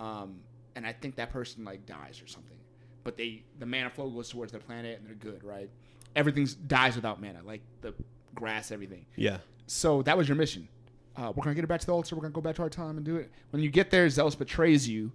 [0.00, 0.40] Um,
[0.74, 2.56] and I think that person like dies or something,
[3.04, 5.70] but they the mana flow goes towards their planet, and they're good, right?
[6.16, 7.94] Everything dies without mana, like the
[8.34, 9.06] grass, everything.
[9.14, 9.38] Yeah.
[9.68, 10.66] So that was your mission.
[11.14, 12.16] Uh, we're gonna get it back to the altar.
[12.16, 13.30] We're gonna go back to our time and do it.
[13.50, 15.12] When you get there, Zelos betrays you.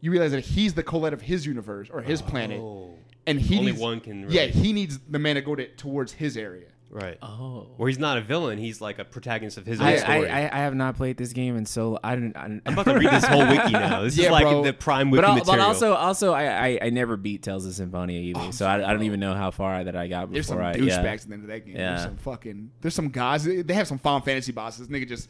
[0.00, 2.94] You realize that he's the Colette of his universe or his planet, Oh.
[3.26, 6.12] and he Only needs, one can Yeah, he needs the mana to go to, towards
[6.12, 6.68] his area.
[6.88, 7.18] Right.
[7.20, 7.66] Oh.
[7.76, 10.30] Where he's not a villain, he's like a protagonist of his own I, I, story.
[10.30, 12.36] I, I have not played this game, and so I didn't.
[12.36, 14.02] I didn't I'm about to read this whole wiki now.
[14.02, 14.62] This Yeah, is like bro.
[14.62, 15.56] the prime wiki but, material.
[15.56, 18.76] but also, also, I, I, I never beat Tales of Symphonia either, Oh, so I,
[18.88, 20.74] I don't even know how far that I got There's some I.
[20.74, 21.12] douchebags Yeah.
[21.12, 21.76] at the end of that game.
[21.76, 21.88] Yeah.
[21.90, 22.70] There's some fucking.
[22.80, 23.44] There's some guys.
[23.44, 24.88] They have some Final Fantasy bosses.
[24.88, 25.28] Nigga just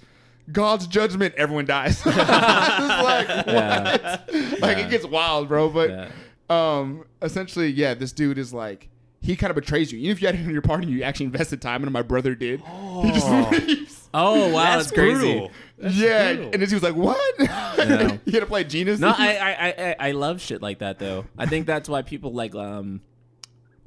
[0.53, 1.35] God's judgment.
[1.37, 2.01] Everyone dies.
[2.07, 3.47] It's like what?
[3.49, 4.21] Yeah.
[4.61, 4.87] Like Yeah.
[4.87, 5.69] it gets wild, bro.
[5.71, 6.09] But Yeah.
[6.51, 8.89] um, essentially, yeah, this dude is like.
[9.27, 9.99] He kind of betrays you.
[9.99, 11.93] Even if you had him in your party, you actually invested time in him.
[11.93, 12.61] My brother did.
[13.03, 14.03] He just leaves.
[14.15, 15.19] Oh wow, that's, crazy.
[15.21, 15.51] brutal.
[15.79, 16.45] yeah, brutal.
[16.53, 18.17] and then he was like, "What?" Yeah.
[18.25, 18.99] you had to play Genis.
[18.99, 21.27] No, I, I, I, I- I love shit like that though.
[21.37, 23.03] I think that's why people like um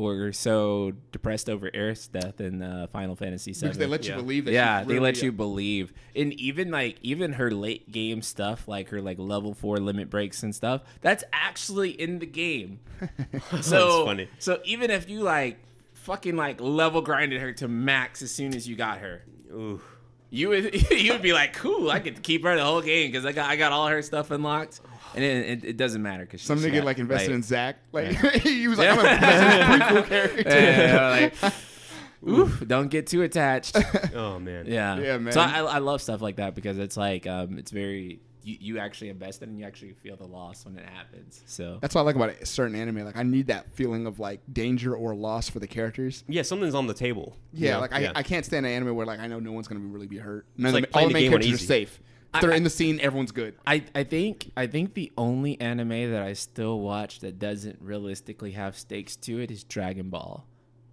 [0.05, 3.61] were so depressed over Aerith's death in uh, Final Fantasy VII.
[3.61, 4.15] because they let you Yeah.
[4.17, 4.51] believe that.
[4.51, 8.21] yeah, she's they really let a- you believe, and even like even her late game
[8.21, 12.79] stuff, like her like level four limit breaks and stuff, that's actually in the game.
[13.61, 14.27] so funny.
[14.39, 15.57] So even if you like
[15.93, 19.81] fucking like level grinded her to max as soon as you got her, Ooh.
[20.29, 23.25] you would you would be like, cool, I could keep her the whole game because
[23.25, 24.81] I got I got all her stuff unlocked,
[25.15, 27.77] and it, it, it doesn't matter because Some nigga like invested in Zach.
[27.91, 28.07] Like
[28.41, 28.91] he was like, Yeah.
[28.93, 31.53] "I'm gonna invest prequel character." Yeah, like,
[32.27, 33.77] oof, don't get too attached.
[34.15, 34.65] Oh man.
[34.67, 35.33] Yeah, Yeah, man.
[35.33, 38.79] So I, I love stuff like that because it's like um, it's very you, you
[38.79, 41.43] actually invest in and you actually feel the loss when it happens.
[41.45, 43.03] So That's what I like about a certain anime.
[43.03, 46.23] Like I need that feeling of like danger or loss for the characters.
[46.27, 47.35] Yeah, something's on the table.
[47.53, 47.79] you Yeah, know?
[47.81, 48.11] like I, Yeah.
[48.15, 50.17] I can't stand an anime where like I know no one's gonna be really be
[50.19, 50.45] hurt.
[50.57, 51.99] None It's of like the, all playing the the main game on characters are safe.
[52.33, 53.55] If they're I- in the scene, everyone's good.
[53.65, 58.51] I, I think I think the only anime that I still watch that doesn't realistically
[58.51, 60.45] have stakes to it is Dragon Ball.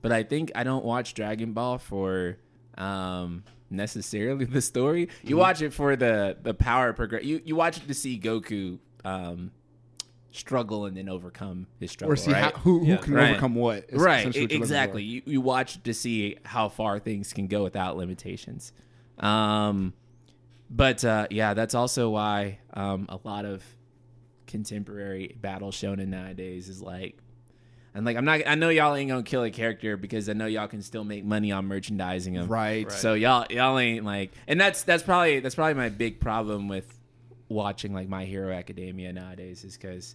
[0.02, 2.38] But I think I don't watch Dragon Ball for
[2.78, 5.06] um, necessarily the story.
[5.06, 5.28] Mm-hmm.
[5.28, 7.24] You watch it for the the power progress.
[7.24, 9.50] You you watch it to see Goku um,
[10.30, 12.12] struggle and then overcome his struggle.
[12.12, 12.52] Or see right?
[12.54, 12.96] how, who who Yeah.
[12.98, 13.30] can Right.
[13.30, 13.84] overcome what.
[13.88, 17.46] is right what you're looking exactly you, you watch to see how far things can
[17.46, 18.72] go without limitations
[19.18, 19.92] um
[20.70, 23.62] but uh yeah that's also why um a lot of
[24.46, 27.16] contemporary battle shonen nowadays is like
[27.94, 30.46] and like i'm not i know y'all ain't gonna kill a character because i know
[30.46, 32.90] y'all can still make money on merchandising them Right.
[32.92, 36.98] so y'all y'all ain't like and that's that's probably that's probably my big problem with
[37.48, 40.14] watching like my hero academia nowadays is because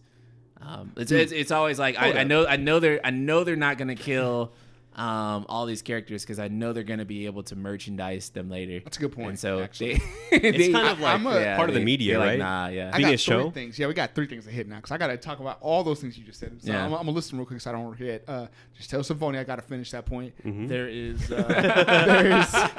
[0.62, 3.56] um, it's, it's it's always like I, I know I know they're I know they're
[3.56, 4.52] not gonna kill
[4.96, 8.82] um, all these characters because I know they're gonna be able to merchandise them later.
[8.84, 9.22] That's a good point.
[9.22, 9.94] point, And so actually.
[9.96, 10.02] they,
[10.38, 12.32] It's they- kind of like I'm a- part of the media, right?
[12.32, 12.92] Like, nah, yeah.
[12.94, 13.42] I Being got a show?
[13.44, 13.80] three things.
[13.80, 15.84] Yeah, we got three things to hit now because I got to talk about all
[15.84, 16.62] those things you just said.
[16.62, 16.80] So Yeah.
[16.86, 18.24] I'm, I'm gonna list them real quick so I don't forget.
[18.28, 20.34] Uh, just tell Symphony I got to finish that point.
[20.46, 20.68] Mm-hmm.
[20.68, 21.44] There is uh,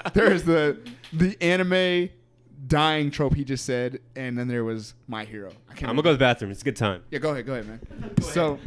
[0.13, 0.79] there's there's the
[1.13, 2.11] the anime
[2.67, 5.51] dying trope he just said, and then there was My Hero.
[5.71, 5.89] I can't.
[5.89, 6.51] I'm gonna go to the bathroom.
[6.51, 7.03] It's a good time.
[7.11, 7.81] Yeah, go ahead, go ahead, man.
[8.23, 8.59] So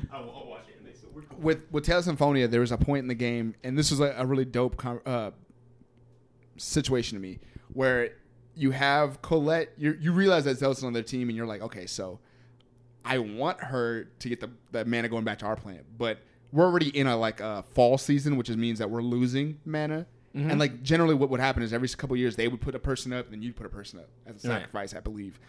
[1.39, 3.99] with with Tales of Symphonia, there was a point in the game, and this was
[3.99, 5.31] a, a really dope com- uh,
[6.57, 7.39] situation to me,
[7.73, 8.11] where
[8.55, 9.73] you have Colette.
[9.77, 12.19] You you realize that Zelos's on their team, and you're like, okay, so
[13.03, 16.19] I want her to get the, the mana going back to our planet, but
[16.51, 20.05] we're already in a like a fall season, which is, means that we're losing mana.
[20.37, 23.13] And like generally, what would happen is every couple years they would put a person
[23.13, 24.55] up, then you'd put a person up as a Right.
[24.57, 25.39] sacrifice, I believe,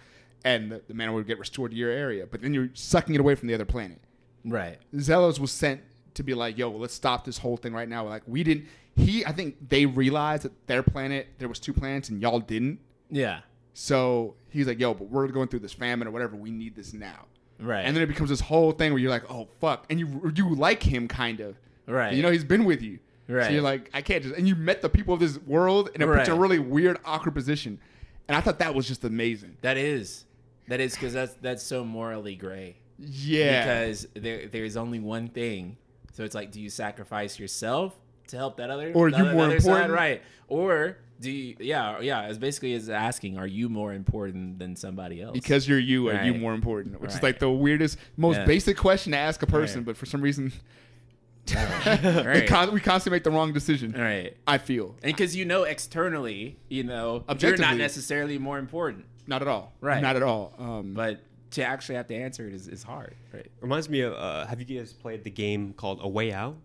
[0.44, 2.24] and the, the mana would get restored to your area.
[2.24, 4.00] But then you're sucking it away from the other planet.
[4.46, 4.78] Right.
[4.94, 5.82] Zelos was sent
[6.14, 8.06] to be like, yo, let's stop this whole thing right now.
[8.06, 8.66] Like we didn't.
[8.96, 12.78] He, I think they realized that their planet there was two planets and y'all didn't.
[13.10, 13.40] Yeah.
[13.74, 16.34] So he's like, yo, but we're going through this famine or whatever.
[16.34, 17.26] We need this now.
[17.58, 17.82] Right.
[17.82, 20.54] And then it becomes this whole thing where you're like, oh fuck, and you you
[20.54, 21.56] like him kind of.
[21.86, 22.14] Right.
[22.14, 22.98] You know, he's been with you.
[23.28, 23.46] Right.
[23.46, 24.34] So you're like, I can't just.
[24.34, 26.58] And you met the people of this world, and it puts you in a really
[26.58, 27.78] weird, awkward position.
[28.28, 29.56] And I thought that was just amazing.
[29.60, 30.24] that is
[30.68, 32.76] that is because that's that's so morally gray.
[32.98, 33.62] Yeah.
[33.62, 35.76] Because there there's only one thing.
[36.12, 37.94] So it's like, do you sacrifice yourself
[38.28, 39.68] to help that other, Or you more other side?
[39.70, 39.92] important?
[39.92, 40.22] right?
[40.48, 41.56] Or do you?
[41.60, 42.22] Yeah, yeah.
[42.28, 45.32] It's basically is asking, are you more important than somebody else?
[45.34, 47.00] because you're you, are you more important?
[47.00, 48.44] Which is like the weirdest, most Yeah.
[48.46, 49.86] basic question to ask a person, Right.
[49.86, 50.52] but for some reason,
[51.48, 52.46] we, right.
[52.48, 53.92] con- we constantly make the wrong decision.
[53.92, 54.36] right.
[54.46, 57.66] I feel And because you know externally, you know, you're Objectively.
[57.66, 59.72] not necessarily more important, not at all.
[59.80, 60.02] Right.
[60.02, 60.54] Not at all.
[60.58, 61.20] Um, but
[61.52, 63.14] to actually have to answer it is, is hard.
[63.32, 63.46] Right.
[63.60, 66.56] Reminds me of uh, have you guys played the game called A Way Out?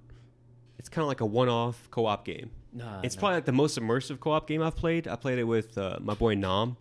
[0.79, 2.49] It's kind of like a one-off co-op game.
[2.73, 3.19] Nah, It's no.
[3.19, 5.07] probably like the most immersive co-op game I've played.
[5.07, 6.77] I played it with uh, my boy Nam,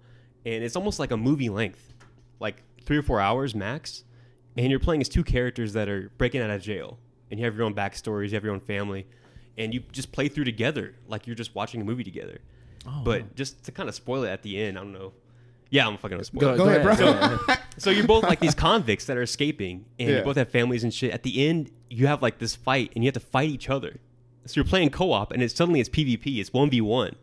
[0.46, 1.92] and it's almost like a movie length,
[2.38, 4.04] like three or four hours max.
[4.56, 6.98] And you're playing as two characters that are breaking out of jail,
[7.30, 9.06] and you have your own backstories, you have your own family,
[9.58, 12.38] and you just play through together like you're just watching a movie together.
[12.86, 13.28] Oh, but wow.
[13.34, 15.12] just to kind of spoil it at the end, I don't know.
[15.70, 16.92] Yeah, I'm fucking gonna spoil Go- Go, ahead, bro.
[16.92, 17.58] ahead.
[17.78, 20.18] So you're both like these convicts that are escaping, and Yeah.
[20.18, 21.12] you both have families and shit.
[21.12, 24.00] At the end, you have like this fight, and you have to fight each other.
[24.44, 26.38] So you're playing co-op, and it's suddenly it's PvP.
[26.40, 27.16] It's one v one,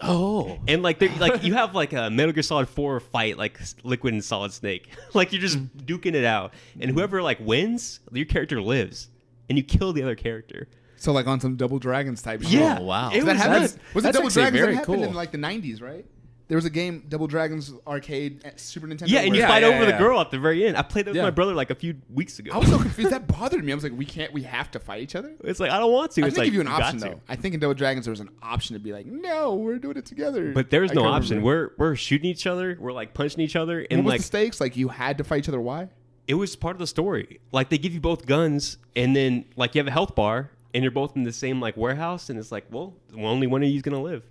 [0.00, 3.60] oh, and like they're- like you have like a Metal Gear Solid Four fight, like
[3.84, 4.88] Liquid and Solid Snake.
[5.14, 5.68] like you're just mm.
[5.84, 9.08] duking it out, and whoever like wins, your character lives,
[9.48, 10.66] and you kill the other character.
[10.96, 12.52] So like on some Double Dragons type shit.
[12.52, 12.78] Yeah.
[12.80, 13.10] Oh, wow.
[13.10, 13.60] It that was happened.
[13.62, 13.78] nuts.
[13.94, 15.04] Was it That's Double actually Dragons very that happened cool.
[15.04, 16.04] in like the '90s, right?
[16.50, 19.04] There was a game, Double Dragons Arcade at Super Nintendo.
[19.06, 19.98] Yeah, and you where- Yeah, fight yeah, over the yeah.
[19.98, 20.76] girl at the very end.
[20.76, 21.22] I played it with Yeah.
[21.22, 22.50] my brother like a few weeks ago.
[22.52, 23.10] I was so confused.
[23.12, 23.70] That bothered me.
[23.70, 24.32] I was like, we can't.
[24.32, 25.32] We have to fight each other.
[25.44, 26.22] it's like I don't want to.
[26.22, 27.04] I It's think like give you an got option to.
[27.10, 27.20] though.
[27.28, 29.96] I think in Double Dragons there was an option to be like, no, we're doing
[29.96, 30.52] it together.
[30.52, 31.36] But there's I no can't option.
[31.38, 31.72] remember.
[31.78, 32.76] We're we're shooting each other.
[32.80, 34.60] We're like punching each other, and what was like the stakes?
[34.60, 35.60] Like you had to fight each other.
[35.60, 35.88] Why?
[36.28, 37.40] it was part of the story.
[37.52, 40.82] Like they give you both guns, and then like you have a health bar, and
[40.84, 43.82] you're both in the same like warehouse, and it's like, well, only one of you's
[43.82, 44.22] gonna live.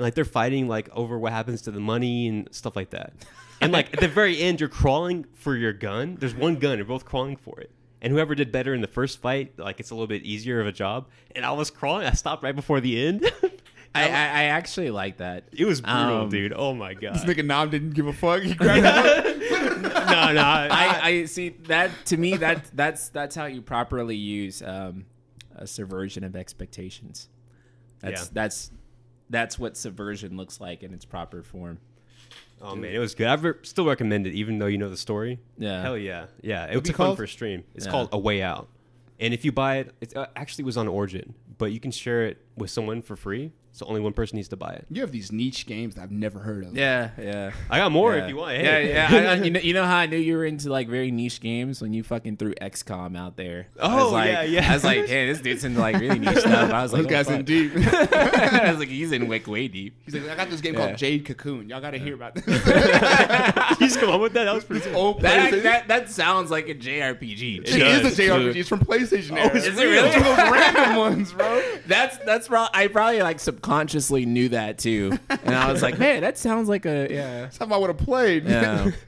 [0.00, 3.12] And, like they're fighting like over what happens to the money and stuff like that.
[3.60, 6.16] And like at the very end, you're crawling for your gun.
[6.18, 6.78] There's one gun.
[6.78, 7.70] You're both crawling for it.
[8.00, 10.66] And whoever did better in the first fight, like it's a little bit easier of
[10.66, 11.08] a job.
[11.36, 12.06] And I was crawling.
[12.06, 13.30] I stopped right before the end.
[13.94, 15.44] I, I, I actually like that.
[15.52, 16.54] it was brutal, Um, dude.
[16.56, 17.16] Oh my god.
[17.16, 18.40] This nigga Nam didn't give a fuck.
[18.40, 19.82] He grabbed it.
[19.82, 20.40] no, no.
[20.42, 25.04] I, I, I see that to me that that's that's how you properly use um,
[25.56, 27.28] a subversion of expectations.
[27.98, 28.28] That's Yeah.
[28.32, 28.70] that's
[29.30, 31.78] that's what subversion looks like in its proper form.
[32.60, 33.26] Oh man, it was good.
[33.26, 35.38] I re- still recommend it, even though you know the story.
[35.56, 35.80] Yeah.
[35.80, 36.64] Hell yeah, yeah.
[36.66, 37.64] It would What's be it fun for a stream.
[37.74, 37.92] It's Yeah.
[37.92, 38.68] called A Way Out,
[39.18, 42.26] and if you buy it, it uh, actually was on Origin, but you can share
[42.26, 43.52] it with someone for free.
[43.72, 44.86] So only one person needs to buy it.
[44.90, 46.76] You have these niche games that I've never heard of.
[46.76, 47.52] Yeah, yeah.
[47.70, 48.24] I got more yeah.
[48.24, 48.56] if you want.
[48.56, 48.92] Yeah, Hey.
[48.92, 49.08] yeah.
[49.10, 51.40] I, I, you, know, you know how I knew you were into like very niche
[51.40, 53.68] games when you fucking threw XCOM out there.
[53.80, 54.70] I was Oh, like, yeah, yeah.
[54.70, 56.72] I was like, hey, this dude's into like really niche stuff.
[56.72, 57.72] I was like, Those guys oh, in deep.
[57.76, 59.94] I was like, he's in way, way deep.
[60.04, 60.86] He's like, I got this game Yeah.
[60.86, 61.68] called Jade Cocoon.
[61.68, 62.44] Y'all got to hear about this.
[63.78, 64.44] he's just come up with that.
[64.44, 65.14] That was pretty cool.
[65.20, 67.60] That, that that sounds like a JRPG.
[67.68, 68.56] It does, is a JRPG.
[68.56, 69.32] It's from PlayStation.
[69.32, 69.56] Oh, era.
[69.56, 70.08] is it It's really?
[70.08, 71.62] one of those random ones, bro.
[71.86, 73.69] That's that's pro- I probably like subconsciously
[74.26, 77.48] knew that too, and I was like, man, that sounds like a yeah.
[77.50, 78.44] Something I would have played.
[78.44, 78.90] Yeah.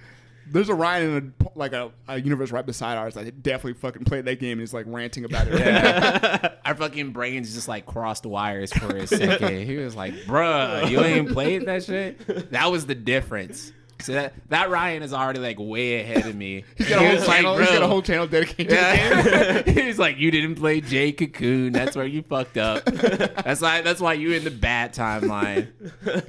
[0.50, 3.16] There's a Ryan in a like a, a universe right beside ours.
[3.16, 4.52] I definitely fucking played that game.
[4.52, 6.58] and He's like ranting about it.
[6.64, 9.66] Our fucking brains just like crossed wires for a second.
[9.66, 12.50] He was like, bruh, you ain't played that shit?
[12.50, 13.72] That was the difference.
[14.02, 16.64] So that that Ryan is already like way ahead of me.
[16.76, 17.58] He's got a whole was like, channel.
[17.58, 19.76] he's got a whole channel dedicated to the game.
[19.76, 19.82] Yeah.
[19.84, 21.72] He's like, you didn't play Jade Cocoon.
[21.72, 22.84] That's where you fucked up.
[22.84, 23.80] That's why.
[23.82, 25.68] That's why you in the bad timeline.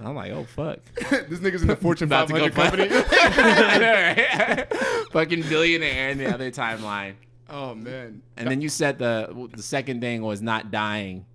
[0.03, 0.79] I'm like, oh fuck.
[0.95, 3.05] this nigga's in the Fortune About to go 500 company.
[3.11, 5.07] I know, right?
[5.11, 7.15] Fucking billionaire in the other timeline.
[7.49, 8.21] oh man.
[8.37, 11.25] And then you said the the second thing was not dying.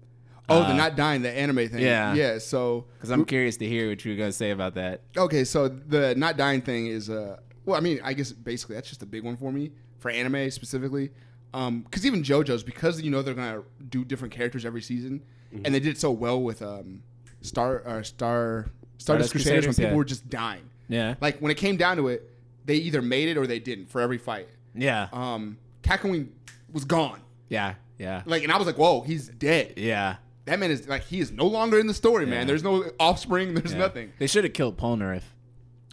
[0.50, 1.80] Oh, Uh, the not dying, the anime thing.
[1.80, 2.14] yeah.
[2.14, 2.38] Yeah.
[2.38, 5.02] So Because I'm curious to hear what you're gonna say about that.
[5.16, 8.88] okay, so the not dying thing is uh well, I mean, I guess basically that's
[8.88, 11.10] just a big one for me for anime specifically.
[11.52, 15.22] Um, because even JoJo's because you know they're gonna do different characters every season,
[15.54, 15.64] Mm-hmm.
[15.64, 17.02] and they did it so well with um
[17.40, 18.66] Star uh, Star
[18.98, 19.96] Stardust Stardust Crusaders when people yeah.
[19.96, 20.68] were just dying.
[20.88, 21.14] Yeah.
[21.20, 22.30] Like when it came down to it,
[22.66, 24.48] they either made it or they didn't for every fight.
[24.74, 25.08] Yeah.
[25.12, 26.28] Um, Kakyoin
[26.72, 27.20] was gone.
[27.48, 27.74] Yeah.
[27.98, 28.22] Yeah.
[28.26, 29.74] Like, and I was like, whoa, he's dead.
[29.76, 30.16] Yeah.
[30.48, 32.30] That man is like he is no longer in the story, Yeah.
[32.30, 32.46] man.
[32.46, 33.54] There's no offspring.
[33.54, 33.78] There's Yeah.
[33.78, 34.12] nothing.
[34.18, 35.22] They should have killed Polnareff.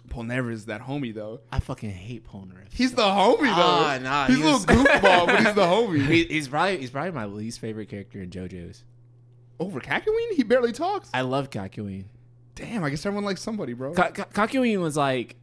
[0.08, 1.40] Polnareff is that homie though.
[1.52, 2.72] I fucking hate Polnareff.
[2.72, 3.62] He's the homie though.
[3.62, 6.06] Ah, nah, he's he a little goofball, but he's the homie.
[6.06, 8.84] He, he's probably he's probably my least favorite character in JoJo's.
[9.58, 11.10] Over Kakyoin, he barely talks.
[11.14, 12.04] I love Kakyoin.
[12.54, 13.92] Damn, I guess everyone likes somebody, bro.
[13.94, 15.36] Ka- Ka- Kakyoin was like,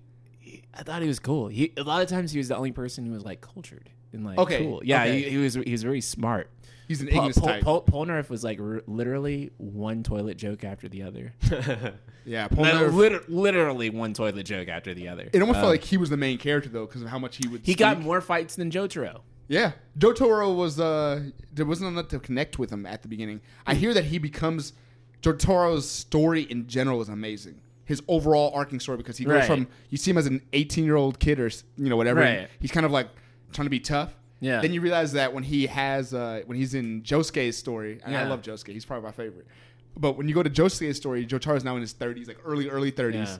[0.73, 1.47] I thought he was cool.
[1.49, 4.25] He a lot of times he was the only person who was like cultured and
[4.25, 4.81] like Okay, cool.
[4.83, 5.21] Yeah, okay.
[5.23, 6.49] he, he was he was very smart.
[6.87, 7.63] He's an Pol- Ignis Pol- type.
[7.63, 11.33] Pol- Polnareff was like r- literally one toilet joke after the other.
[12.25, 12.93] yeah, No, Polnareff.
[12.93, 15.29] lit- literally one toilet joke after the other.
[15.31, 17.47] it almost felt like he was the main character though, because of how much he
[17.47, 17.61] would.
[17.65, 19.21] he got more fights than Jotaro.
[19.47, 21.23] Yeah, Jotaro was uh
[21.53, 23.41] there wasn't enough to connect with him at the beginning.
[23.67, 24.73] I hear that he becomes
[25.21, 27.59] Jotaro's story in general is amazing.
[27.85, 29.45] His overall arcing story because he goes Right.
[29.45, 32.21] from you see him as an 18 year old kid or s- you know whatever.
[32.21, 32.49] and Right.
[32.59, 33.09] He's kind of like
[33.51, 34.15] trying to be tough.
[34.43, 34.61] Yeah.
[34.61, 38.27] Then you realize that when he has uh when he's in Josuke's story, and I
[38.27, 39.47] love Josuke, he's probably my favorite.
[39.95, 42.69] But when you go to Josuke's story, Jotaro is now in his 30s, like early
[42.69, 43.13] early 30s.
[43.13, 43.37] Yeah.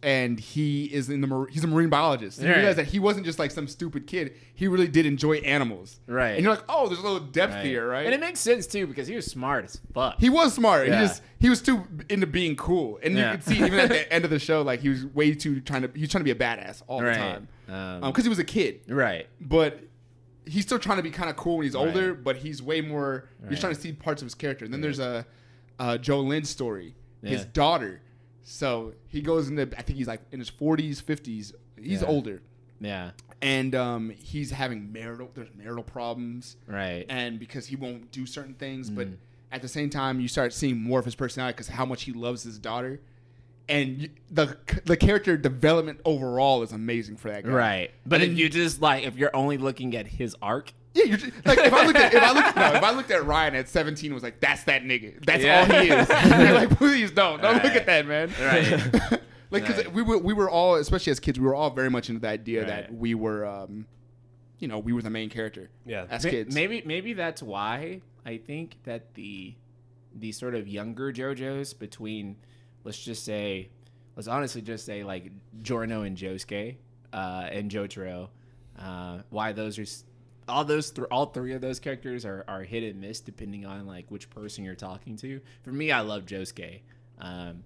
[0.00, 2.38] and he is in the mar- he's a marine biologist.
[2.38, 4.32] And You realize that he wasn't just like some stupid kid.
[4.54, 5.98] He really did enjoy animals.
[6.06, 6.34] Right.
[6.36, 8.04] And you're like, oh, there's a little depth here, right?
[8.06, 10.20] And it makes sense too because he was smart as fuck.
[10.20, 10.86] he was smart.
[10.86, 11.00] Yeah.
[11.00, 13.32] He just he was too into being cool, and Yeah.
[13.32, 15.60] you can see even at the end of the show, like he was way too
[15.60, 17.14] trying to he was trying to be a badass all Right.
[17.14, 17.48] the time,
[18.04, 18.82] Um, because he was a kid.
[18.88, 19.26] right.
[19.40, 19.80] But
[20.48, 22.24] he's still trying to be kind of cool when he's older, Right.
[22.24, 23.28] but he's way more.
[23.42, 23.60] You're Right.
[23.60, 24.64] trying to see parts of his character.
[24.64, 25.26] And then there's a,
[25.78, 28.00] uh Jolyne story, his daughter.
[28.42, 31.52] So he goes into I think he's like in his 40s, 50s.
[31.80, 32.08] He's Yeah.
[32.08, 32.42] older,
[32.80, 33.10] Yeah.
[33.42, 37.06] and um, he's having marital there's marital problems Right.
[37.08, 38.90] and because he won't do certain things.
[38.90, 39.16] But Mm.
[39.52, 42.12] at the same time, you start seeing more of his personality because how much he
[42.12, 43.00] loves his daughter,
[43.68, 47.50] and the the character development overall is amazing for that guy.
[47.50, 47.90] Right.
[48.06, 51.16] But And if you just like if you're only looking at his arc, Yeah, you're
[51.18, 53.54] just, like if I looked at if I looked no, if I looked at Ryan
[53.56, 55.60] at 17 and was like that's that nigga that's Yeah.
[55.60, 56.08] all he is.
[56.54, 57.76] like please don't don't look Right.
[57.76, 58.30] at that man.
[58.40, 59.20] Right.
[59.50, 59.92] like because Right.
[59.92, 62.28] we were we were all especially as kids we were all very much into the
[62.28, 63.86] idea that we were um
[64.58, 65.70] you know we were the main character.
[65.86, 66.06] Yeah.
[66.10, 66.54] as Ma- kids.
[66.54, 69.54] Maybe maybe that's why I think that the
[70.14, 72.36] the sort of younger JoJo's between
[72.84, 73.70] let's just say
[74.16, 75.30] let's honestly just say like
[75.62, 76.76] Giorno and Josuke
[77.12, 78.28] uh, and Jotaro,
[78.78, 79.84] uh, why those are
[80.48, 83.86] all those th- all three of those characters are, are hit and miss depending on
[83.86, 85.40] like which person you're talking to.
[85.62, 86.80] For me, I love Josuke.
[87.18, 87.62] Um,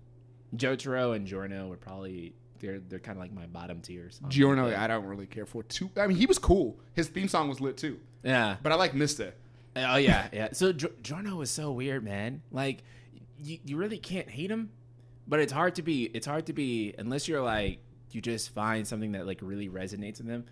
[0.57, 4.21] Jotaro and Giorno were probably they're they're kind of like my bottom tiers.
[4.29, 5.91] Giorno, I don't really care for too.
[5.97, 6.79] I mean, he was cool.
[6.95, 9.33] His theme song was lit too, Yeah, but I like Mista.
[9.77, 10.49] Oh yeah, yeah.
[10.53, 12.43] So Jor- Giorno was so weird, man.
[12.51, 12.83] Like,
[13.43, 14.71] you, you really can't hate him,
[15.27, 16.05] but it's hard to be.
[16.05, 17.81] It's hard to be unless you're like
[18.11, 20.45] you just find something that like really resonates with them,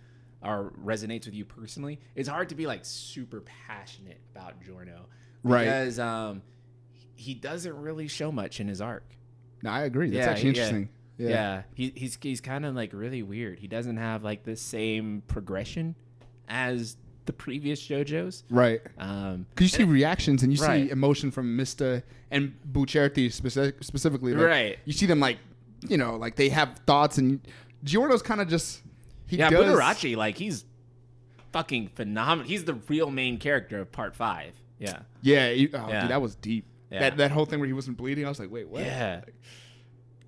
[0.43, 2.01] or resonates with you personally.
[2.15, 5.07] It's hard to be like super passionate about Giorno,
[5.43, 5.65] Right.
[5.65, 6.43] Because um,
[7.15, 9.05] he doesn't really show much in his arc.
[9.63, 10.11] No, I agree.
[10.11, 10.49] That's Yeah, actually yeah.
[10.49, 10.89] interesting.
[11.19, 13.59] Yeah, he, he's he's kind of like really weird.
[13.59, 15.95] He doesn't have like the same progression
[16.49, 18.45] as the previous JoJo's.
[18.51, 18.81] Right.
[18.99, 20.87] Um, Because you see reactions and you Right.
[20.87, 24.35] see emotion from Mista and Bucciarati speci- specifically.
[24.35, 24.79] Like, Right.
[24.85, 25.39] You see them like,
[25.89, 27.41] you know, like they have thoughts and
[27.85, 28.83] Giorno's kind of just.
[29.27, 30.65] He yeah, does, like he's
[31.53, 32.49] fucking phenomenal.
[32.49, 34.55] He's the real main character of part five.
[34.79, 35.01] Yeah.
[35.23, 36.01] Yeah, oh, Yeah.
[36.03, 36.65] dude, that was deep.
[36.91, 37.01] Yeah.
[37.01, 38.83] That that whole thing where he wasn't bleeding, I was like, wait, what?
[38.83, 39.23] Yeah.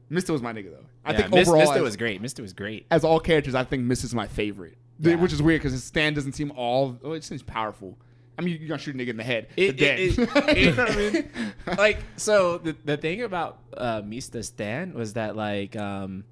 [0.09, 0.85] Mista was my nigga though.
[1.05, 1.16] I yeah.
[1.19, 2.20] think Mis- overall, Mista as, was great.
[2.23, 2.86] Mista was great.
[2.90, 4.77] as all characters, I think Mista's my favorite.
[4.98, 5.16] Yeah.
[5.16, 6.98] Which is weird because his stand doesn't seem all.
[7.02, 7.98] Oh, it seems powerful.
[8.39, 9.48] I mean, you're gonna shoot a nigga in the head.
[9.56, 10.47] It- They're it- dead.
[10.48, 11.55] it- you know what I mean?
[11.78, 16.24] like so the, the thing about uh Mista Stan was that like um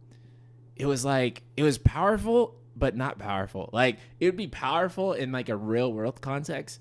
[0.76, 3.68] it was like it was powerful but not powerful.
[3.72, 6.80] Like it would be powerful in like a real world context,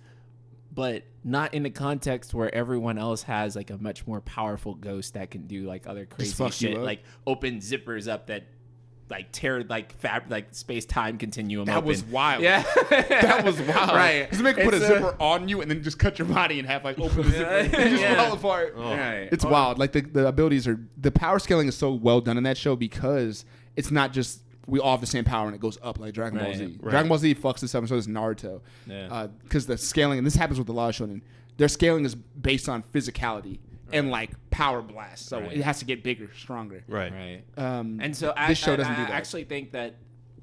[0.73, 5.15] but not in the context where everyone else has like a much more powerful ghost
[5.15, 8.45] that can do like other crazy shit, like open zippers up that
[9.09, 11.65] like tear like fab like space time continuum.
[11.65, 11.87] That open.
[11.87, 12.43] was wild.
[12.43, 13.89] Yeah, That was wild.
[13.91, 14.29] Right.
[14.29, 16.59] Just make put a It's, uh, zipper on you and then just cut your body
[16.59, 17.49] in half, like open the zipper.
[17.49, 18.15] and just Yeah.
[18.23, 18.75] fall apart.
[18.75, 19.29] Right.
[19.31, 19.79] It's wild.
[19.79, 22.75] Like the, the abilities are the power scaling is so well done in that show
[22.75, 23.45] because
[23.75, 26.37] it's not just we all have the same power and it goes up like Dragon
[26.37, 26.63] Ball Z.
[26.79, 26.91] right.
[26.91, 28.61] Dragon Ball Z fucks this up and so does Naruto.
[28.85, 29.27] Yeah.
[29.43, 31.21] Because the scaling and this happens with a lot of shonen.
[31.57, 33.57] Their scaling is based on physicality
[33.93, 35.27] and like power blast.
[35.27, 35.53] So Right.
[35.57, 36.83] it has to get bigger, stronger.
[36.87, 37.11] Right.
[37.11, 37.43] right.
[37.57, 39.11] Um, And so I, this show doesn't I do that.
[39.11, 39.95] actually think that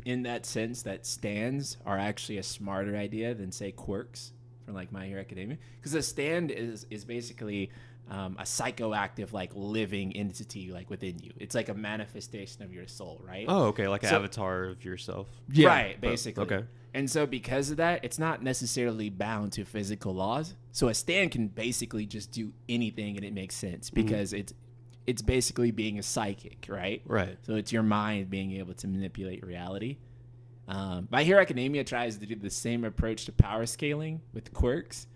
[0.05, 4.33] in that sense that stands are actually a smarter idea than say quirks
[4.65, 7.71] from like My Hero Academia because a stand is is basically
[8.09, 11.33] um, a psychoactive like living entity like within you.
[11.39, 13.47] It's like a manifestation of your soul, right?
[13.49, 15.29] Oh, okay, like an So- avatar of yourself.
[15.51, 15.69] yeah.
[15.69, 16.45] right, basically.
[16.45, 16.65] okay.
[16.97, 20.55] And so because of that, it's not necessarily bound to physical laws.
[20.73, 24.03] So a stand can basically just do anything and it makes sense Mm-hmm.
[24.07, 24.55] because it's
[25.07, 27.03] it's basically being a psychic, right?
[27.05, 27.37] Right.
[27.43, 29.99] So it's your mind being able to manipulate reality.
[30.69, 35.07] Um, My Hero Academia tries to do the same approach to power scaling with quirks,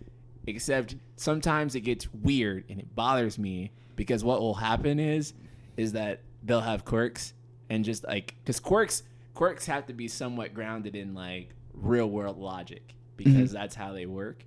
[0.46, 5.32] except sometimes it gets weird and it bothers me because what will happen is
[5.78, 7.32] is that they'll have quirks
[7.70, 9.02] and just like because quirks
[9.34, 13.32] quirks have to be somewhat grounded in like real world logic mm-hmm.
[13.32, 14.44] because that's how they work.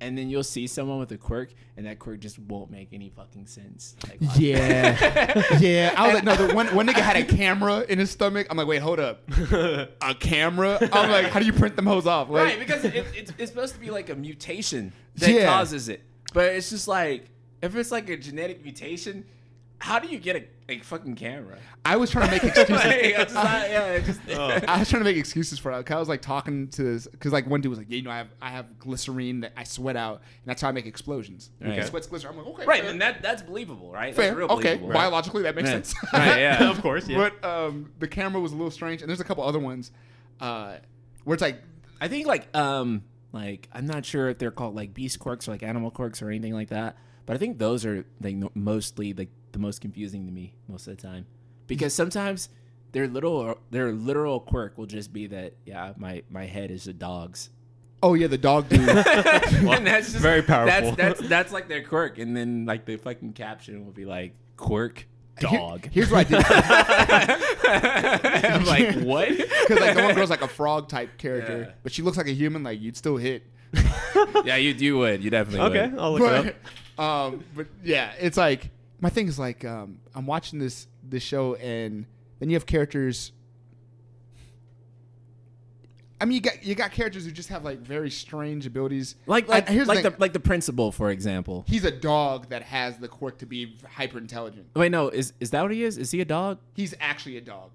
[0.00, 3.08] And then you'll see someone with a quirk, and that quirk just won't make any
[3.10, 3.96] fucking sense.
[4.06, 5.94] Like, Yeah, yeah.
[5.96, 6.34] I was like, no.
[6.34, 8.48] The one one nigga had a camera in his stomach.
[8.50, 10.78] I'm like, wait, hold up, a camera?
[10.92, 12.28] I'm like, how do you print them hoes off?
[12.28, 15.46] Like, right, because it, it's, it's supposed to be like a mutation that Yeah.
[15.46, 16.02] causes it.
[16.34, 17.30] But it's just like,
[17.62, 19.24] if it's like a genetic mutation,
[19.84, 21.58] how do you get a, a fucking camera?
[21.84, 22.70] I was trying to make excuses.
[22.70, 24.20] Like, it's not- yeah, it's just-
[24.66, 25.90] I was trying to make excuses for it.
[25.90, 28.10] I was like talking to this because like one dude was like, yeah, you know,
[28.10, 31.50] I have I have glycerine that I sweat out, and that's how I make explosions.
[31.60, 31.74] Right.
[31.78, 32.32] He sweats glycerine.
[32.32, 32.90] I'm like, okay, right, fair.
[32.92, 34.14] and that that's believable, right?
[34.14, 34.28] fair.
[34.28, 34.94] That's real okay, believable.
[34.94, 35.74] biologically that makes Yeah.
[35.74, 35.94] sense.
[36.14, 36.70] Right, yeah.
[36.70, 37.18] of course, yeah.
[37.18, 39.90] But um, the camera was a little strange, and there's a couple other ones
[40.40, 40.76] uh,
[41.24, 41.60] where it's like,
[42.00, 43.02] I think like um
[43.32, 46.30] like I'm not sure if they're called like beast quirks or like animal quirks or
[46.30, 46.96] anything like that,
[47.26, 50.96] but I think those are like mostly like the most confusing to me most of
[50.96, 51.26] the time
[51.66, 52.50] because sometimes
[52.92, 56.92] their little their literal quirk will just be that yeah my my head is a
[56.92, 57.48] dog's
[58.04, 58.80] oh yeah, the dog dude.
[58.88, 60.92] and that's just very powerful.
[60.92, 64.34] That's that's that's like their quirk, and then like the fucking caption will be like
[64.56, 65.06] quirk
[65.40, 65.88] dog.
[65.90, 66.44] Here- here's what I did.
[68.44, 69.28] I'm like what?
[69.30, 71.74] Because like the one girl's like a frog type character, Yeah.
[71.82, 72.62] but she looks like a human.
[72.62, 73.42] Like you'd still hit.
[74.44, 75.98] yeah, you you would you definitely okay, would.
[75.98, 76.56] I'll look it
[76.98, 77.04] up.
[77.04, 78.70] um, but yeah, it's like
[79.04, 82.06] my thing is like um, I'm watching this this show, and
[82.38, 83.32] then you have characters.
[86.18, 89.16] I mean, you got you got characters who just have like very strange abilities.
[89.26, 91.66] Like like here's like the, the, like the principal, for example.
[91.68, 94.68] he's a dog that has the quirk to be hyper intelligent.
[94.74, 95.98] Wait, no, is is that what he is?
[95.98, 96.58] Is he a dog?
[96.72, 97.72] He's actually a dog.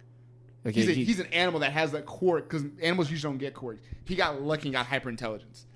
[0.65, 3.37] Okay, He's, a, he- he's an animal that has that quirk because animals usually don't
[3.37, 3.81] get quirks.
[4.05, 5.67] He got lucky and got hyper intelligence,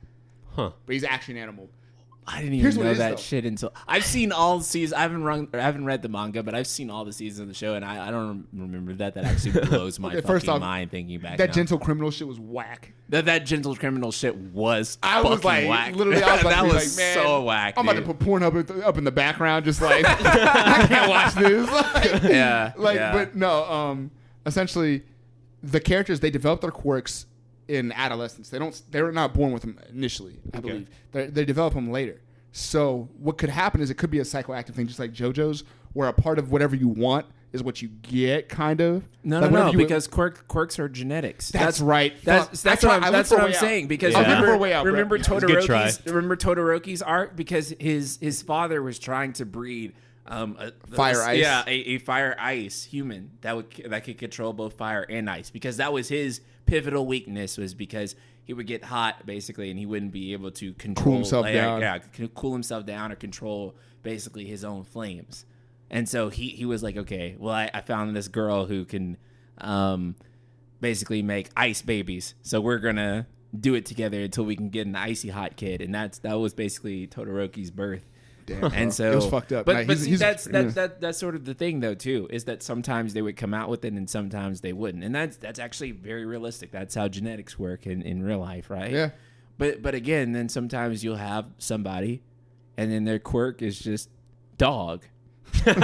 [0.55, 0.71] Huh.
[0.87, 1.69] but he's actually an animal.
[2.27, 4.93] I didn't even what know is, that shit until I've seen all the seasons.
[4.93, 7.47] I haven't run, I haven't read the manga, but I've seen all the seasons of
[7.47, 9.15] the show, and I, I don't remember that.
[9.15, 11.37] That actually blows my Okay, fucking first off, mind thinking back.
[11.37, 11.53] That now.
[11.53, 12.93] gentle criminal shit was whack.
[13.09, 14.97] that that gentle criminal shit was.
[15.03, 15.95] I was like, whack.
[15.95, 17.73] literally, I was like, that was man, so whack.
[17.77, 21.09] I'm about to put porn up in- up in the background, just like I can't
[21.09, 21.69] watch this.
[21.69, 23.11] Like, Yeah, like, yeah.
[23.13, 23.63] but no.
[23.65, 24.11] Um,
[24.45, 25.03] essentially,
[25.61, 27.25] the characters they develop their quirks
[27.73, 28.49] in adolescence.
[28.49, 28.79] They don't.
[28.91, 30.37] They're not born with them initially.
[30.53, 32.21] I believe they they develop them later.
[32.51, 35.63] So what could happen is it could be a psychoactive thing, just like JoJo's,
[35.93, 39.03] where a part of whatever you want is what you get, kind of.
[39.23, 41.49] No, Like, no, no, because quirk, quirks are genetics.
[41.49, 42.13] That's right.
[42.23, 42.59] That's Fuck.
[42.59, 43.59] that's what I I'm, that's what I'm way out.
[43.59, 44.19] saying because Yeah.
[44.19, 45.87] I was looking remember, for a way out, remember It was a good try.
[45.87, 49.93] Todoroki's remember Todoroki's arc because his his father was trying to breed
[50.25, 51.39] um a, Fire ice.
[51.39, 55.49] yeah a, a fire ice human that would that could control both fire and ice
[55.49, 59.85] because that was his pivotal weakness was because he would get hot basically and he
[59.85, 61.81] wouldn't be able to control himself like, down.
[61.81, 61.99] yeah
[62.35, 65.45] cool himself down or control basically his own flames
[65.89, 69.17] and so he he was like okay well I, I found this girl who can
[69.59, 70.15] um
[70.83, 72.35] basically make ice babies.
[72.43, 73.25] So we're gonna
[73.59, 76.53] do it together until we can get an icy hot kid, and that's that was
[76.53, 78.07] basically Todoroki's birth.
[78.45, 78.69] Damn, bro.
[78.73, 79.65] and so it was fucked up.
[79.65, 80.51] But, Nah, but he's- see, he's- that's yeah.
[80.63, 83.53] that, that that's sort of the thing though too is that sometimes they would come
[83.53, 86.71] out with it and sometimes they wouldn't, and that's that's actually very realistic.
[86.71, 88.91] That's how genetics work in in real life, right?
[88.91, 89.09] Yeah.
[89.57, 92.21] But but again, then sometimes you'll have somebody,
[92.77, 94.09] and then their quirk is just
[94.57, 95.03] dog.
[95.65, 95.77] and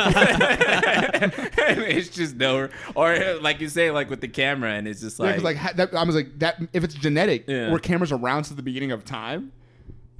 [1.83, 5.37] it's just no, or like you say, like with the camera, and it's just Yeah,
[5.41, 6.59] like that, I was like that.
[6.73, 7.71] If it's genetic, Yeah.
[7.71, 9.51] were cameras around since the beginning of time?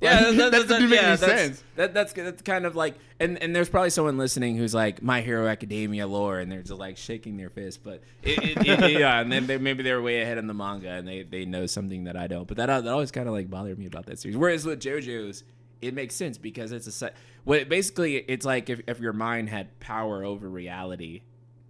[0.01, 1.63] Yeah, Like, that doesn't make yeah, any that's, sense.
[1.75, 5.21] That, that's that's kind of like, and and there's probably someone listening who's like My
[5.21, 9.19] Hero Academia lore, and they're just like shaking their fist, but it, it, it- yeah,
[9.19, 12.05] and then they, maybe they're way ahead in the manga, and they they know something
[12.05, 12.47] that I don't.
[12.47, 14.37] But that that always kind of like bothered me about that series.
[14.37, 15.43] Whereas with JoJo's,
[15.81, 17.11] it makes sense because it's a se-
[17.43, 21.21] what basically it's like if if your mind had power over reality,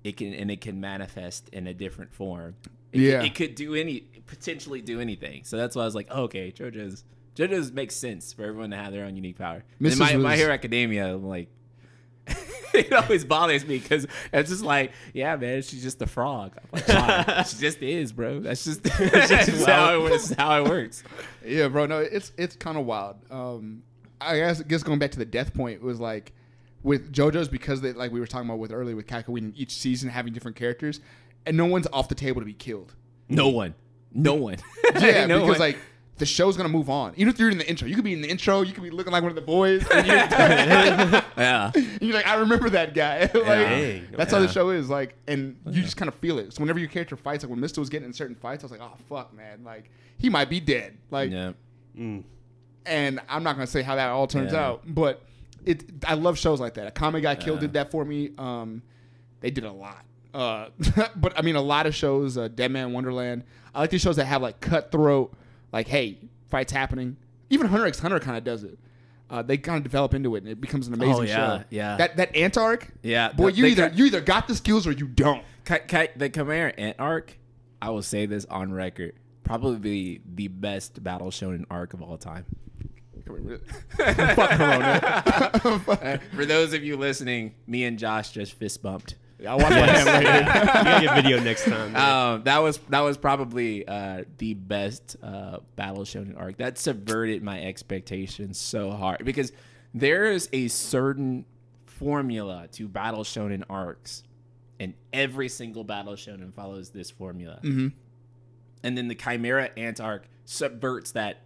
[0.03, 2.55] it can and it can manifest in a different form.
[2.91, 3.17] It Yeah.
[3.19, 5.43] could, it could do any potentially do anything.
[5.43, 7.03] So that's why I was like, oh, okay, JoJo's
[7.39, 9.63] JoJo's makes sense for everyone to have their own unique power.
[9.81, 9.99] Mrs.
[9.99, 11.47] my, my Hero Academia, I'm like.
[12.73, 16.57] it always bothers me because it's just like, yeah, man, she's just a frog.
[16.71, 16.85] Like,
[17.47, 18.41] she just is, bro.
[18.41, 21.01] That's just, that's just how, it, that's how it works.
[21.43, 21.85] Yeah, bro.
[21.85, 23.15] No, it's it's kind of wild.
[23.31, 23.83] Um,
[24.21, 26.33] I guess, guess going back to the death point was like
[26.83, 30.09] with JoJo's because they like we were talking about with earlier with Kakyoin each season
[30.09, 30.99] having different characters,
[31.45, 32.93] and no one's off the table to be killed.
[33.29, 33.73] No one,
[34.13, 34.57] no one.
[34.99, 35.69] Yeah, no because one.
[35.69, 35.77] like
[36.19, 37.13] the show's gonna move on.
[37.15, 38.61] Even if you're in the intro, you could be in the intro.
[38.61, 39.85] You could be looking like one of the boys.
[39.89, 40.15] And you're,
[41.37, 43.21] yeah, you're like, I remember that guy.
[43.21, 44.07] like, Dang.
[44.15, 44.89] that's how the show is.
[44.89, 46.53] Like, and you just kind of feel it.
[46.53, 48.71] So whenever your character fights, like when Mista was getting in certain fights, I was
[48.71, 50.97] like, oh fuck, man, like he might be dead.
[51.09, 51.53] Like, yeah.
[51.97, 52.23] Mm.
[52.85, 54.65] and I'm not gonna say how that all turns Yeah.
[54.65, 55.23] out, but
[55.65, 55.83] it.
[56.05, 56.93] I love shows like that.
[56.93, 57.59] Akame ga Kill Yeah.
[57.61, 58.31] did that for me.
[58.37, 58.81] Um,
[59.41, 60.03] they did a lot.
[60.33, 60.67] Uh,
[61.15, 63.43] but I mean, a lot of shows, uh, Dead Man Wonderland.
[63.73, 65.33] I like these shows that have like cutthroat,
[65.71, 66.19] like hey,
[66.49, 67.17] fights happening.
[67.49, 68.77] Even Hunter x Hunter kind of does it.
[69.29, 71.63] Uh, they kind of develop into it, and it becomes an amazing Oh, yeah, show.
[71.69, 71.97] yeah.
[71.97, 74.91] That that ant arc, Yeah, boy, you either cut- you either got the skills or
[74.91, 75.43] you don't.
[75.65, 77.37] Ki- Ki- the Chimera Ant arc,
[77.81, 79.13] I will say this on record,
[79.43, 82.45] probably the best battle shonen arc of all time.
[83.99, 86.19] Fuck Corona.
[86.35, 89.15] For those of you listening, me and Josh just fist bumped.
[89.47, 90.39] I'll watch my hand later.
[90.79, 91.95] you gotta get video next time.
[91.95, 96.57] Um, that was that was probably uh, the best uh, Battle Shonen arc.
[96.57, 99.51] That subverted my expectations so hard because
[99.93, 101.45] there is a certain
[101.85, 104.23] formula to Battle Shonen arcs,
[104.79, 107.59] and every single Battle Shonen follows this formula.
[107.63, 107.87] Mm-hmm.
[108.83, 111.43] And then the Chimera Ant arc subverts that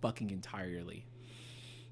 [0.00, 1.06] fucking entirely,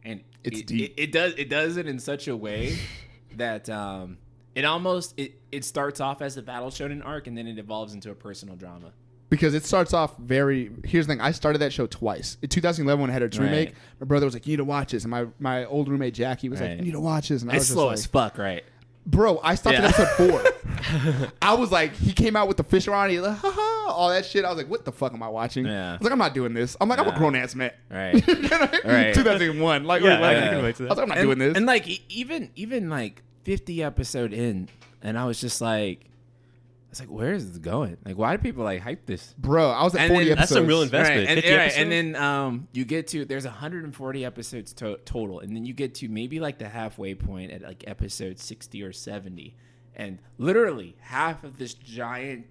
[0.05, 0.95] and It's it, deep.
[0.97, 2.79] It, it does it does it in such a way
[3.37, 4.19] that um,
[4.55, 7.95] it almost it, it starts off as a battle shonen arc and then it evolves
[7.95, 8.93] into a personal drama.
[9.29, 10.71] because it starts off very.
[10.85, 12.37] Here's the thing: I started that show twice.
[12.43, 13.45] In 2011, when it had its Right.
[13.47, 16.15] remake, my brother was like, "You need to watch this," and my my old roommate
[16.15, 16.79] Jackie was like, Right.
[16.79, 18.65] "You need to watch this," and I was It's just slow like, as fuck, right?
[19.07, 19.87] "Bro, I stopped Yeah.
[19.87, 21.31] at episode four.
[21.43, 24.09] I was like, he came out with the fish around, he like, ha ha, all
[24.11, 24.45] that shit.
[24.45, 25.65] I was like, what the fuck am I watching?
[25.67, 25.93] Yeah.
[25.93, 26.77] I was like, I'm not doing this.
[26.81, 27.19] I'm like, I'm a Yeah.
[27.19, 27.73] grown ass man.
[27.91, 28.15] Right.
[28.85, 29.15] Right.
[29.15, 30.89] 2001, like, Yeah, like, I can relate to I that.
[30.91, 31.57] was like, I'm not and, doing this.
[31.57, 34.69] And like e- even even like 50 episode in,
[35.03, 37.97] and I was just like, I was like, where is this going?
[38.05, 39.35] Like, why do people like hype this?
[39.39, 40.51] Bro, I was at And 40 then- episodes.
[40.51, 41.29] That's some real investment.
[41.29, 45.55] Right, and, right, and then um, you get to there's 140 episodes to- total, and
[45.55, 49.55] then you get to maybe like the halfway point at like episode 60 or 70,
[49.95, 52.47] and literally half of this giant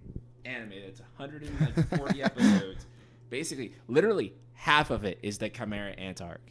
[0.46, 2.86] anime that's 140 episodes,
[3.30, 6.42] basically, literally half of it is the Chimera Ant arc.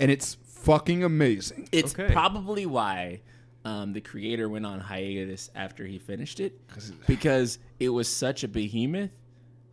[0.00, 1.68] And it's fucking amazing.
[1.72, 2.12] It's Okay.
[2.12, 3.22] probably why
[3.68, 6.58] um, the creator went on hiatus after he finished it
[7.06, 9.10] because it was such a behemoth.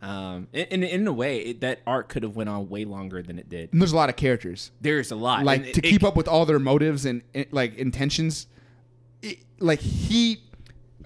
[0.02, 3.22] Um, in, in, in a way, it, that arc could have went on way longer
[3.22, 3.72] than it did.
[3.72, 4.70] And there's a lot of characters.
[4.80, 7.46] There's a lot, Like, And to it- keep up with all their motives and, and,
[7.50, 8.46] like, intentions.
[9.22, 10.42] It, like, he.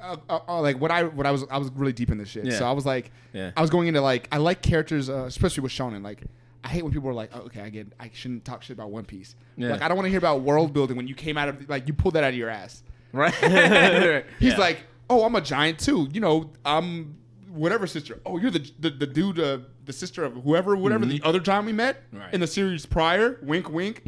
[0.03, 2.29] Uh, uh, uh, like what I what I was I was really deep in this
[2.31, 2.47] shit.
[2.47, 2.59] Yeah.
[2.59, 3.51] So I was like, Yeah.
[3.55, 6.03] I was going into like I like characters, uh, especially with shonen.
[6.03, 6.23] Like
[6.63, 8.91] I hate when people are like, oh, okay, I get, I shouldn't talk shit about
[8.91, 9.35] One Piece.
[9.57, 9.71] Yeah.
[9.71, 11.87] Like I don't want to hear about world building when you came out of like
[11.87, 12.83] you pulled that out of your ass.
[13.13, 13.33] right?
[14.39, 14.59] He's Yeah.
[14.59, 16.09] like, oh, I'm a giant too.
[16.13, 17.17] You know, I'm
[17.49, 18.21] whatever sister.
[18.27, 21.65] Oh, you're the the, the dude, uh, the sister of whoever, whatever the other time
[21.67, 22.17] we met Mm-hmm.
[22.19, 22.27] Right.
[22.27, 22.35] Mm-hmm.
[22.35, 23.39] in the series prior.
[23.43, 24.03] Wink, wink.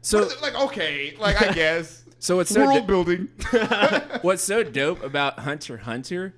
[0.00, 2.04] so, like okay, like I guess.
[2.18, 3.28] so it's so world di- building.
[4.22, 6.34] what's so dope about Hunter Hunter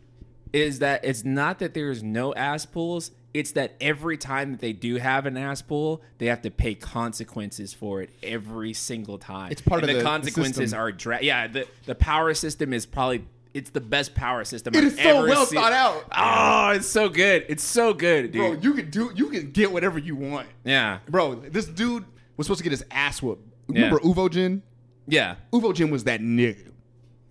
[0.52, 3.12] is that it's not that there's no ass pulls.
[3.32, 6.74] It's that every time that they do have an ass pull, they have to pay
[6.74, 9.52] consequences for it every single time.
[9.52, 10.80] It's part And of the- the consequences system.
[10.80, 11.46] are dra- yeah.
[11.46, 13.24] The the power system is probably
[13.54, 14.74] it's the best power system.
[14.74, 15.60] It I've is so ever well seen.
[15.60, 16.04] thought out.
[16.16, 17.46] Oh, it's so good.
[17.48, 18.64] It's so good, Bro, dude.
[18.64, 20.46] you can do, you can get whatever you want.
[20.64, 22.04] yeah, Bro, this dude
[22.36, 23.44] was supposed to get his ass whooped.
[23.68, 24.62] Remember Uvogin?
[25.08, 26.66] yeah, Uvogin was that nigga.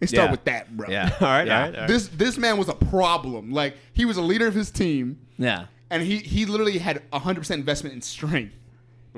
[0.01, 0.31] Let's start Yeah.
[0.31, 0.89] with that, bro.
[0.89, 1.09] yeah.
[1.21, 1.55] all right, yeah.
[1.55, 1.87] all right, all right.
[1.89, 3.51] This this man was a problem.
[3.51, 5.19] Like he was a leader of his team.
[5.37, 5.65] Yeah.
[5.89, 8.53] And he he literally had 100% investment in strength.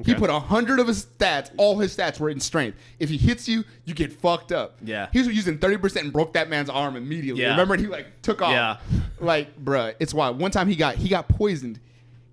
[0.05, 0.15] He Okay.
[0.15, 2.77] put 100 of his stats, all his stats were in strength.
[2.97, 4.77] If he hits you, you get fucked up.
[4.81, 5.09] Yeah.
[5.11, 7.41] He was using 30% and broke that man's arm immediately.
[7.41, 7.51] Yeah.
[7.51, 8.51] Remember, and he like took off.
[8.51, 8.77] Yeah.
[9.19, 10.39] Like, bruh, it's wild.
[10.39, 11.79] One time he got he got poisoned.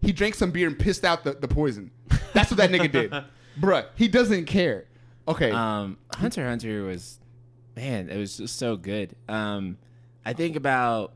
[0.01, 1.91] He drank some beer and pissed out the, the poison.
[2.33, 3.13] That's what that nigga did.
[3.61, 4.85] Bruh, he doesn't care.
[5.27, 5.51] Okay.
[5.51, 7.19] Um, Hunter Hunter was,
[7.75, 9.17] man, it was just so good.
[9.29, 9.77] Um,
[10.25, 11.13] I think about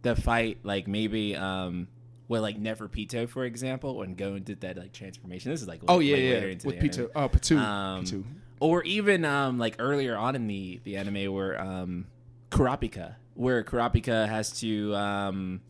[0.00, 1.88] the fight, like maybe, um,
[2.28, 5.50] well, like Neferpitou, for example, when Gon did that like transformation.
[5.50, 6.34] This is like oh way- yeah, yeah.
[6.34, 7.58] later into With Pitou, Oh, Pitou.
[7.58, 8.24] Um, Pitou.
[8.60, 12.06] or even um, like earlier on in the the anime where um,
[12.50, 15.60] Kurapika, where Kurapika has to um,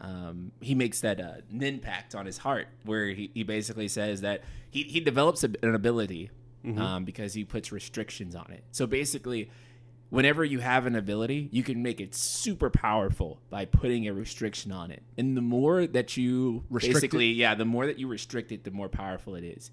[0.00, 4.22] um, he makes that uh, Nen pact on his heart, where he, he basically says
[4.22, 6.30] that he, he develops a, an ability
[6.76, 8.62] um, because he puts restrictions on it.
[8.70, 9.50] So basically,
[10.10, 14.70] whenever you have an ability, you can make it super powerful by putting a restriction
[14.70, 15.02] on it.
[15.16, 16.94] And the more that you Restrict it?
[16.94, 19.70] basically, yeah, the more that you restrict it, the more powerful it is.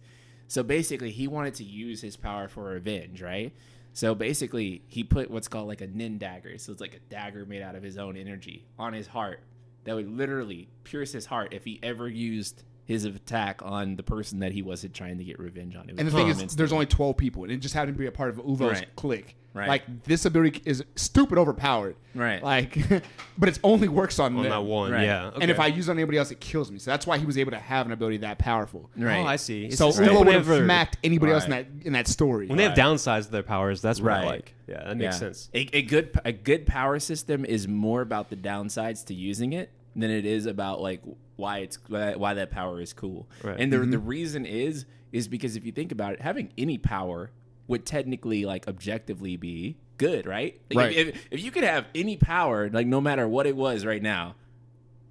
[0.47, 3.51] So basically, he wanted to use his power for revenge, right?
[3.91, 6.57] So basically, he put what's called like a Nen dagger.
[6.57, 9.41] So it's like a dagger made out of his own energy on his heart
[9.83, 14.39] that would literally pierce his heart if he ever used his attack on the person
[14.39, 15.83] that he wasn't trying to get revenge on.
[15.89, 17.95] It would And the kill thing is, there's only 12 people, and it just happened
[17.95, 18.95] to be a part of Uvo's Right.
[18.95, 19.35] clique.
[19.53, 19.67] Right.
[19.67, 21.95] Like, this ability is stupid overpowered.
[22.13, 22.41] Right.
[22.43, 22.77] Like,
[23.39, 24.51] but it only works on, on them.
[24.51, 25.03] that one, Right.
[25.03, 25.31] yeah.
[25.41, 25.59] And if.
[25.59, 26.77] I use it on anybody else, it kills me.
[26.79, 28.89] So that's why he was able to have an ability that powerful.
[28.95, 29.17] right.
[29.19, 29.65] oh, I see.
[29.65, 32.47] It's So just Uvo would have have- smacked anybody else in that in that story.
[32.47, 32.85] when they have Right.
[32.85, 33.81] downsides to their powers.
[33.81, 34.25] That's what I Right.
[34.27, 34.53] like.
[34.67, 35.19] Yeah, that makes Yeah.
[35.19, 35.49] sense.
[35.55, 39.71] A, a good a good power system is more about the downsides to using it
[39.95, 41.01] than it is about like
[41.37, 43.29] why it's why why that power is cool.
[43.41, 43.57] Right.
[43.57, 44.05] And the the mm-hmm.
[44.05, 47.31] reason is is because if you think about it, having any power
[47.67, 50.59] would technically like objectively be good, right?
[50.69, 50.95] Like, Right.
[50.95, 54.01] If, if, if you could have any power, like no matter what it was right
[54.01, 54.35] now,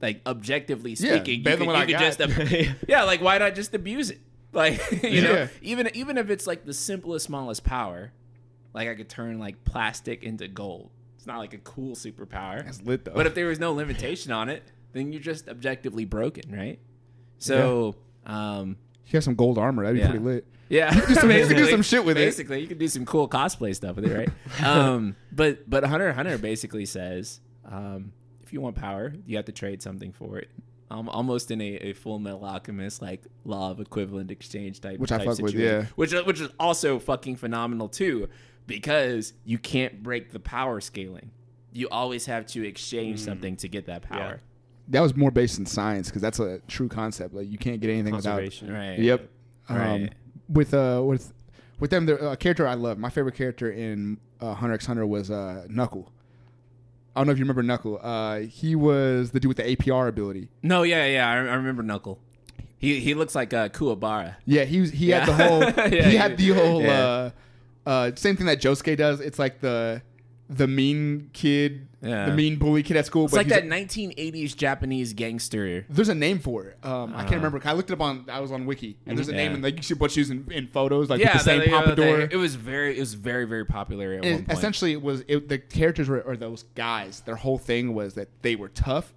[0.03, 2.19] like objectively Yeah, speaking, better you than could, you I could got.
[2.19, 4.20] just ab- yeah, like why not just abuse it?
[4.53, 8.12] Like you know, even even if it's like the simplest, smallest power,
[8.73, 10.90] like I could turn like plastic into gold.
[11.16, 12.65] It's not like a cool superpower.
[12.65, 13.12] That's lit though.
[13.12, 14.62] But if there was no limitation on it,
[14.97, 16.78] then you're just objectively broken, right?
[17.39, 20.10] So, um, you have some gold armor, that'd be Yeah.
[20.10, 20.47] pretty lit.
[20.68, 21.16] yeah, you
[21.47, 22.20] could do some shit with it.
[22.24, 24.62] Basically, you could do some cool cosplay stuff with it, right?
[24.66, 28.12] um, but but Hunter Hunter basically says, um,
[28.43, 30.48] if you want power, you have to trade something for it.
[30.89, 35.10] Um, almost in a, a Full Metal Alchemist like law of equivalent exchange type, Which
[35.10, 35.86] I type fuck with, yeah.
[35.97, 38.28] Which which is also fucking phenomenal too,
[38.66, 41.31] because you can't break the power scaling.
[41.73, 44.40] You always have to exchange something to get that power.
[44.89, 47.35] That was more based in science because that's a true concept.
[47.35, 48.37] Like you can't get anything without.
[48.39, 48.73] Conservation.
[48.73, 48.99] Right.
[48.99, 49.29] Yep.
[49.69, 50.13] Um, Right.
[50.49, 51.33] With uh with
[51.81, 55.05] with them, the uh, character I love, my favorite character in uh, Hunter x Hunter
[55.07, 56.13] was uh, Knuckle.
[57.15, 57.99] I don't know if you remember Knuckle.
[58.03, 60.49] Uh, he was the dude with the APR ability.
[60.63, 61.29] No, yeah, yeah.
[61.29, 62.19] I, I remember Knuckle.
[62.79, 64.37] He he looks like uh, Kuwabara.
[64.45, 64.91] Yeah, he was.
[64.93, 65.25] He Yeah.
[65.25, 65.61] had the whole.
[65.93, 66.83] Yeah, he had the whole.
[66.83, 67.01] yeah.
[67.01, 67.31] Uh,
[67.89, 69.21] uh, same thing that Josuke does.
[69.21, 70.03] It's like the
[70.48, 72.27] the mean kid, Yeah.
[72.27, 73.24] the mean bully kid at school.
[73.24, 75.85] It's but like that a- 1980s Japanese gangster.
[75.90, 76.78] there's a name for it.
[76.85, 77.36] Um, I can't Uh.
[77.36, 77.60] remember.
[77.64, 78.27] I looked it up on.
[78.28, 79.36] I was on Wiki, and there's a Mhm.
[79.36, 79.55] name, Yeah.
[79.55, 81.66] and like you see what she was in, in photos, like yeah, the same they-
[81.66, 82.27] uh, pompadour.
[82.28, 84.59] they- it was very, it was very, very popular at And one point.
[84.59, 87.23] essentially, it was it, the characters were or those guys.
[87.27, 89.12] Their whole thing was that they were tough,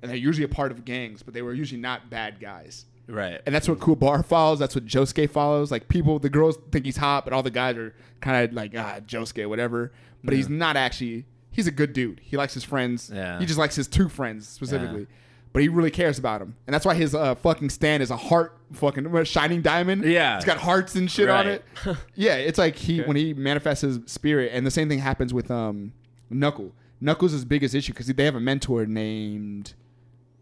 [0.00, 2.84] and they're usually a part of gangs, but they were usually not bad guys.
[3.10, 3.40] right?
[3.46, 4.58] And that's what Kubar follows.
[4.58, 5.70] That's what Josuke follows.
[5.70, 8.74] Like people, the girls think he's hot, but all the guys are kind of like
[8.76, 9.92] ah Josuke, whatever.
[10.24, 11.26] But he's not actually.
[11.50, 12.20] He's a good dude.
[12.22, 13.10] He likes his friends.
[13.12, 13.38] Yeah.
[13.38, 15.06] He just likes his two friends specifically.
[15.52, 18.16] But he really cares about him, and that's why his uh, fucking stand is a
[18.18, 20.04] heart, fucking shining diamond.
[20.04, 20.36] Yeah.
[20.36, 21.62] it's got hearts and shit on Right.
[21.86, 21.96] it.
[22.14, 25.50] yeah, it's like he when he manifests his spirit, and the same thing happens with
[25.50, 25.94] um
[26.30, 26.72] Knuckle.
[27.00, 29.72] Knuckles' his biggest issue because they have a mentor named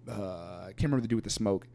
[0.09, 1.66] uh, I can't remember the dude with the smoke.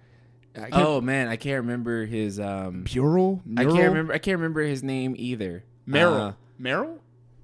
[0.55, 2.37] I can't, Oh man, I can't remember his.
[2.39, 3.39] um Bural?
[3.57, 4.13] I can't remember.
[4.13, 5.63] I can't remember his name either.
[5.85, 6.13] Merrill.
[6.13, 6.99] Uh, Merrill?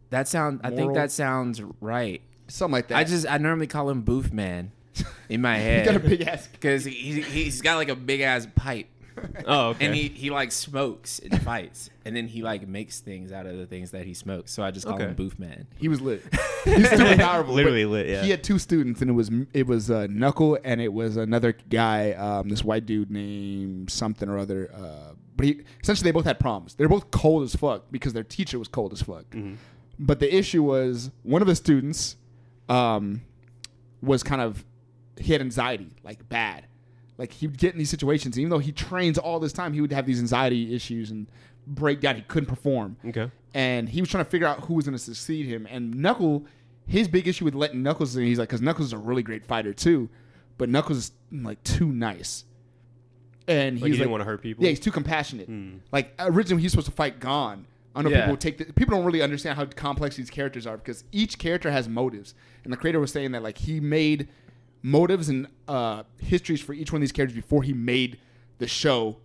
[0.10, 0.62] That sound.
[0.64, 2.22] I think that sounds right.
[2.48, 2.98] Something like that.
[2.98, 3.28] I just.
[3.30, 4.72] I normally call him Booth Man
[5.30, 5.86] in my head.
[5.86, 6.48] he got a big ass.
[6.48, 8.88] because he, he he's got like a big ass pipe.
[9.48, 9.84] Oh, okay.
[9.88, 13.58] And he, he like smokes and fights, and then he like makes things out of
[13.58, 14.52] the things that he smokes.
[14.52, 15.06] So I just call Okay.
[15.06, 15.66] him Booth Man.
[15.80, 16.22] He was lit.
[16.66, 17.56] He's super powerful.
[17.56, 18.22] Literally lit, yeah.
[18.22, 21.54] He had two students, and it was it was uh, Knuckle, and it was another
[21.68, 24.70] guy, um, this white dude named something or other.
[24.72, 26.76] Uh, but he essentially they both had problems.
[26.76, 29.26] They're both cold as fuck because their teacher was cold as fuck.
[30.00, 32.16] But the issue was one of the students
[32.70, 33.22] um,
[34.02, 34.64] was kind of
[35.20, 36.66] he had anxiety, like bad.
[37.18, 39.82] Like he would get in these situations, even though he trains all this time, he
[39.82, 41.26] would have these anxiety issues and
[41.66, 42.16] break down.
[42.16, 43.32] He couldn't perform okay.
[43.56, 45.68] and he was trying to figure out who was going to succeed him.
[45.70, 46.46] And Knuckle,
[46.86, 49.44] his big issue with letting Knuckles in, he's like, because Knuckles is a really great
[49.46, 50.10] fighter too,
[50.60, 52.46] but Knuckles is like too nice.
[53.48, 54.64] And Like he he's didn't like, want to hurt people.
[54.64, 55.50] yeah, he's too compassionate.
[55.92, 57.66] Like originally, he's supposed to fight Gon.
[57.98, 58.22] I know Yeah.
[58.26, 61.72] people take the, people don't really understand how complex these characters are because each character
[61.72, 62.34] has motives,
[62.64, 64.28] and the creator was saying that like he made
[64.84, 68.20] motives and uh, histories for each one of these characters before he made
[68.60, 69.18] the show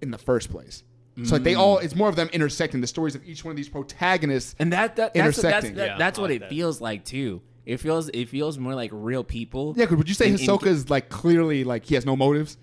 [0.00, 0.82] in the first place.
[1.24, 1.58] So like they Mm.
[1.60, 4.54] all, it's more of them intersecting the stories of each one of these protagonists.
[4.58, 5.74] And that, that that's, that's, Intersecting.
[5.76, 6.50] that, Yeah, that's what like it that.
[6.50, 7.40] feels like too.
[7.64, 9.72] It feels it feels more like real people.
[9.78, 12.16] Yeah, because would you say In- in- Hisoka is like clearly like he has no
[12.16, 12.58] motives?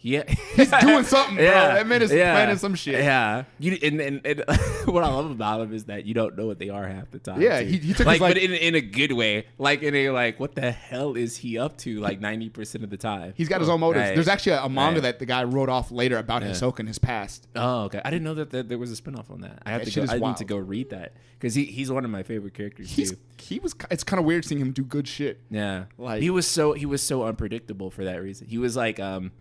[0.00, 0.22] Yeah,
[0.54, 1.44] He's doing something, bro.
[1.46, 3.02] That man is planning some shit.
[3.02, 4.44] Yeah, you and, and, and
[4.84, 7.18] what I love about him is that you don't know what they are half the
[7.18, 7.40] time.
[7.40, 10.10] Yeah, he- he took like, like- but in, in a good way, like in a
[10.10, 11.98] like, what the hell is he up to?
[11.98, 14.04] Like ninety percent of the time, He's got his own motives.
[14.06, 14.14] Right.
[14.14, 15.02] There's actually a, a manga Right.
[15.04, 16.50] that the guy wrote off later about Yeah.
[16.50, 17.48] Hisoka and his past.
[17.56, 18.00] Oh, okay.
[18.04, 19.60] I didn't know that, that there was a spinoff on that.
[19.66, 20.12] I have That to go.
[20.12, 23.10] I need to go read that because he, he's one of my favorite characters He's
[23.12, 23.18] too.
[23.38, 23.74] he was.
[23.90, 25.40] It's kind of weird seeing him do good shit.
[25.50, 28.46] Yeah, Like- he was so he was so unpredictable for that reason.
[28.46, 29.32] He was like um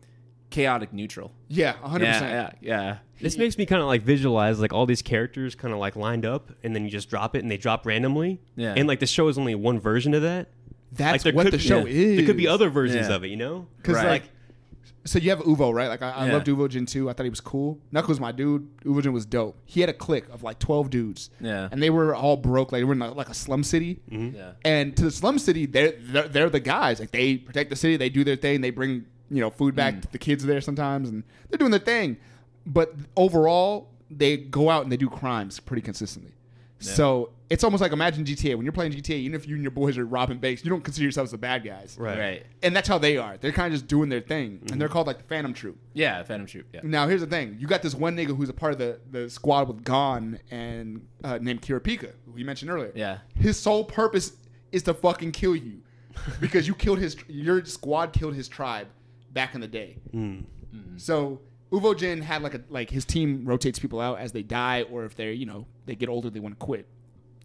[0.49, 1.31] chaotic neutral.
[1.47, 2.05] Yeah, 100.
[2.05, 2.97] Yeah, percent yeah, yeah.
[3.21, 6.25] This makes me kind of like visualize like all these characters kind of like lined
[6.25, 8.41] up, and then you just drop it, and they drop randomly.
[8.55, 8.73] Yeah.
[8.75, 10.49] And like the show is only one version of that.
[10.91, 11.93] That's like what could the be- show yeah.
[11.93, 12.17] is.
[12.17, 13.15] There could be other versions Yeah.
[13.15, 13.67] of it, you know?
[13.83, 14.07] 'Cause, Right.
[14.07, 14.23] like,
[15.03, 15.87] so you have Uvo, right?
[15.87, 16.33] Like I, I Yeah.
[16.33, 17.09] loved Uvogin too.
[17.09, 17.79] I thought he was cool.
[17.91, 18.67] Knuckles, my dude.
[18.85, 19.57] Uvogin was dope.
[19.65, 21.29] He had a clique of like 12 dudes.
[21.41, 21.67] Yeah.
[21.71, 22.71] and they were all broke.
[22.71, 23.99] Like they were in like a slum city.
[24.11, 24.35] Mm-hmm.
[24.35, 24.51] Yeah.
[24.63, 26.99] And to the slum city, they're, they're they're the guys.
[26.99, 27.97] Like they protect the city.
[27.97, 28.61] They do their thing.
[28.61, 29.77] They bring you know food Mm.
[29.77, 32.17] back to the kids there sometimes, and they're doing their thing.
[32.65, 36.31] But overall, they go out and they do crimes pretty consistently.
[36.79, 39.15] So it's almost like imagine GTA when you're playing GTA.
[39.15, 41.63] Even if you and your boys are robbing banks, you don't consider yourselves the bad
[41.63, 42.19] guys, Right.
[42.19, 42.45] Right.
[42.61, 43.37] And that's how they are.
[43.37, 45.77] They're kind of just doing their thing, and they're called like the Phantom Troop.
[45.93, 46.67] Yeah, Phantom Troop.
[46.73, 46.81] Yeah.
[46.83, 49.29] Now here's the thing: you got this one nigga who's a part of the, the
[49.31, 52.91] squad with Gon and uh, named Kurapika, who you mentioned earlier.
[52.93, 53.19] Yeah.
[53.33, 54.33] His sole purpose
[54.71, 55.81] is to fucking kill you
[56.39, 58.87] because you killed his your squad killed his tribe
[59.35, 59.97] back in the day.
[60.09, 60.39] Hmm.
[60.97, 61.41] So
[61.71, 65.15] Uvogin had like a like his team rotates people out as they die or if
[65.15, 66.87] they're you know they get older they want to quit.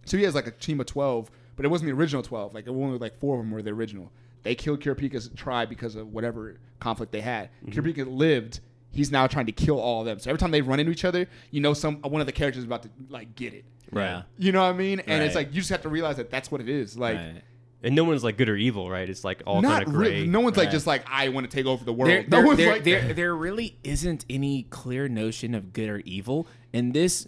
[0.07, 2.55] So he has like a team of twelve, but it wasn't the original twelve.
[2.55, 4.11] Like only like four of them were the original.
[4.43, 7.51] They killed Kurapika's tribe because of whatever conflict they had.
[7.67, 8.61] Kurapika lived.
[8.93, 10.19] He's now trying to kill all of them.
[10.19, 12.61] So every time they run into each other, you know some one of the characters
[12.61, 13.65] is about to like get it.
[13.93, 14.23] Right.
[14.39, 15.01] You know what I mean?
[15.01, 16.97] And it's like you just have to realize that that's what it is.
[16.97, 17.43] Like Right.
[17.83, 19.09] And no one's like good or evil, right?
[19.09, 20.11] It's like all not kind of really.
[20.21, 20.27] gray.
[20.27, 20.73] No one's like Right.
[20.73, 22.11] just like I want to take over the world.
[22.11, 25.89] There, no there, one's there, like there, there really isn't any clear notion of good
[25.89, 27.27] or evil, and this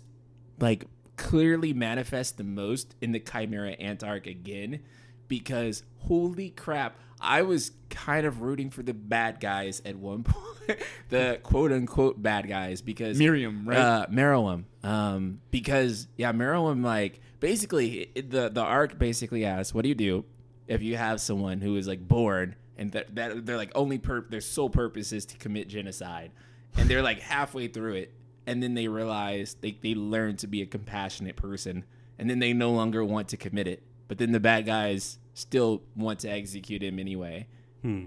[0.60, 0.84] like
[1.16, 4.80] clearly manifests the most in the Chimera Ant arc again,
[5.28, 10.78] because holy crap, I was kind of rooting for the bad guys at one point,
[11.08, 13.78] the quote unquote bad guys, because Miriam, right?
[13.78, 14.64] uh, Meruem.
[14.84, 19.94] Um, because yeah, Meruem like basically it, the the arc basically asks, what do you
[19.94, 20.24] do
[20.72, 24.22] if you have someone who is like born and that, that they're like only per
[24.22, 26.30] their sole purpose is to commit genocide,
[26.76, 28.14] and they're like halfway through it,
[28.46, 31.84] and then they realize they they learn to be a compassionate person,
[32.18, 35.82] and then they no longer want to commit it, but then the bad guys still
[35.96, 37.46] want to execute him anyway.
[37.82, 38.06] Hmm.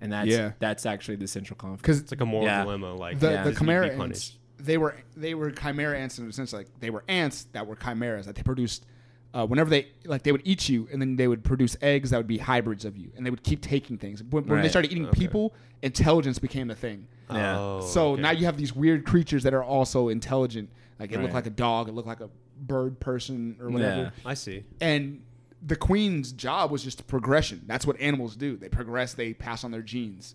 [0.00, 0.52] And that's Yeah.
[0.58, 1.82] that's actually the central conflict.
[1.82, 2.64] because It's like a moral Yeah.
[2.64, 2.94] dilemma.
[2.94, 3.44] Like the Yeah.
[3.44, 6.32] the does he need to chimera ants, they were they were chimera ants in the
[6.32, 8.84] sense like they were ants that were chimeras that they produced.
[9.34, 12.18] Uh, whenever they like, they would eat you, and then they would produce eggs that
[12.18, 14.22] would be hybrids of you, and they would keep taking things.
[14.22, 15.18] When, when they started eating Okay.
[15.18, 17.06] people, intelligence became a thing.
[17.30, 17.58] Yeah.
[17.58, 18.22] Oh, so okay.
[18.22, 20.68] now you have these weird creatures that are also intelligent.
[21.00, 22.28] Like it looked like a dog, it looked like a
[22.60, 24.02] bird person or whatever.
[24.02, 24.10] Yeah.
[24.30, 24.64] I see.
[24.80, 25.22] and
[25.64, 27.62] the queen's job was just progression.
[27.66, 28.56] That's what animals do.
[28.56, 29.14] They progress.
[29.14, 30.34] They pass on their genes.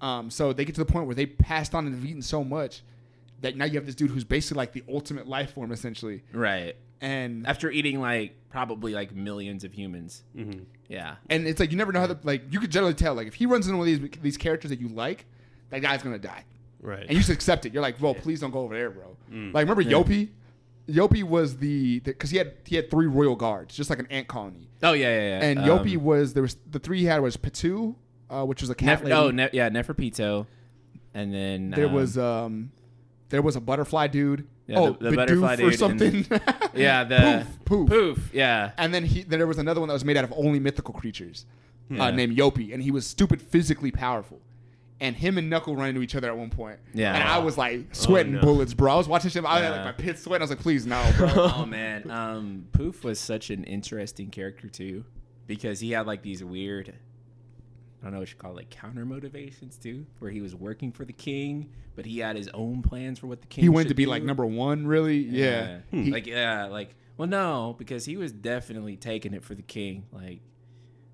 [0.00, 2.42] Um, so they get to the point where they passed on and have eaten so
[2.44, 2.82] much
[3.40, 6.22] that now you have this dude who's basically like the ultimate life form, essentially.
[6.32, 6.76] right.
[7.00, 10.22] And After eating like probably like millions of humans.
[10.34, 10.60] Mm-hmm.
[10.88, 11.16] Yeah.
[11.28, 13.34] and it's like you never know how the like you could generally tell like if
[13.34, 15.26] he runs into one of these these characters that you like,
[15.70, 16.44] that guy's gonna die,
[16.80, 17.02] Right.
[17.02, 17.74] and you just accept it.
[17.74, 19.16] You're like, well, please don't go over there, bro.
[19.30, 19.52] Mm.
[19.52, 19.98] Like remember Yeah.
[19.98, 20.28] Youpi?
[20.88, 24.28] Youpi was the because he had he had three royal guards, just like an ant
[24.28, 24.70] colony.
[24.82, 25.44] Oh yeah, yeah, yeah.
[25.46, 27.94] And Um, Youpi was there was the three he had was Patu,
[28.30, 29.12] uh, which was a cat Nef- lady.
[29.12, 30.46] oh ne- yeah, Neferpitou,
[31.12, 32.70] and then There um, was um,
[33.28, 34.46] there was a butterfly dude.
[34.66, 36.26] Yeah, oh, the- the butterfly dude or something.
[36.74, 39.92] yeah the poof, poof, poof yeah And then he then there was another one that
[39.94, 41.46] was made out of only mythical creatures,
[41.88, 42.04] Yeah.
[42.06, 44.40] uh, named Youpi, and he was stupid physically powerful.
[44.98, 46.78] And him and Knuckle run into each other at one point.
[46.94, 47.14] Yeah.
[47.14, 48.40] And I was like sweating no.
[48.40, 48.94] bullets, bro.
[48.94, 49.44] I was watching shit.
[49.44, 50.40] I had like my pits sweat.
[50.40, 51.28] I was like, please no, bro.
[51.36, 55.04] oh man um poof was such an interesting character too
[55.46, 56.94] because he had like these weird
[58.06, 61.04] don't know what you call it, like counter motivations too, where he was working for
[61.04, 63.62] the king, but he had his own plans for what the king.
[63.62, 64.10] he wanted should to be do.
[64.10, 65.18] like number one, really.
[65.18, 65.78] Yeah.
[65.90, 70.04] He- like yeah, like well, no, because he was definitely taking it for the king.
[70.12, 70.40] Like,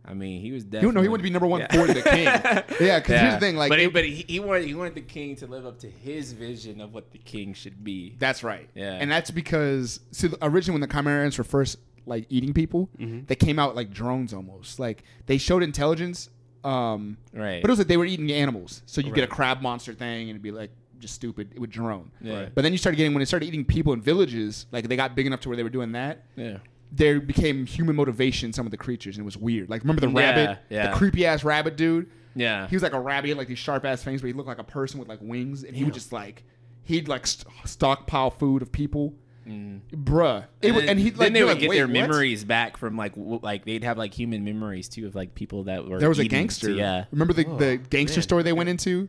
[0.05, 0.94] I mean, he was he, definitely.
[0.97, 1.73] no, he wanted to be number one Yeah.
[1.86, 2.24] for the king.
[2.86, 4.97] Yeah, because here's the thing, like but he, it- but he, he wanted he wanted
[4.97, 8.16] the king to live up to his vision of what the king should be.
[8.19, 8.69] That's right.
[8.74, 8.94] Yeah.
[9.01, 13.27] And that's because see, originally when the Chimera ants were first like eating people, Mm-hmm.
[13.27, 14.81] they came out like drones almost.
[14.81, 16.31] Like they showed intelligence,
[16.64, 17.60] um, Right.
[17.62, 18.82] but it was like they were eating animals.
[18.86, 21.51] So you'd get a crab monster thing and it'd be like just stupid.
[21.55, 22.10] It would drone.
[22.20, 22.34] Yeah.
[22.40, 22.55] Right.
[22.55, 25.16] But then you started getting when they started eating people in villages, like they got
[25.16, 26.24] big enough to where they were doing that.
[26.36, 26.59] yeah.
[26.94, 28.52] There became human motivation.
[28.52, 29.70] Some of the creatures and it was weird.
[29.70, 30.90] Like remember the Yeah, rabbit, yeah.
[30.90, 32.10] the creepy ass rabbit dude.
[32.34, 32.68] Yeah.
[32.68, 34.48] He was like a rabbit, he had like these sharp ass fangs, but he looked
[34.48, 36.44] like a person with like wings, and he would just like
[36.84, 39.14] he'd like st- stockpile food of people,
[39.48, 39.81] Mm.
[39.93, 40.44] bruh.
[40.60, 42.97] It would, then, and he then they would like, get their what?" memories back from
[42.97, 46.09] like w- like they'd have like human memories too of like people that were There
[46.09, 46.66] was a gangster.
[46.69, 47.05] so yeah.
[47.10, 48.23] remember the the oh, gangster man.
[48.23, 49.09] store they went into?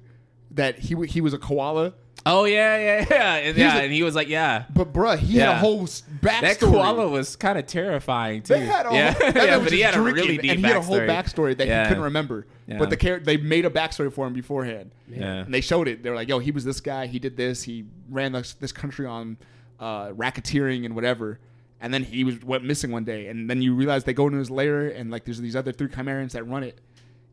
[0.52, 1.94] That he w- he was a koala,
[2.26, 3.78] Oh yeah, yeah, yeah, and, He was yeah.
[3.80, 4.66] a- and he was like, yeah.
[4.74, 6.42] but bruh, he had a whole backstory.
[6.42, 8.54] That koala was kind of terrifying too.
[8.54, 10.66] They had a yeah, whole, that yeah, but he had a really deep and he
[10.66, 11.10] had a whole backstory.
[11.54, 11.84] backstory that Yeah.
[11.84, 12.48] he couldn't remember.
[12.68, 12.78] Yeah.
[12.80, 14.92] But the char- they made a backstory for him beforehand.
[15.10, 15.34] Yeah.
[15.44, 16.02] And they showed it.
[16.02, 17.08] They were like, "Yo, he was this guy.
[17.08, 17.64] He did this.
[17.64, 19.38] He ran this, this country on
[19.80, 21.40] uh, racketeering and whatever."
[21.82, 23.28] And then he was went missing one day.
[23.28, 25.90] And then you realize they go into his lair and like there's these other three
[25.90, 26.80] chimerans that run it,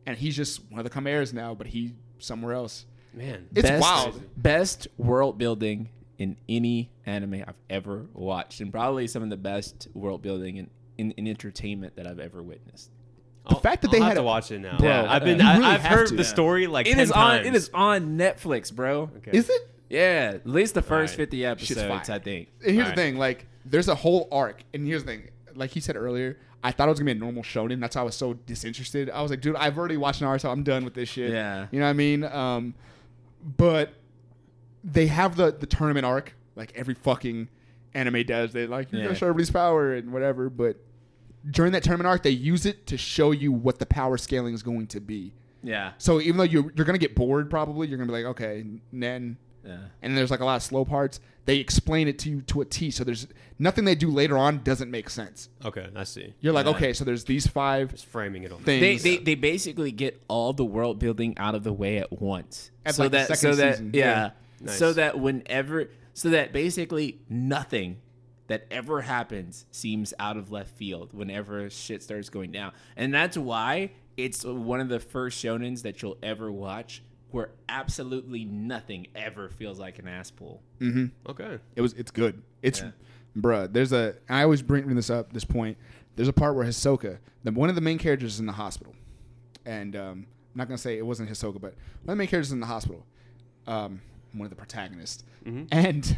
[0.05, 2.85] and he's just one of the chimeras now, but he somewhere else.
[3.13, 4.21] Man, It's best, wild.
[4.37, 9.87] Best world building in any anime I've ever watched, and probably some of the best
[9.93, 12.89] world building in, in, in entertainment that I've ever witnessed.
[13.49, 14.77] The fact that I'll they have had to a- watch it now.
[14.77, 15.39] Bro, yeah, I've been.
[15.39, 16.15] you I, I've have heard to.
[16.15, 17.45] the story like It 10 is on.
[17.45, 19.09] It is on Netflix, bro.
[19.17, 19.31] Okay.
[19.35, 19.70] Is it?
[19.91, 21.29] Yeah, at least the first Alright.
[21.29, 22.09] fifty episodes.
[22.09, 22.49] I think.
[22.63, 22.95] And here's Alright.
[22.95, 26.37] the thing, like, there's a whole arc, and here's the thing, like he said earlier,
[26.63, 27.79] I thought it was gonna be a normal shonen.
[27.79, 29.09] That's why I was so disinterested.
[29.09, 30.49] I was like, dude, I've already watched Naruto.
[30.51, 31.31] I'm done with this shit.
[31.31, 31.67] Yeah.
[31.71, 32.23] you know what I mean?
[32.23, 32.73] Um,
[33.57, 33.93] but
[34.83, 37.47] they have the the tournament arc, like every fucking
[37.93, 38.53] anime does.
[38.53, 39.07] They like you're Yeah.
[39.07, 40.49] gonna show everybody's power and whatever.
[40.49, 40.77] But
[41.49, 44.61] during that tournament arc, they use it to show you what the power scaling is
[44.63, 45.33] going to be.
[45.63, 45.93] Yeah.
[45.97, 48.63] So even though you're you're gonna get bored, probably you're gonna be like, okay,
[48.93, 49.77] then Yeah.
[50.01, 51.19] and there's like a lot of slow parts.
[51.45, 52.91] They explain it to you to a T.
[52.91, 53.27] So there's
[53.59, 55.49] nothing they do later on doesn't make sense.
[55.65, 56.33] Okay, I see.
[56.39, 56.71] You're like, Yeah.
[56.73, 58.59] okay, so there's these five Just framing it all.
[58.59, 59.01] things.
[59.03, 62.71] They, they they basically get all the world building out of the way at once.
[62.85, 63.91] At, so like, the that second so that season.
[63.93, 64.29] yeah, Yeah.
[64.61, 64.77] Nice.
[64.77, 67.97] so that whenever so that basically nothing
[68.47, 72.73] that ever happens seems out of left field whenever shit starts going down.
[72.97, 77.01] And that's why it's one of the first shonens that you'll ever watch
[77.31, 80.61] where absolutely nothing ever feels like an ass pull.
[81.27, 81.59] Okay.
[81.75, 81.93] It was.
[81.93, 82.41] It's good.
[82.61, 82.91] It's, Yeah.
[83.37, 83.71] bruh.
[83.71, 84.15] There's a.
[84.29, 85.33] I always bring this up.
[85.33, 85.77] This point.
[86.15, 88.93] There's a part where Hisoka, the, one of the main characters, is in the hospital,
[89.65, 92.47] and um, I'm not gonna say it wasn't Hisoka, but one of the main characters
[92.47, 93.05] is in the hospital.
[93.65, 94.01] Um,
[94.33, 95.23] one of the protagonists,
[95.71, 96.17] and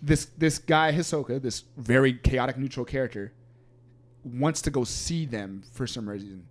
[0.00, 3.32] this this guy Hisoka, this very chaotic neutral character,
[4.24, 6.46] wants to go see them for some reason,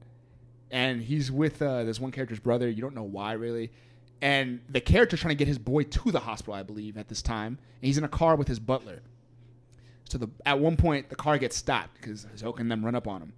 [0.72, 2.70] and he's with uh, this one character's brother.
[2.70, 3.72] You don't know why really.
[4.22, 7.22] And the character's trying to get his boy to the hospital, I believe, at this
[7.22, 7.60] time.
[7.82, 9.02] And he's in a car with his butler.
[10.10, 13.08] So the at one point the car gets stopped because Hisoka and them run up
[13.08, 13.34] on him.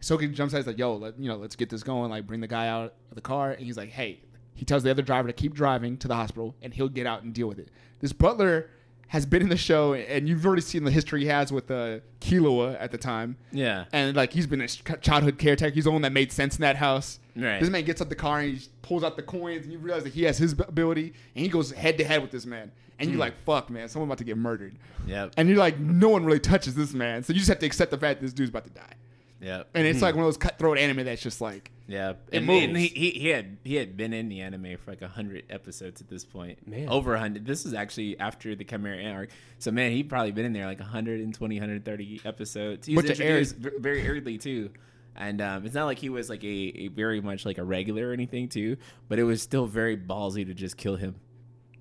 [0.00, 2.10] Hisoka jumps out, he's like, "Yo, let, you know, let's get this going.
[2.10, 4.20] Like, bring the guy out of the car." And he's like, "Hey,"
[4.54, 7.22] he tells the other driver to keep driving to the hospital, and he'll get out
[7.22, 7.70] and deal with it.
[8.00, 8.68] This butler
[9.08, 12.00] has been in the show, and you've already seen the history he has with uh,
[12.20, 13.36] Killua at the time.
[13.52, 13.84] Yeah.
[13.92, 15.74] And like he's been a ch- childhood caretaker.
[15.74, 17.20] He's the one that made sense in that house.
[17.36, 17.60] Right.
[17.60, 20.04] This man gets up the car and he pulls out the coins, and you realize
[20.04, 22.72] that he has his ability, and he goes head to head with this man.
[22.98, 24.76] And you're like, "Fuck, man, someone about to get murdered."
[25.06, 25.32] Yep.
[25.36, 27.90] And you're like, no one really touches this man, so you just have to accept
[27.90, 28.92] the fact that this dude's about to die.
[29.40, 29.68] Yep.
[29.74, 32.64] And it's like one of those cutthroat anime that's just like, Yeah, It and, moves.
[32.64, 36.00] and he, he he had he had been in the anime for like hundred episodes
[36.00, 36.66] at this point.
[36.66, 36.88] Man.
[36.88, 37.44] over hundred.
[37.44, 39.30] This is actually after the Chimera Ant arc.
[39.58, 42.86] So man, he'd probably been in there like 120, 130 episodes.
[42.86, 44.70] He was introduced v- very early too,
[45.14, 48.08] and um, it's not like he was like a, a very much like a regular
[48.08, 48.78] or anything too.
[49.10, 51.16] But it was still very ballsy to just kill him.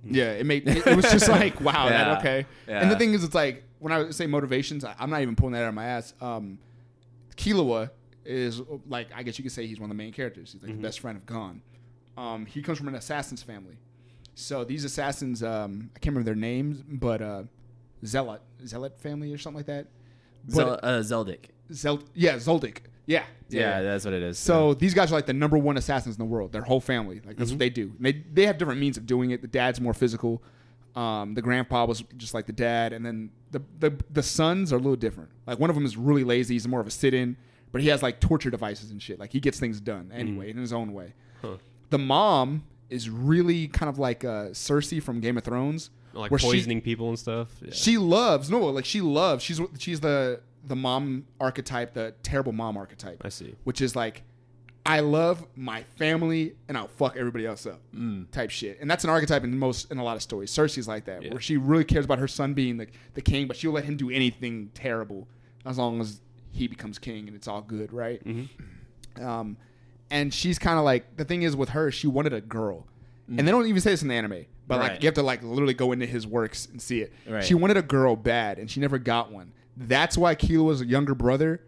[0.04, 2.18] yeah, it made it, it was just like, wow, that Yeah.
[2.20, 2.46] okay.
[2.68, 5.54] And the thing is, it's like when I say motivations, I, I'm not even pulling
[5.54, 6.14] that out of my ass.
[6.20, 6.60] Um,
[7.38, 7.90] Killua
[8.26, 10.54] is like, I guess you could say he's one of the main characters.
[10.54, 11.62] He's like the best friend of Gon.
[12.18, 13.78] Um, he comes from an assassin's family.
[14.36, 17.44] So these assassins, um, I can't remember their names, but uh,
[18.06, 19.88] Zealot, Zealot family or something like that.
[20.50, 21.46] Zel- uh, Zeldik.
[21.72, 22.78] Zel- yeah, Zeldic.
[23.06, 24.38] Yeah, Yeah, that's what it is.
[24.40, 26.52] So these guys are like the number one assassins in the world.
[26.54, 27.92] Their whole family, like that's what they do.
[27.98, 29.42] And they they have different means of doing it.
[29.42, 30.42] The dad's more physical.
[30.96, 34.78] Um, the grandpa was just like the dad, and then the, the the sons are
[34.78, 35.32] a little different.
[35.46, 36.54] Like one of them is really lazy.
[36.56, 37.36] He's more of a sit-in,
[37.74, 39.20] but he has like torture devices and shit.
[39.20, 41.14] Like he gets things done anyway in his own way.
[41.42, 41.58] Huh.
[41.90, 46.40] The mom is really kind of like uh, Cersei from Game of Thrones, Like where
[46.40, 47.50] she- poisoning people and stuff.
[47.62, 47.72] Yeah.
[47.74, 49.44] she loves no, like she loves.
[49.44, 53.56] She's she's the the mom archetype, the terrible mom archetype I see.
[53.66, 54.24] which is like
[54.86, 58.30] I love my family and I'll fuck everybody else up Mm.
[58.32, 58.80] type shit.
[58.82, 60.52] And that's an archetype in most in a lot of stories.
[60.52, 61.32] Cersei's like that, Yeah.
[61.32, 63.96] where she really cares about her son being the, the king, but she'll let him
[63.98, 65.28] do anything terrible
[65.66, 66.20] as long as
[66.54, 68.22] he becomes king and it's all good, right?
[69.22, 69.58] Um,
[70.10, 72.88] and she's kind of like the thing is with her, she wanted a girl,
[73.28, 75.42] and they don't even say this in the anime, but like you have to like
[75.44, 77.12] literally go into his works and see it.
[77.28, 77.44] Right.
[77.44, 79.52] She wanted a girl bad, and she never got one.
[79.76, 81.62] That's why Killua's a younger brother,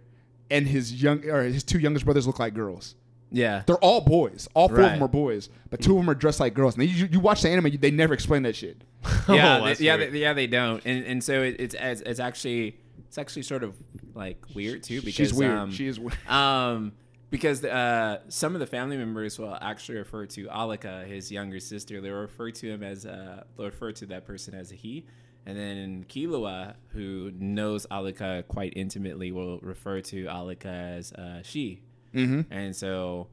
[0.52, 2.96] and his young or his two youngest brothers look like girls.
[3.32, 4.48] yeah, They're all boys.
[4.54, 6.76] All four of them are boys, but two of them are dressed like girls.
[6.76, 8.84] And they, you, you watch the anime, they never explain that shit.
[9.30, 10.34] yeah, Oh, they, yeah, they, yeah.
[10.34, 12.78] They don't, and and so it, it's it's it's actually
[13.16, 13.78] it's actually sort of
[14.14, 15.58] like weird too because She's weird.
[15.58, 16.18] Um, she is weird.
[16.28, 16.92] um
[17.30, 22.00] because uh, some of the family members will actually refer to Alluka, his younger sister.
[22.00, 25.06] They refer to him as uh, they refer to that person as a he,
[25.46, 31.82] and then Killua, who knows Alluka quite intimately, will refer to Alluka as uh, she.
[32.14, 32.54] Mm-hmm.
[32.54, 33.28] And so,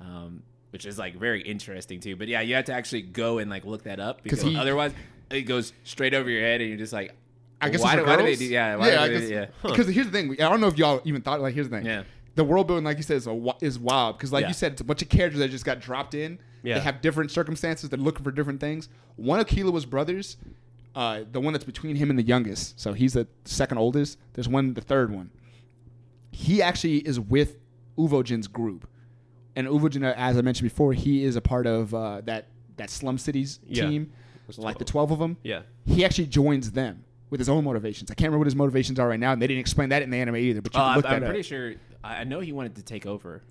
[0.00, 2.16] um, which is like very interesting too.
[2.16, 4.92] But yeah, you have to actually go and like look that up because he- otherwise
[5.30, 7.16] it goes straight over your head, and you're just like,
[7.60, 8.44] I guess why, do, why do they do?
[8.44, 9.68] Yeah, why yeah, I do they, guess, yeah.
[9.68, 10.32] Because here's the thing.
[10.32, 11.40] I don't know if y'all even thought.
[11.40, 11.86] Like, here's the thing.
[11.86, 12.04] Yeah.
[12.36, 14.16] The world building, like you said, is, a, is wild.
[14.16, 14.48] Because, like Yeah.
[14.48, 16.38] you said, it's a bunch of characters that just got dropped in.
[16.62, 16.74] Yeah.
[16.74, 17.90] They have different circumstances.
[17.90, 18.88] They're looking for different things.
[19.16, 20.36] One of Killua's brothers,
[20.94, 24.18] uh, the one that's between him and the youngest, so he's the second oldest.
[24.34, 25.30] There's one, the third one.
[26.30, 27.56] He actually is with
[27.96, 28.88] Uvogin's group,
[29.56, 32.90] and Uvojin, uh, as I mentioned before, he is a part of uh, that that
[32.90, 33.88] Slum Cities Yeah.
[33.88, 34.12] team,
[34.56, 35.62] like the twelve of them Yeah.
[35.84, 38.10] he actually joins them with his own motivations.
[38.10, 40.10] I can't remember what his motivations are right now, and they didn't explain that in
[40.10, 40.60] the anime either.
[40.62, 41.46] But you can I'm, look I'm that pretty up.
[41.46, 41.74] sure.
[42.04, 43.42] I I know he wanted to take over.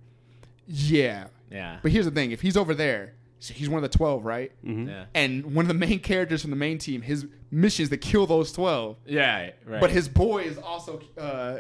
[0.67, 1.79] Yeah, Yeah.
[1.81, 4.51] but here's the thing: if he's over there, so he's one of the twelve, right?
[4.65, 4.87] Mhm.
[4.87, 5.05] yeah.
[5.13, 8.25] And one of the main characters from the main team, his mission is to kill
[8.27, 8.97] those twelve.
[9.05, 9.51] Yeah.
[9.65, 9.79] Right.
[9.81, 11.59] But his boy is also uh,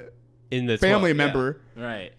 [0.51, 1.17] In the family 12.
[1.17, 2.11] member, right.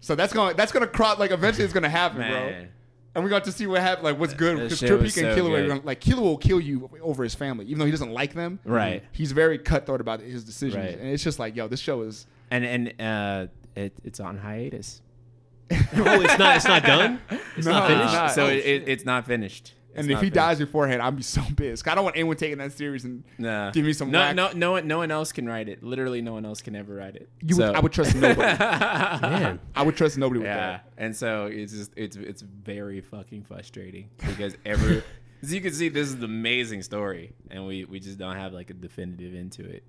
[0.00, 1.18] so that's going to that's going to crop.
[1.18, 2.28] Like eventually, it's going to happen, bro.
[2.28, 2.68] Man.
[3.14, 5.36] And we got to see what happened, like what's good because shit was Topeka and
[5.38, 5.84] so Killua were good.
[5.84, 8.60] like Killua will kill you over his family, even though he doesn't like them.
[8.64, 9.02] Right.
[9.12, 10.98] He's very cutthroat about his decisions, Right.
[10.98, 12.26] and it's just like, yo, this show is.
[12.52, 15.02] And and uh, it, it's on hiatus.
[15.72, 15.76] oh,
[16.20, 16.56] it's not.
[16.56, 17.20] It's not done.
[17.56, 18.12] It's No, not finished.
[18.14, 18.30] not.
[18.32, 19.74] so Oh, it, it, it's not finished.
[19.94, 20.32] And if he finished.
[20.34, 21.86] dies beforehand, I'd be so pissed.
[21.88, 23.70] I don't want anyone taking that serious and Nah.
[23.72, 25.82] Give me some No, whack- no, no one, no one else can write it.
[25.82, 27.28] Literally, no one else can ever write it.
[27.42, 27.54] you.
[27.56, 28.40] So- Would, I would trust nobody.
[28.60, 30.92] Man, I would trust nobody with yeah, that.
[30.96, 35.02] and so it's just it's it's very fucking frustrating because ever
[35.42, 38.52] as you can see, this is an amazing story, and we we just don't have
[38.52, 39.82] like a definitive into it.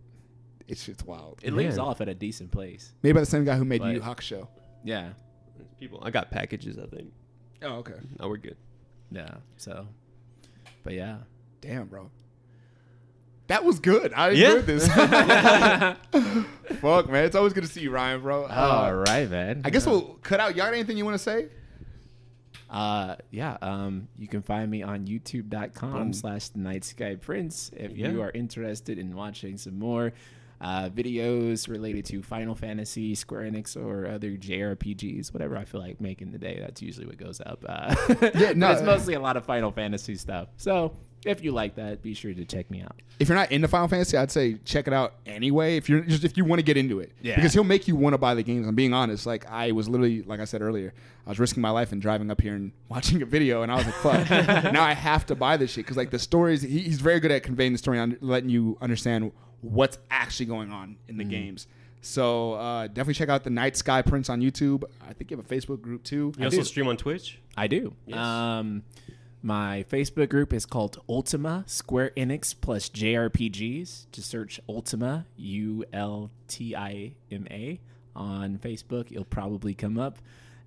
[0.68, 1.40] It's just wild.
[1.44, 2.94] It leaves off at a decent place.
[3.04, 4.48] Made by the same guy who made But- Yu Hawk Show.
[4.84, 5.10] Yeah,
[5.80, 6.00] people.
[6.02, 6.80] I got packages.
[6.80, 7.12] I think.
[7.62, 7.94] Oh, okay.
[8.20, 8.56] Oh, we're good.
[9.12, 9.36] Yeah.
[9.58, 9.88] So,
[10.84, 11.18] but yeah.
[11.62, 12.10] Damn, bro.
[13.48, 14.14] That was good.
[14.14, 14.48] I Yeah.
[14.60, 14.88] enjoyed this.
[16.82, 17.26] Fuck, man.
[17.26, 18.46] It's always good to see you, Ryan, bro.
[18.46, 19.62] Uh, All right, man.
[19.66, 19.92] I guess Yeah.
[19.92, 20.56] we'll cut out.
[20.56, 21.48] Y'all got anything you want to say?
[22.70, 23.58] Uh, yeah.
[23.62, 28.10] Um, you can find me on youtube.com slash night sky prince if Yeah.
[28.10, 30.14] you are interested in watching some more
[30.62, 36.00] uh, videos related to Final Fantasy, Square Enix, or other JRPGs, whatever I feel like
[36.00, 36.58] making today.
[36.60, 37.66] That's usually what goes up.
[37.68, 37.96] Uh,
[38.36, 40.50] Yeah, no, it's mostly a lot of Final Fantasy stuff.
[40.58, 40.94] So
[41.26, 42.96] if you like that, be sure to check me out.
[43.20, 45.78] If you're not into Final Fantasy, I'd say check it out anyway.
[45.78, 47.36] If you're just if you want to get into it, Yeah.
[47.36, 48.68] because he'll make you want to buy the games.
[48.68, 49.26] I'm being honest.
[49.26, 50.94] Like I was literally, like I said earlier,
[51.26, 53.76] I was risking my life and driving up here and watching a video, and I
[53.76, 54.30] was like, "Fuck!"
[54.74, 57.32] now I have to buy this shit because like the stories, he, he's very good
[57.32, 59.32] at conveying the story and letting you understand
[59.62, 61.68] what's actually going on in the games.
[62.02, 64.84] So uh, definitely check out the Night Sky Prince on YouTube.
[65.08, 66.34] I think you have a Facebook group too.
[66.38, 67.40] You also stream on Twitch.
[67.56, 67.94] I do.
[68.08, 68.18] Yes.
[68.18, 68.84] Um,
[69.44, 74.08] my Facebook group is called Ultima Square Enix plus JRPGs.
[74.12, 77.80] Just search Ultima U L T I M A
[78.16, 79.12] on Facebook.
[79.12, 80.18] It'll probably come up.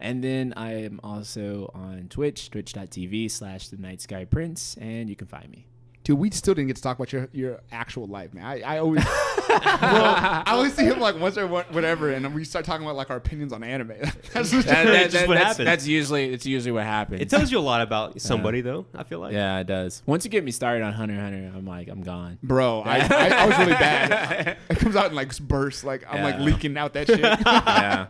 [0.01, 5.17] And then I am also on Twitch, twitch.tv slash the night sky prince, and you
[5.17, 5.67] can find me.
[6.05, 8.45] Dude, we still didn't get to talk about your, your actual life, man.
[8.45, 9.03] I, I always,
[9.47, 13.09] bro, I always see him like once or whatever, and we start talking about like
[13.09, 13.89] our opinions on anime.
[14.35, 15.65] That's what That- that- just what that's, happens.
[15.65, 17.23] that's usually it's usually what happens.
[17.23, 18.85] It tells you a lot about somebody, though.
[18.95, 19.33] I feel like.
[19.33, 20.03] yeah, it does.
[20.05, 22.39] Once you get me started on Hunter Hunter, I'm like, I'm gone.
[22.43, 22.83] bro.
[22.83, 24.59] I, I, I was really bad.
[24.69, 25.85] It comes out in like bursts.
[25.85, 27.21] Like I'm like leaking out that shit.
[27.21, 28.07] yeah.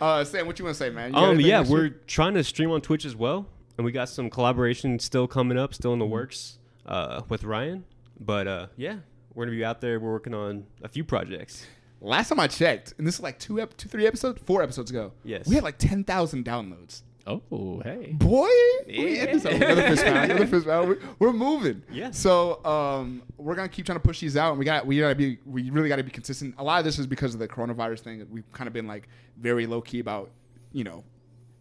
[0.00, 1.12] uh, Sam, what you want to say, man?
[1.12, 1.38] You Um.
[1.40, 3.46] Yeah, we're trying to stream on Twitch as well,
[3.78, 6.08] and we got some collaboration still coming up, still in Mm-hmm.
[6.08, 7.84] the works, uh, with Ryan.
[8.20, 8.96] But uh, yeah,
[9.34, 9.98] we're gonna be out there.
[10.00, 11.66] We're working on a few projects.
[12.00, 14.90] last time I checked, and this is like two, ep- two, three episodes, four episodes
[14.90, 15.12] ago.
[15.24, 15.48] Yes.
[15.48, 17.02] we had like ten thousand downloads.
[17.26, 18.12] Oh, hey.
[18.12, 18.50] Boy,
[18.86, 20.88] we another fist round, another fist round.
[20.88, 21.82] We're, we're moving.
[21.90, 22.10] Yeah.
[22.10, 25.14] So um, we're gonna keep trying to push these out, and we got we gotta
[25.14, 26.54] be we really gotta be consistent.
[26.58, 28.26] A lot of this is because of the coronavirus thing.
[28.30, 29.08] We've kind of been like
[29.38, 30.30] very low key about
[30.72, 31.02] you know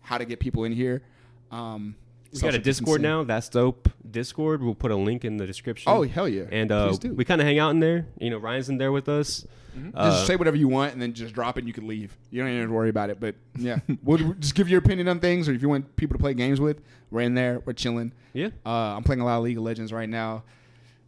[0.01, 1.01] how to get people in here.
[1.49, 1.95] Um,
[2.33, 3.23] We got a Discord now.
[3.23, 3.89] That's dope.
[4.09, 4.63] Discord.
[4.63, 5.91] We'll put a link in the description.
[5.91, 6.43] Oh hell yeah!
[6.51, 7.13] And uh, do.
[7.13, 8.07] we kind of hang out in there.
[8.19, 9.45] You know, Ryan's in there with us.
[9.95, 12.15] Uh, just say whatever you want and then just drop it and you can leave.
[12.29, 13.19] You don't even have to worry about it.
[13.19, 16.21] But yeah, we'll just give your opinion on things or if you want people to
[16.21, 17.61] play games with, we're in there.
[17.65, 18.11] We're chilling.
[18.33, 18.49] yeah.
[18.65, 20.43] Uh, I'm playing a lot of League of Legends right now.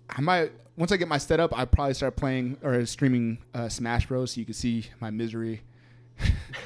[0.09, 4.07] I might once I get my setup, I probably start playing or streaming uh, Smash
[4.07, 4.31] Bros.
[4.31, 5.61] So you can see my misery.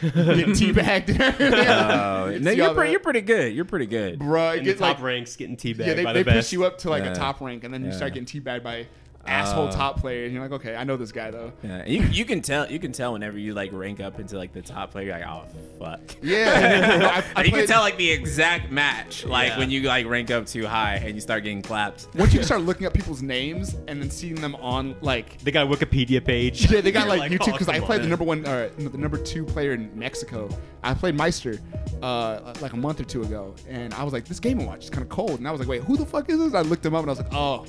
[0.02, 1.20] Getting teabagged.
[1.40, 3.54] Oh, You no, see you're, pre- you're pretty good.
[3.54, 4.20] You're pretty good.
[4.20, 6.36] Bruh, it In the top like ranks, getting teabagged yeah, they, by they the push
[6.36, 6.54] best.
[6.54, 7.12] you up to like Yeah.
[7.12, 7.96] a top rank, and then you Yeah.
[7.98, 8.88] start getting teabagged by
[9.26, 10.24] asshole Uh, top player.
[10.26, 11.52] And you're like, okay, I know this guy though.
[11.64, 14.54] Yeah, you, you can tell you can tell whenever you like rank up into like
[14.54, 15.44] the top player, you're like oh
[15.78, 16.00] fuck.
[16.22, 19.60] Yeah, I, I you can tell like the exact match, like Yeah.
[19.60, 22.08] when you like rank up too high and you start getting clapped.
[22.16, 25.66] Once you start looking up people's names and then seeing them on like They got
[25.66, 26.72] a Wikipedia page.
[26.72, 28.04] yeah, they got You're like, YouTube oh, because I played on.
[28.04, 30.50] the number one or the number two player in Mexico.
[30.84, 31.60] I played Maister
[32.02, 34.86] uh, like a month or two ago, and I was like, this Game and Watch
[34.86, 36.54] is kind of cold, and I was like, wait, who the fuck is this?
[36.54, 37.66] I looked him up, and I was like, oh,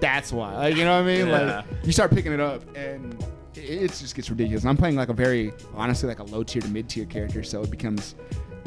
[0.00, 0.54] that's why.
[0.54, 1.26] Like, you know what I mean?
[1.28, 1.56] Yeah.
[1.56, 3.14] Like you start picking it up, and
[3.54, 4.62] it, it just gets ridiculous.
[4.62, 7.42] And I'm playing like a very honestly like a low tier to mid tier character,
[7.42, 8.14] so it becomes.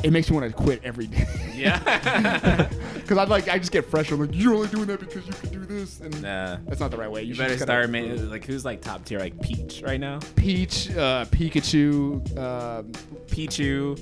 [0.03, 1.27] It makes me want to quit every day.
[1.55, 2.67] Yeah.
[3.01, 4.19] Because I like I just get frustrated.
[4.25, 6.57] I'm like you're only doing that because you can do this, and Nah.
[6.65, 7.23] that's not the right way.
[7.23, 10.19] You should better start ma- like who's like top tier like Peach right now?
[10.35, 12.21] Peach, uh, Pikachu.
[12.37, 12.91] Um,
[13.27, 13.97] Pichu.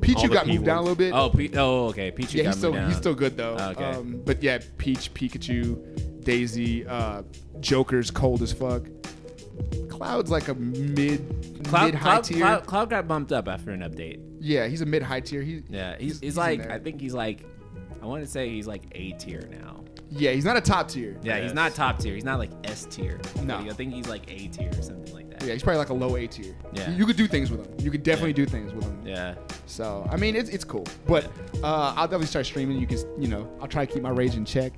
[0.00, 1.12] Pichu got P moved down a little bit.
[1.12, 2.12] Oh, Pe- oh okay.
[2.12, 2.88] Pichu yeah, he's still down.
[2.88, 3.56] he's still good though.
[3.56, 3.84] Okay.
[3.84, 5.76] Um, but yeah, Peach, Pikachu,
[6.22, 7.22] Daisy, uh,
[7.60, 8.86] Joker's cold as fuck.
[9.88, 12.38] Cloud's like a mid Cloud, mid high Cloud, tier.
[12.38, 14.20] Cloud, Cloud got bumped up after an update.
[14.40, 15.42] Yeah, he's a mid high tier.
[15.42, 16.70] He, Yeah, He's- he's, he's, he's like.
[16.70, 17.44] I think he's like
[18.02, 19.84] I want to say he's like A tier now.
[20.10, 21.16] Yeah, he's not a top tier.
[21.22, 22.14] Yeah, he's not top tier.
[22.14, 23.20] He's not like S tier.
[23.42, 23.58] No.
[23.58, 25.46] I think he's like A tier or something like that.
[25.46, 26.56] Yeah, he's probably like a low A tier.
[26.72, 26.90] Yeah.
[26.90, 27.72] You, you could do things with him.
[27.78, 29.00] You could definitely do things with him.
[29.06, 29.36] Yeah.
[29.66, 30.84] So I mean, it's it's cool.
[31.06, 31.26] But
[31.62, 32.78] uh, I'll definitely start streaming.
[32.78, 34.72] You can, you know, I'll try to keep my rage in check.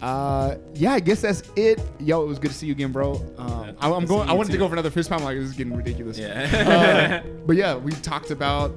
[0.00, 1.80] Uh, yeah, I guess that's it.
[1.98, 3.14] Yo, it was good to see you again, bro.
[3.36, 4.28] Um, I, I'm going.
[4.28, 5.22] I wanted to go for another fist pump.
[5.22, 6.18] Like this is getting ridiculous.
[6.18, 7.22] Yeah.
[7.24, 8.72] Uh, but yeah, we talked about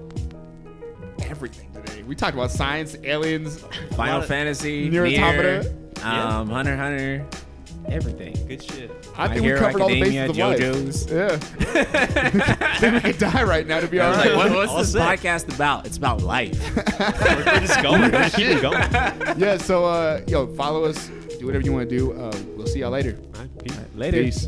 [1.24, 2.04] everything today.
[2.04, 3.64] We talked about science, aliens,
[3.96, 5.64] Final Fantasy, Nier Nier,
[5.98, 6.40] Yeah.
[6.40, 7.26] um, Hunter x Hunter,
[7.90, 8.34] everything.
[8.48, 8.92] Good shit.
[9.18, 10.60] I My think we Hero covered all the Academia, bases of life.
[10.60, 11.12] JoJo's.
[11.12, 12.56] Yeah.
[12.62, 14.36] I think we could die right now to be I was honest.
[14.36, 15.20] like, what, what's All this set.
[15.20, 15.86] podcast about?
[15.86, 16.58] It's about life.
[16.76, 18.02] We're, we're just going.
[18.02, 18.82] We're just keeping going.
[19.38, 19.58] yeah.
[19.58, 21.10] So uh, yo, follow us.
[21.40, 22.14] Do whatever you want to do.
[22.14, 23.18] Uh, we'll see y'all later.
[23.36, 23.80] All right, peace.
[23.96, 24.24] Later.
[24.24, 24.48] Peace.